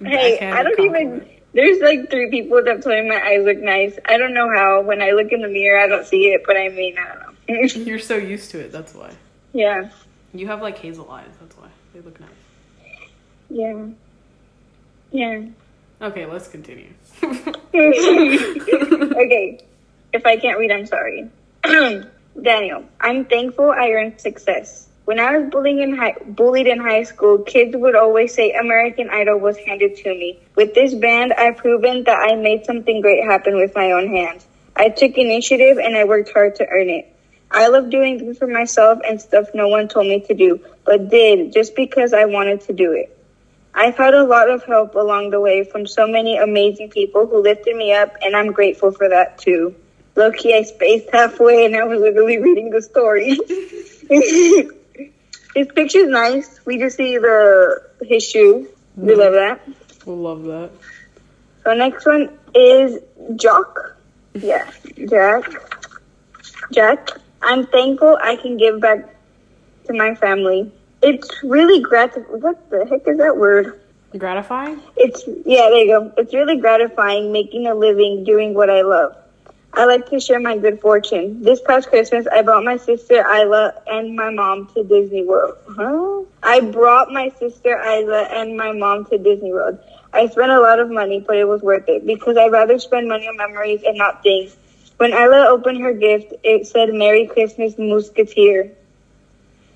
Backhanded 0.00 0.42
I 0.42 0.62
don't 0.62 0.80
even. 0.80 1.28
There's 1.54 1.80
like 1.80 2.10
three 2.10 2.30
people 2.30 2.62
that 2.62 2.82
told 2.82 2.96
me 3.02 3.08
my 3.08 3.22
eyes 3.22 3.44
look 3.44 3.58
nice. 3.58 3.98
I 4.06 4.16
don't 4.18 4.34
know 4.34 4.50
how. 4.54 4.82
When 4.82 5.00
I 5.00 5.10
look 5.12 5.32
in 5.32 5.40
the 5.40 5.48
mirror, 5.48 5.78
I 5.78 5.86
don't 5.86 6.06
see 6.06 6.28
it, 6.28 6.42
but 6.46 6.56
I 6.56 6.68
mean, 6.68 6.96
I 6.98 7.08
don't 7.14 7.20
know. 7.48 7.82
You're 7.84 7.98
so 7.98 8.16
used 8.16 8.50
to 8.52 8.60
it. 8.60 8.70
That's 8.72 8.94
why. 8.94 9.12
yeah, 9.52 9.90
You 10.34 10.46
have 10.48 10.60
like 10.62 10.78
hazel 10.78 11.10
eyes. 11.10 11.28
That's 11.40 11.56
why 11.56 11.68
they 11.94 12.00
look 12.00 12.18
nice. 12.20 12.30
yeah, 13.50 13.86
yeah. 15.10 15.42
Okay, 16.02 16.26
let's 16.26 16.48
continue. 16.48 16.92
okay, 17.22 17.60
if 20.12 20.26
I 20.26 20.36
can't 20.36 20.58
read, 20.58 20.72
I'm 20.72 20.84
sorry. 20.84 21.30
Daniel, 22.42 22.84
I'm 23.00 23.24
thankful 23.24 23.70
I 23.70 23.90
earned 23.90 24.20
success. 24.20 24.88
When 25.04 25.20
I 25.20 25.36
was 25.36 25.48
bullying 25.50 25.80
in 25.80 25.96
high, 25.96 26.16
bullied 26.26 26.66
in 26.66 26.80
high 26.80 27.04
school, 27.04 27.38
kids 27.38 27.76
would 27.76 27.94
always 27.94 28.34
say 28.34 28.50
American 28.52 29.10
Idol 29.10 29.38
was 29.38 29.56
handed 29.58 29.94
to 29.98 30.08
me. 30.08 30.40
With 30.56 30.74
this 30.74 30.92
band, 30.92 31.34
I've 31.34 31.58
proven 31.58 32.02
that 32.04 32.18
I 32.18 32.34
made 32.34 32.64
something 32.64 33.00
great 33.00 33.22
happen 33.24 33.56
with 33.56 33.72
my 33.76 33.92
own 33.92 34.08
hands. 34.08 34.44
I 34.74 34.88
took 34.88 35.16
initiative 35.16 35.78
and 35.78 35.96
I 35.96 36.02
worked 36.02 36.32
hard 36.32 36.56
to 36.56 36.66
earn 36.66 36.90
it. 36.90 37.14
I 37.48 37.68
love 37.68 37.90
doing 37.90 38.18
things 38.18 38.38
for 38.38 38.48
myself 38.48 38.98
and 39.06 39.20
stuff 39.20 39.48
no 39.54 39.68
one 39.68 39.86
told 39.86 40.08
me 40.08 40.20
to 40.26 40.34
do, 40.34 40.64
but 40.84 41.10
did 41.10 41.52
just 41.52 41.76
because 41.76 42.12
I 42.12 42.24
wanted 42.24 42.62
to 42.62 42.72
do 42.72 42.90
it. 42.90 43.16
I've 43.74 43.96
had 43.96 44.14
a 44.14 44.24
lot 44.24 44.50
of 44.50 44.64
help 44.64 44.94
along 44.94 45.30
the 45.30 45.40
way 45.40 45.64
from 45.64 45.86
so 45.86 46.06
many 46.06 46.36
amazing 46.36 46.90
people 46.90 47.26
who 47.26 47.42
lifted 47.42 47.74
me 47.74 47.94
up, 47.94 48.14
and 48.22 48.36
I'm 48.36 48.52
grateful 48.52 48.92
for 48.92 49.08
that 49.08 49.38
too. 49.38 49.74
Low 50.14 50.30
key, 50.30 50.54
I 50.54 50.62
spaced 50.62 51.08
halfway 51.10 51.64
and 51.64 51.74
I 51.74 51.84
was 51.84 52.00
literally 52.00 52.38
reading 52.38 52.68
the 52.68 52.82
story. 52.82 53.30
his 55.54 55.68
picture's 55.74 56.08
nice. 56.08 56.60
We 56.66 56.78
just 56.78 56.96
see 56.96 57.16
the 57.16 57.82
his 58.02 58.22
shoe. 58.28 58.68
We 58.96 59.12
mm-hmm. 59.12 59.20
love 59.20 59.32
that. 59.32 59.60
We'll 60.04 60.16
love 60.16 60.42
that. 60.44 60.70
So 61.64 61.72
next 61.72 62.04
one 62.04 62.38
is 62.54 62.98
Jock. 63.36 63.96
Yeah, 64.34 64.70
Jack. 65.08 65.50
Jack. 66.72 67.08
I'm 67.40 67.66
thankful 67.66 68.18
I 68.20 68.36
can 68.36 68.58
give 68.58 68.80
back 68.80 69.16
to 69.86 69.94
my 69.94 70.14
family. 70.14 70.70
It's 71.02 71.42
really 71.42 71.80
gratifying. 71.80 72.40
What 72.40 72.70
the 72.70 72.86
heck 72.86 73.06
is 73.08 73.18
that 73.18 73.36
word? 73.36 73.80
Gratifying? 74.16 74.80
It's 74.96 75.24
yeah, 75.44 75.68
there 75.68 75.84
you 75.84 75.86
go. 75.88 76.12
It's 76.16 76.32
really 76.32 76.58
gratifying 76.58 77.32
making 77.32 77.66
a 77.66 77.74
living 77.74 78.24
doing 78.24 78.54
what 78.54 78.70
I 78.70 78.82
love. 78.82 79.16
I 79.74 79.86
like 79.86 80.06
to 80.10 80.20
share 80.20 80.38
my 80.38 80.58
good 80.58 80.80
fortune. 80.80 81.42
This 81.42 81.60
past 81.62 81.88
Christmas, 81.88 82.26
I 82.30 82.42
brought 82.42 82.62
my 82.62 82.76
sister 82.76 83.14
Isla 83.14 83.72
and 83.86 84.14
my 84.14 84.30
mom 84.30 84.68
to 84.74 84.84
Disney 84.84 85.24
World. 85.24 85.56
Huh? 85.66 86.24
I 86.42 86.60
brought 86.60 87.10
my 87.10 87.30
sister 87.38 87.80
Isla 87.80 88.24
and 88.24 88.56
my 88.56 88.72
mom 88.72 89.06
to 89.06 89.16
Disney 89.16 89.50
World. 89.50 89.78
I 90.12 90.28
spent 90.28 90.52
a 90.52 90.60
lot 90.60 90.78
of 90.78 90.90
money, 90.90 91.24
but 91.26 91.36
it 91.36 91.48
was 91.48 91.62
worth 91.62 91.88
it 91.88 92.06
because 92.06 92.36
I'd 92.36 92.52
rather 92.52 92.78
spend 92.78 93.08
money 93.08 93.26
on 93.26 93.36
memories 93.38 93.82
and 93.82 93.96
not 93.96 94.22
things. 94.22 94.54
When 94.98 95.12
Isla 95.14 95.46
opened 95.48 95.80
her 95.80 95.94
gift, 95.94 96.34
it 96.44 96.66
said 96.66 96.92
"Merry 96.92 97.26
Christmas, 97.26 97.78
Musketeer." 97.78 98.70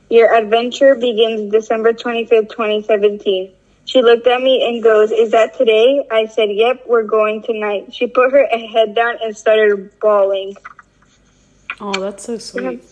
Your 0.09 0.33
adventure 0.35 0.95
begins 0.95 1.51
December 1.53 1.93
25th, 1.93 2.51
2017. 2.51 3.53
She 3.87 4.03
looked 4.03 4.27
at 4.27 4.41
me 4.41 4.65
and 4.67 4.83
goes, 4.83 5.11
Is 5.11 5.33
that 5.33 5.57
today? 5.57 6.07
I 6.11 6.27
said, 6.27 6.49
Yep, 6.51 6.85
we're 6.87 7.05
going 7.05 7.43
tonight. 7.43 7.95
She 7.95 8.07
put 8.07 8.33
her 8.33 8.47
head 8.47 8.95
down 8.95 9.17
and 9.23 9.37
started 9.37 9.91
bawling. 10.01 10.57
Oh, 11.81 12.01
that's 12.01 12.25
so 12.25 12.39
sweet. 12.39 12.83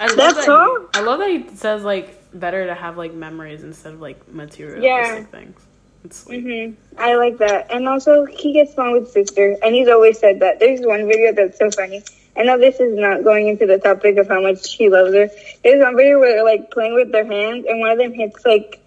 I 0.00 0.06
love 0.06 0.16
That's 0.16 0.46
that 0.46 0.48
all? 0.48 0.80
He, 0.80 0.86
I 0.94 1.00
love 1.00 1.18
that 1.18 1.28
he 1.30 1.56
says 1.56 1.82
like 1.82 2.14
better 2.32 2.66
to 2.66 2.74
have 2.74 2.96
like 2.96 3.14
memories 3.14 3.62
instead 3.64 3.94
of 3.94 4.00
like 4.00 4.28
materialistic 4.32 4.84
Yeah. 4.84 5.24
things. 5.24 5.60
It's 6.04 6.22
sweet. 6.24 6.42
hmm 6.42 6.74
I 6.96 7.16
like 7.16 7.38
that. 7.38 7.72
And 7.72 7.88
also, 7.88 8.24
he 8.24 8.52
gets 8.52 8.76
along 8.76 8.92
with 8.92 9.10
sister, 9.10 9.56
and 9.62 9.74
he's 9.74 9.88
always 9.88 10.18
said 10.18 10.40
that. 10.40 10.60
There's 10.60 10.80
one 10.80 11.06
video 11.08 11.32
that's 11.32 11.58
so 11.58 11.70
funny. 11.70 12.02
I 12.38 12.42
know 12.42 12.56
this 12.56 12.78
is 12.78 12.96
not 12.96 13.24
going 13.24 13.48
into 13.48 13.66
the 13.66 13.78
topic 13.78 14.16
of 14.16 14.28
how 14.28 14.40
much 14.40 14.74
he 14.74 14.88
loves 14.88 15.12
her. 15.12 15.28
There's 15.64 15.82
one 15.82 15.96
video 15.96 16.20
where 16.20 16.34
they're 16.34 16.44
like 16.44 16.70
playing 16.70 16.94
with 16.94 17.10
their 17.10 17.26
hands, 17.26 17.66
and 17.68 17.80
one 17.80 17.90
of 17.90 17.98
them 17.98 18.12
hits 18.12 18.44
like, 18.44 18.80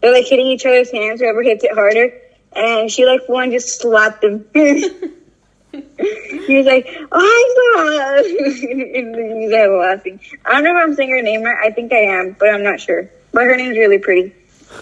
they're 0.00 0.12
like 0.12 0.26
hitting 0.26 0.46
each 0.46 0.66
other's 0.66 0.90
hands, 0.90 1.20
whoever 1.20 1.42
hits 1.42 1.64
it 1.64 1.72
harder. 1.72 2.12
And 2.52 2.90
she 2.90 3.06
like 3.06 3.26
one 3.28 3.50
just 3.50 3.80
slapped 3.80 4.22
him. 4.22 4.44
he 4.52 6.56
was 6.56 6.66
like, 6.66 6.86
"Oh, 7.12 8.22
and 8.70 9.14
then 9.14 9.40
he's 9.40 9.52
like 9.52 9.70
laughing. 9.70 10.20
I 10.44 10.52
don't 10.52 10.64
know 10.64 10.78
if 10.78 10.88
I'm 10.88 10.94
saying 10.94 11.10
her 11.10 11.22
name 11.22 11.42
right. 11.42 11.58
I 11.62 11.70
think 11.70 11.92
I 11.92 12.20
am, 12.20 12.36
but 12.38 12.50
I'm 12.50 12.62
not 12.62 12.80
sure. 12.80 13.10
But 13.32 13.44
her 13.44 13.56
name's 13.56 13.76
really 13.76 13.98
pretty. 13.98 14.34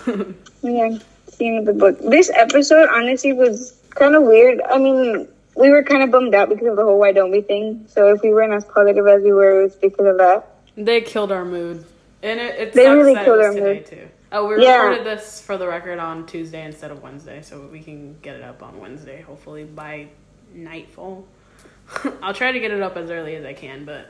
Yeah, 0.63 0.99
scene 1.29 1.59
of 1.59 1.67
the 1.67 1.75
book. 1.75 2.01
This 2.01 2.29
episode 2.35 2.89
honestly 2.89 3.33
was 3.33 3.79
kind 3.91 4.17
of 4.17 4.25
weird. 4.25 4.61
I 4.63 4.79
mean, 4.79 5.29
we 5.57 5.71
were 5.71 5.83
kind 5.83 6.03
of 6.03 6.11
bummed 6.11 6.35
out 6.35 6.49
because 6.49 6.67
of 6.67 6.77
the 6.77 6.85
whole 6.85 6.99
"Why 6.99 7.13
don't 7.13 7.31
we" 7.31 7.41
thing. 7.41 7.85
So 7.89 8.13
if 8.13 8.23
we 8.23 8.33
weren't 8.33 8.53
as 8.53 8.65
positive 8.65 9.07
as 9.07 9.23
we 9.23 9.33
were, 9.33 9.61
it 9.61 9.63
was 9.65 9.75
because 9.77 10.07
of 10.07 10.19
that. 10.19 10.49
They 10.77 11.01
killed 11.01 11.33
our 11.33 11.45
mood, 11.45 11.85
and 12.23 12.39
it, 12.41 12.55
it 12.59 12.73
They 12.75 12.89
really 12.89 13.15
that 13.15 13.25
killed 13.25 13.41
our 13.41 13.53
mood. 13.53 13.87
too. 13.87 14.09
Oh, 14.33 14.47
we 14.47 14.63
Yeah. 14.63 14.83
recorded 14.83 15.07
this 15.07 15.41
for 15.41 15.57
the 15.57 15.67
record 15.67 15.99
on 15.99 16.27
Tuesday 16.27 16.65
instead 16.65 16.91
of 16.91 17.03
Wednesday, 17.03 17.41
so 17.43 17.61
we 17.73 17.81
can 17.81 18.17
get 18.23 18.37
it 18.37 18.43
up 18.43 18.63
on 18.63 18.79
Wednesday, 18.81 19.23
hopefully 19.23 19.65
by 19.65 20.09
nightfall. 20.55 21.27
I'll 22.23 22.35
try 22.35 22.53
to 22.53 22.59
get 22.61 22.73
it 22.73 22.83
up 22.83 22.97
as 22.97 23.11
early 23.11 23.37
as 23.37 23.45
I 23.45 23.53
can, 23.55 23.85
but 23.85 24.09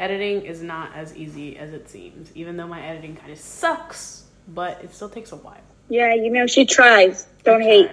editing 0.00 0.42
is 0.42 0.62
not 0.62 0.90
as 0.94 1.16
easy 1.16 1.56
as 1.56 1.72
it 1.72 1.88
seems. 1.88 2.30
Even 2.34 2.56
though 2.56 2.66
my 2.66 2.82
editing 2.82 3.14
kind 3.16 3.30
of 3.32 3.38
sucks, 3.38 4.24
but 4.48 4.80
it 4.82 4.92
still 4.92 5.08
takes 5.08 5.32
a 5.32 5.36
while. 5.36 5.56
Yeah, 5.88 6.12
you 6.14 6.30
know, 6.30 6.46
she 6.46 6.66
tries. 6.66 7.26
Don't 7.44 7.62
hate. 7.62 7.90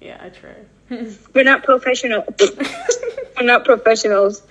Yeah, 0.00 0.18
I 0.22 0.28
try. 0.28 0.54
We're 1.34 1.44
not 1.44 1.64
professional. 1.64 2.24
we're 3.36 3.42
not 3.44 3.64
professionals. 3.64 4.42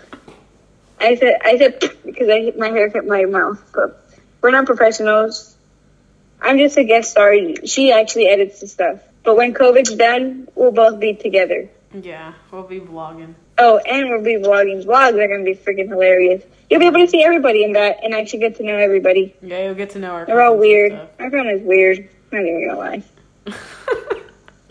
I 0.99 1.15
said, 1.15 1.39
I 1.43 1.57
said 1.57 1.79
because 2.05 2.29
I 2.29 2.39
hit 2.41 2.57
my 2.57 2.69
hair 2.69 2.89
hit 2.89 3.05
my 3.05 3.25
mouth, 3.25 3.61
but 3.73 4.05
we're 4.41 4.51
not 4.51 4.65
professionals. 4.65 5.55
I'm 6.41 6.57
just 6.57 6.77
a 6.77 6.83
guest 6.83 7.11
star. 7.11 7.33
She 7.65 7.91
actually 7.91 8.27
edits 8.27 8.61
the 8.61 8.67
stuff. 8.67 9.01
But 9.23 9.35
when 9.37 9.53
COVID's 9.53 9.95
done, 9.95 10.47
we'll 10.55 10.71
both 10.71 10.99
be 10.99 11.15
together. 11.15 11.69
yeah, 11.93 12.33
we'll 12.51 12.63
be 12.63 12.79
vlogging. 12.79 13.33
Oh, 13.57 13.77
and 13.79 14.09
we'll 14.09 14.23
be 14.23 14.35
vlogging. 14.35 14.83
Vlogs 14.85 15.13
are 15.17 15.27
gonna 15.27 15.43
be 15.43 15.55
freaking 15.55 15.87
hilarious. 15.87 16.43
You'll 16.69 16.79
be 16.81 16.87
able 16.87 16.99
to 16.99 17.07
see 17.07 17.23
everybody 17.23 17.63
in 17.63 17.73
that, 17.73 18.03
and 18.03 18.13
actually 18.13 18.39
get 18.39 18.57
to 18.57 18.63
know 18.63 18.75
everybody. 18.77 19.35
Yeah, 19.41 19.65
you'll 19.65 19.75
get 19.75 19.91
to 19.91 19.99
know 19.99 20.11
our. 20.11 20.25
They're 20.25 20.41
all 20.41 20.57
weird. 20.57 20.91
and 20.91 21.09
My 21.19 21.29
family's 21.29 21.63
weird. 21.63 22.09
I'm 22.31 22.37
not 22.39 22.47
even 22.47 22.67
gonna 22.67 22.79
lie. 22.79 23.03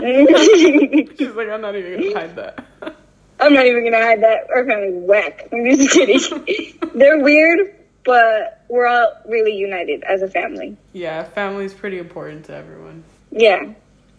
She's 0.00 1.20
like, 1.34 1.48
I'm 1.48 1.60
not 1.60 1.74
even 1.76 2.00
gonna 2.00 2.18
hide 2.20 2.36
that. 2.36 2.64
I'm 3.40 3.52
not 3.54 3.66
even 3.66 3.84
gonna 3.84 4.02
hide 4.04 4.22
that. 4.22 4.48
Our 4.50 4.64
family's 4.64 4.94
whack. 4.94 5.48
I'm 5.52 5.64
just 5.76 5.90
kidding. 5.92 6.78
They're 6.94 7.18
weird, 7.20 7.74
but 8.04 8.64
we're 8.68 8.86
all 8.86 9.12
really 9.26 9.56
united 9.56 10.02
as 10.04 10.22
a 10.22 10.28
family. 10.28 10.76
yeah, 10.92 11.24
family's 11.24 11.74
pretty 11.74 11.98
important 11.98 12.44
to 12.46 12.54
everyone. 12.54 13.04
Yeah, 13.30 13.72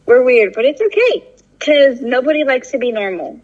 we're 0.06 0.24
weird, 0.24 0.54
but 0.54 0.66
it's 0.66 0.82
okay 0.82 1.24
because 1.60 2.02
nobody 2.02 2.44
likes 2.44 2.72
to 2.72 2.78
be 2.78 2.92
normal. 2.92 3.40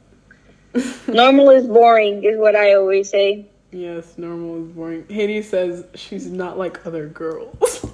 normal 1.07 1.49
is 1.49 1.65
boring, 1.65 2.23
is 2.23 2.37
what 2.37 2.55
I 2.55 2.73
always 2.75 3.09
say. 3.09 3.45
Yes, 3.71 4.17
normal 4.17 4.63
is 4.65 4.67
boring. 4.73 5.05
Heidi 5.09 5.41
says 5.41 5.85
she's 5.95 6.27
not 6.27 6.57
like 6.57 6.85
other 6.85 7.07
girls. 7.07 7.85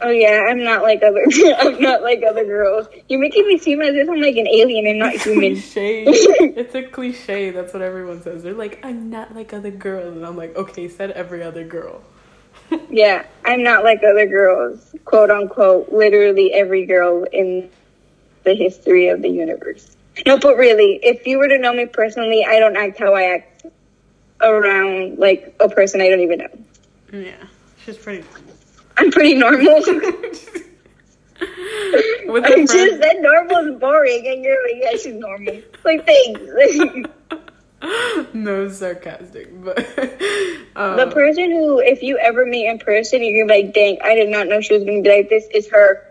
Oh 0.00 0.10
yeah, 0.10 0.46
I'm 0.48 0.62
not 0.62 0.82
like 0.82 1.02
other. 1.02 1.24
I'm 1.58 1.80
not 1.80 2.02
like 2.02 2.22
other 2.22 2.44
girls. 2.44 2.86
You're 3.08 3.20
making 3.20 3.46
me 3.46 3.58
seem 3.58 3.80
as 3.80 3.94
if 3.94 4.08
I'm 4.08 4.20
like 4.20 4.36
an 4.36 4.46
alien 4.46 4.86
and 4.86 4.98
not 4.98 5.14
human. 5.14 5.54
cliche. 5.54 6.04
it's 6.06 6.74
a 6.74 6.84
cliche. 6.84 7.50
That's 7.50 7.72
what 7.72 7.82
everyone 7.82 8.22
says. 8.22 8.42
They're 8.42 8.54
like, 8.54 8.84
I'm 8.84 9.10
not 9.10 9.34
like 9.34 9.52
other 9.52 9.70
girls, 9.70 10.16
and 10.16 10.24
I'm 10.24 10.36
like, 10.36 10.56
okay, 10.56 10.88
said 10.88 11.10
every 11.12 11.42
other 11.42 11.64
girl. 11.64 12.02
yeah, 12.90 13.26
I'm 13.44 13.62
not 13.62 13.82
like 13.82 14.02
other 14.04 14.26
girls. 14.26 14.94
Quote 15.04 15.30
unquote. 15.30 15.90
Literally 15.90 16.52
every 16.52 16.86
girl 16.86 17.24
in 17.32 17.68
the 18.44 18.54
history 18.54 19.08
of 19.08 19.20
the 19.22 19.28
universe. 19.28 19.96
No, 20.26 20.38
but 20.38 20.56
really, 20.56 21.00
if 21.02 21.26
you 21.26 21.38
were 21.38 21.48
to 21.48 21.58
know 21.58 21.72
me 21.72 21.86
personally, 21.86 22.44
I 22.44 22.58
don't 22.60 22.76
act 22.76 22.98
how 22.98 23.14
I 23.14 23.34
act 23.34 23.66
around 24.40 25.18
like 25.18 25.56
a 25.58 25.68
person 25.68 26.00
I 26.00 26.08
don't 26.08 26.20
even 26.20 26.38
know. 26.38 26.58
Yeah, 27.12 27.46
she's 27.84 27.96
pretty. 27.96 28.24
I'm 28.98 29.10
pretty 29.10 29.34
normal. 29.34 29.76
I 31.40 32.66
just 32.66 32.72
said 32.72 33.16
normal 33.20 33.56
is 33.58 33.78
boring, 33.80 34.26
and 34.26 34.42
you're 34.42 34.62
like, 34.64 34.82
yeah, 34.82 34.96
she's 34.98 35.14
normal. 35.14 35.62
Like, 35.84 36.04
thanks. 36.04 36.40
no 38.34 38.68
sarcastic, 38.68 39.64
but 39.64 39.78
um, 40.74 40.96
the 40.98 41.10
person 41.12 41.50
who, 41.52 41.78
if 41.78 42.02
you 42.02 42.18
ever 42.18 42.44
meet 42.44 42.66
in 42.66 42.78
person, 42.78 43.22
you're 43.22 43.46
like, 43.46 43.72
dang, 43.72 43.98
I 44.02 44.14
did 44.14 44.28
not 44.28 44.48
know 44.48 44.60
she 44.60 44.74
was 44.74 44.84
gonna 44.84 45.00
be 45.00 45.08
like 45.08 45.28
this. 45.28 45.46
Is 45.54 45.68
her. 45.70 46.04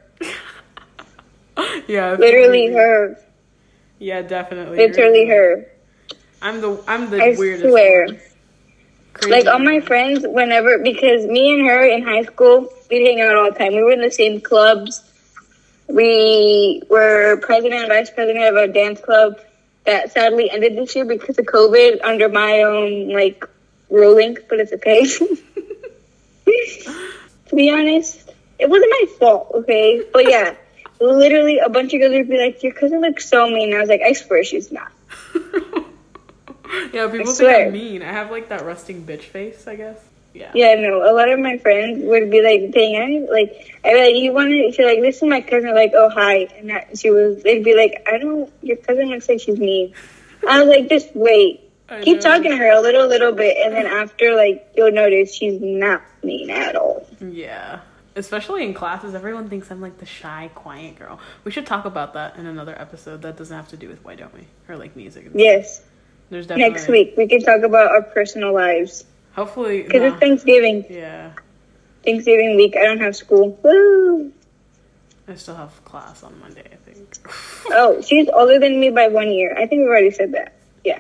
yeah, 1.88 2.14
literally 2.14 2.68
her. 2.68 3.20
Yeah, 4.00 4.22
definitely. 4.22 4.78
Literally 4.78 5.28
her. 5.28 5.68
I'm 6.42 6.62
the 6.62 6.82
I'm 6.88 7.10
the 7.10 7.22
I 7.22 7.36
weirdest. 7.38 7.70
Swear. 7.70 8.08
Like 9.28 9.48
all 9.48 9.60
my 9.60 9.82
friends, 9.82 10.26
whenever 10.26 10.78
because 10.78 11.26
me 11.26 11.52
and 11.52 11.68
her 11.68 11.84
in 11.84 12.04
high 12.04 12.24
school, 12.24 12.70
we'd 12.90 13.06
hang 13.06 13.22
out 13.22 13.36
all 13.36 13.52
the 13.52 13.58
time. 13.58 13.74
We 13.74 13.84
were 13.84 13.92
in 13.92 14.02
the 14.02 14.12
same 14.12 14.42
clubs. 14.42 15.04
We 15.88 16.82
were 16.90 17.38
president 17.38 17.82
and 17.82 17.90
vice 17.90 18.10
president 18.10 18.46
of 18.46 18.56
a 18.56 18.68
dance 18.68 19.00
club 19.00 19.40
that 19.86 20.12
sadly 20.12 20.52
ended 20.52 20.76
this 20.78 20.96
year 20.96 21.06
because 21.06 21.38
of 21.38 21.46
COVID 21.46 22.02
under 22.04 22.28
my 22.28 22.64
own 22.64 23.10
like 23.14 23.46
ruling, 23.90 24.38
but 24.50 24.60
it's 24.60 24.74
okay. 24.74 25.06
to 26.46 27.56
be 27.56 27.72
honest, 27.72 28.30
it 28.60 28.70
wasn't 28.70 28.92
my 28.92 29.06
fault, 29.18 29.52
okay? 29.54 30.04
But 30.12 30.30
yeah, 30.30 30.56
literally 31.00 31.60
a 31.60 31.70
bunch 31.70 31.94
of 31.94 32.02
girls 32.02 32.14
would 32.14 32.30
be 32.30 32.38
like, 32.38 32.62
"Your 32.64 32.74
cousin 32.74 33.02
looks 33.02 33.30
so 33.30 33.50
mean." 33.50 33.74
I 33.74 33.80
was 33.80 33.90
like, 33.90 34.02
"I 34.02 34.14
swear 34.14 34.44
she's 34.44 34.72
not." 34.72 34.92
yeah, 36.94 37.08
people 37.10 37.32
think 37.34 37.68
I'm 37.68 37.72
mean. 37.72 38.02
I 38.02 38.12
have 38.12 38.32
like 38.32 38.50
that 38.50 38.66
resting 38.66 39.06
bitch 39.06 39.24
face, 39.24 39.68
I 39.68 39.76
guess. 39.76 39.98
Yeah. 40.34 40.52
Yeah, 40.54 40.76
no. 40.76 41.02
A 41.10 41.14
lot 41.16 41.30
of 41.30 41.40
my 41.40 41.58
friends 41.58 42.04
would 42.04 42.30
be 42.30 42.42
like, 42.42 42.72
"Dang, 42.72 42.96
I 42.96 43.32
like, 43.32 43.80
I 43.84 43.94
like 43.96 44.16
you 44.16 44.34
wanted 44.34 44.74
to 44.74 44.86
like 44.86 45.02
this 45.02 45.18
is 45.18 45.24
my 45.24 45.42
cousin." 45.42 45.74
Like, 45.74 45.94
oh 45.96 46.10
hi, 46.10 46.48
and 46.58 46.70
that 46.70 46.98
she 46.98 47.10
was. 47.10 47.42
They'd 47.44 47.64
be 47.64 47.76
like, 47.76 48.08
"I 48.08 48.18
don't. 48.20 48.52
Your 48.62 48.78
cousin 48.78 49.10
looks 49.10 49.28
like 49.28 49.40
she's 49.40 49.58
mean." 49.58 49.94
I 50.48 50.60
was 50.60 50.70
like, 50.70 50.90
just 50.90 51.16
wait. 51.16 51.70
I 51.90 52.02
Keep 52.02 52.18
know. 52.18 52.22
talking 52.22 52.52
to 52.52 52.58
her 52.58 52.72
a 52.72 52.82
little, 52.82 53.08
little 53.08 53.32
bit, 53.32 53.58
and 53.58 53.74
then 53.74 53.86
after, 53.86 54.36
like, 54.36 54.70
you'll 54.76 54.92
notice 54.92 55.34
she's 55.34 55.60
not 55.62 56.04
mean 56.24 56.50
at 56.50 56.76
all. 56.76 57.08
Yeah. 57.22 57.80
Especially 58.16 58.64
in 58.64 58.74
classes, 58.74 59.16
everyone 59.16 59.50
thinks 59.50 59.72
I'm 59.72 59.80
like 59.82 59.98
the 59.98 60.06
shy, 60.06 60.50
quiet 60.54 60.98
girl. 61.00 61.20
We 61.44 61.52
should 61.52 61.66
talk 61.66 61.86
about 61.86 62.14
that 62.14 62.36
in 62.36 62.46
another 62.46 62.80
episode. 62.80 63.22
That 63.22 63.38
doesn't 63.38 63.56
have 63.56 63.70
to 63.70 63.78
do 63.78 63.90
with 63.90 64.04
why 64.04 64.16
don't 64.16 64.34
we 64.34 64.48
or 64.68 64.76
like 64.78 64.96
music. 64.96 65.30
yes. 65.34 65.82
There's 66.30 66.48
definitely 66.48 66.74
next 66.74 66.88
week 66.90 67.14
we 67.16 67.28
can 67.28 67.42
talk 67.42 67.62
about 67.64 67.90
our 67.90 68.02
personal 68.02 68.54
lives. 68.54 69.06
Hopefully, 69.38 69.84
because 69.84 70.02
it's 70.02 70.20
Thanksgiving. 70.20 70.84
Yeah. 70.90 71.32
Thanksgiving 72.04 72.56
week. 72.56 72.76
I 72.76 72.86
don't 72.86 73.00
have 73.00 73.16
school. 73.16 73.58
Woo! 73.62 74.34
I 75.28 75.36
still 75.36 75.56
have 75.56 75.84
class 75.86 76.24
on 76.24 76.40
Monday. 76.40 76.64
I 76.72 76.76
think. 76.78 77.18
oh, 77.70 78.02
she's 78.02 78.28
older 78.30 78.60
than 78.60 78.80
me 78.80 78.90
by 78.90 79.10
one 79.10 79.32
year. 79.32 79.54
I 79.56 79.68
think 79.68 79.82
we 79.82 79.88
already 79.88 80.10
said 80.10 80.32
that. 80.32 80.54
Yeah. 80.84 81.00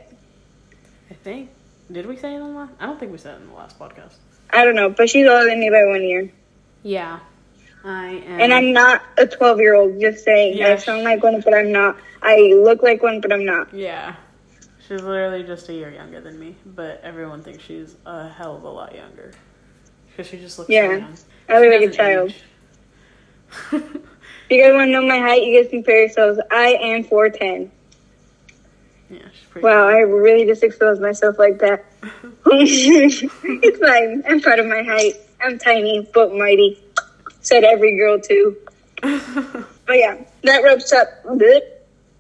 I 1.10 1.16
think. 1.16 1.50
Did 1.92 2.06
we 2.06 2.16
say 2.16 2.34
it 2.34 2.36
in 2.36 2.42
the 2.42 2.60
last? 2.60 2.74
I 2.80 2.86
don't 2.86 3.00
think 3.00 3.12
we 3.12 3.18
said 3.18 3.36
it 3.36 3.42
in 3.42 3.48
the 3.48 3.56
last 3.56 3.80
podcast. 3.80 4.14
I 4.52 4.66
don't 4.66 4.76
know, 4.76 4.90
but 4.90 5.10
she's 5.10 5.26
older 5.26 5.50
than 5.50 5.60
me 5.60 5.70
by 5.72 5.86
one 5.86 6.04
year. 6.04 6.30
Yeah. 6.84 7.20
I 7.84 8.22
am. 8.28 8.42
And 8.42 8.54
I'm 8.54 8.72
not 8.72 9.02
a 9.18 9.26
12 9.26 9.60
year 9.60 9.74
old, 9.74 10.00
just 10.00 10.24
saying. 10.24 10.58
Yeah, 10.58 10.74
I 10.74 10.76
sound 10.76 11.04
like 11.04 11.24
one, 11.24 11.42
but 11.42 11.56
I'm 11.56 11.72
not. 11.72 11.98
I 12.22 12.54
look 12.54 12.84
like 12.84 13.02
one, 13.02 13.20
but 13.20 13.34
I'm 13.34 13.46
not. 13.46 13.74
Yeah. 13.74 14.16
She's 14.88 15.02
literally 15.02 15.44
just 15.44 15.68
a 15.68 15.74
year 15.74 15.90
younger 15.90 16.22
than 16.22 16.40
me, 16.40 16.56
but 16.66 17.02
everyone 17.04 17.44
thinks 17.44 17.62
she's 17.62 17.98
a 18.06 18.30
hell 18.30 18.56
of 18.56 18.64
a 18.64 18.70
lot 18.70 18.96
younger. 18.96 19.34
Because 20.10 20.28
she 20.28 20.38
just 20.38 20.58
looks 20.58 20.70
yeah. 20.70 20.88
so 20.88 20.92
young. 20.94 21.18
I 21.50 21.60
look 21.60 21.82
like 21.82 21.90
a 21.90 21.94
child. 21.94 22.34
if 23.74 23.84
you 24.50 24.64
guys 24.64 24.74
want 24.74 24.88
to 24.88 24.92
know 24.92 25.02
my 25.02 25.20
height, 25.20 25.44
you 25.44 25.62
guys 25.62 25.70
compare 25.70 26.00
yourselves. 26.00 26.40
I 26.50 26.78
am 26.82 27.04
4'10. 27.04 27.70
Yeah, 29.10 29.20
wow, 29.58 29.88
I 29.88 30.00
really 30.00 30.46
just 30.46 30.64
exposed 30.64 31.02
myself 31.02 31.38
like 31.38 31.60
that. 31.60 31.86
it's 32.46 33.80
fine. 33.80 34.24
I'm 34.26 34.40
proud 34.40 34.60
of 34.60 34.68
my 34.68 34.84
height. 34.84 35.16
I'm 35.42 35.60
tiny 35.60 36.08
but 36.14 36.34
mighty. 36.34 36.82
Said 37.42 37.66
every 37.66 37.98
girl 37.98 38.20
too. 38.22 38.56
but 39.02 39.98
yeah, 39.98 40.18
that 40.44 40.64
wraps 40.64 40.94
up. 40.94 41.10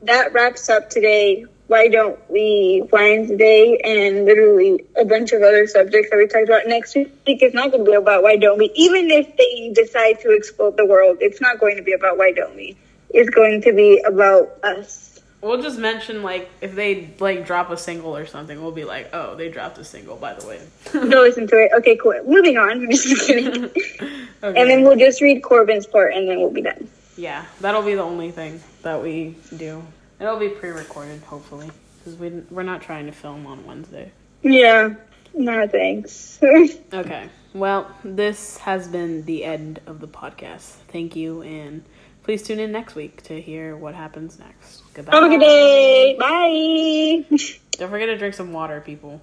That 0.01 0.33
wraps 0.33 0.69
up 0.69 0.89
today 0.89 1.45
why 1.67 1.89
don't 1.89 2.17
we 2.29 2.81
Wednesday 2.91 3.79
and 3.83 4.25
literally 4.25 4.85
a 4.99 5.05
bunch 5.05 5.33
of 5.33 5.41
other 5.41 5.67
subjects 5.67 6.09
that 6.09 6.17
we 6.17 6.27
talked 6.27 6.45
about 6.45 6.65
next 6.65 6.95
week 6.95 7.43
is 7.43 7.53
not 7.53 7.71
going 7.71 7.83
to 7.83 7.91
be 7.91 7.95
about 7.95 8.23
why 8.23 8.37
don't 8.37 8.57
we. 8.57 8.71
Even 8.75 9.11
if 9.11 9.35
they 9.35 9.71
decide 9.73 10.19
to 10.21 10.31
explode 10.31 10.77
the 10.77 10.85
world 10.85 11.17
it's 11.19 11.41
not 11.41 11.59
going 11.59 11.75
to 11.75 11.83
be 11.83 11.93
about 11.93 12.17
why 12.17 12.31
don't 12.31 12.55
we. 12.55 12.77
It's 13.09 13.29
going 13.29 13.61
to 13.61 13.73
be 13.73 13.99
about 14.05 14.57
us. 14.63 15.19
We'll 15.41 15.61
just 15.61 15.77
mention 15.77 16.23
like 16.23 16.49
if 16.61 16.73
they 16.73 17.13
like 17.19 17.45
drop 17.45 17.69
a 17.69 17.77
single 17.77 18.15
or 18.15 18.25
something 18.25 18.61
we'll 18.61 18.71
be 18.71 18.85
like 18.85 19.09
oh 19.13 19.35
they 19.35 19.49
dropped 19.49 19.77
a 19.77 19.83
single 19.83 20.15
by 20.15 20.33
the 20.33 20.47
way. 20.47 20.61
Go 20.93 21.21
listen 21.21 21.47
to 21.47 21.55
it. 21.57 21.71
Okay 21.79 21.97
cool. 21.97 22.13
Moving 22.25 22.57
on. 22.57 22.89
Just 22.91 23.27
kidding. 23.27 23.69
Okay. 24.43 24.61
and 24.61 24.69
then 24.69 24.83
we'll 24.83 24.95
just 24.95 25.19
read 25.19 25.41
Corbyn's 25.41 25.87
part 25.87 26.13
and 26.13 26.29
then 26.29 26.37
we'll 26.37 26.51
be 26.51 26.61
done. 26.61 26.87
Yeah 27.17 27.43
that'll 27.59 27.81
be 27.81 27.95
the 27.95 28.03
only 28.03 28.29
thing 28.29 28.61
that 28.83 29.01
we 29.01 29.35
do 29.57 29.81
It'll 30.19 30.39
be 30.39 30.49
pre-recorded, 30.49 31.21
hopefully, 31.21 31.69
because 31.99 32.19
we 32.19 32.29
we're 32.49 32.63
not 32.63 32.81
trying 32.81 33.05
to 33.05 33.11
film 33.11 33.45
on 33.45 33.65
Wednesday. 33.65 34.11
Yeah. 34.41 34.95
No 35.33 35.67
thanks. 35.67 36.39
okay. 36.93 37.29
Well, 37.53 37.91
this 38.03 38.57
has 38.57 38.87
been 38.87 39.23
the 39.25 39.43
end 39.43 39.79
of 39.85 39.99
the 39.99 40.07
podcast. 40.07 40.73
Thank 40.87 41.15
you, 41.15 41.43
and 41.43 41.83
please 42.23 42.43
tune 42.43 42.59
in 42.59 42.71
next 42.71 42.95
week 42.95 43.21
to 43.23 43.39
hear 43.39 43.75
what 43.75 43.93
happens 43.93 44.39
next. 44.39 44.81
Goodbye. 44.93 45.15
Have 45.15 45.23
a 45.23 45.29
good 45.29 45.39
day. 45.39 46.15
Bye. 46.19 47.37
Don't 47.77 47.89
forget 47.89 48.07
to 48.07 48.17
drink 48.17 48.33
some 48.33 48.51
water, 48.51 48.81
people. 48.81 49.21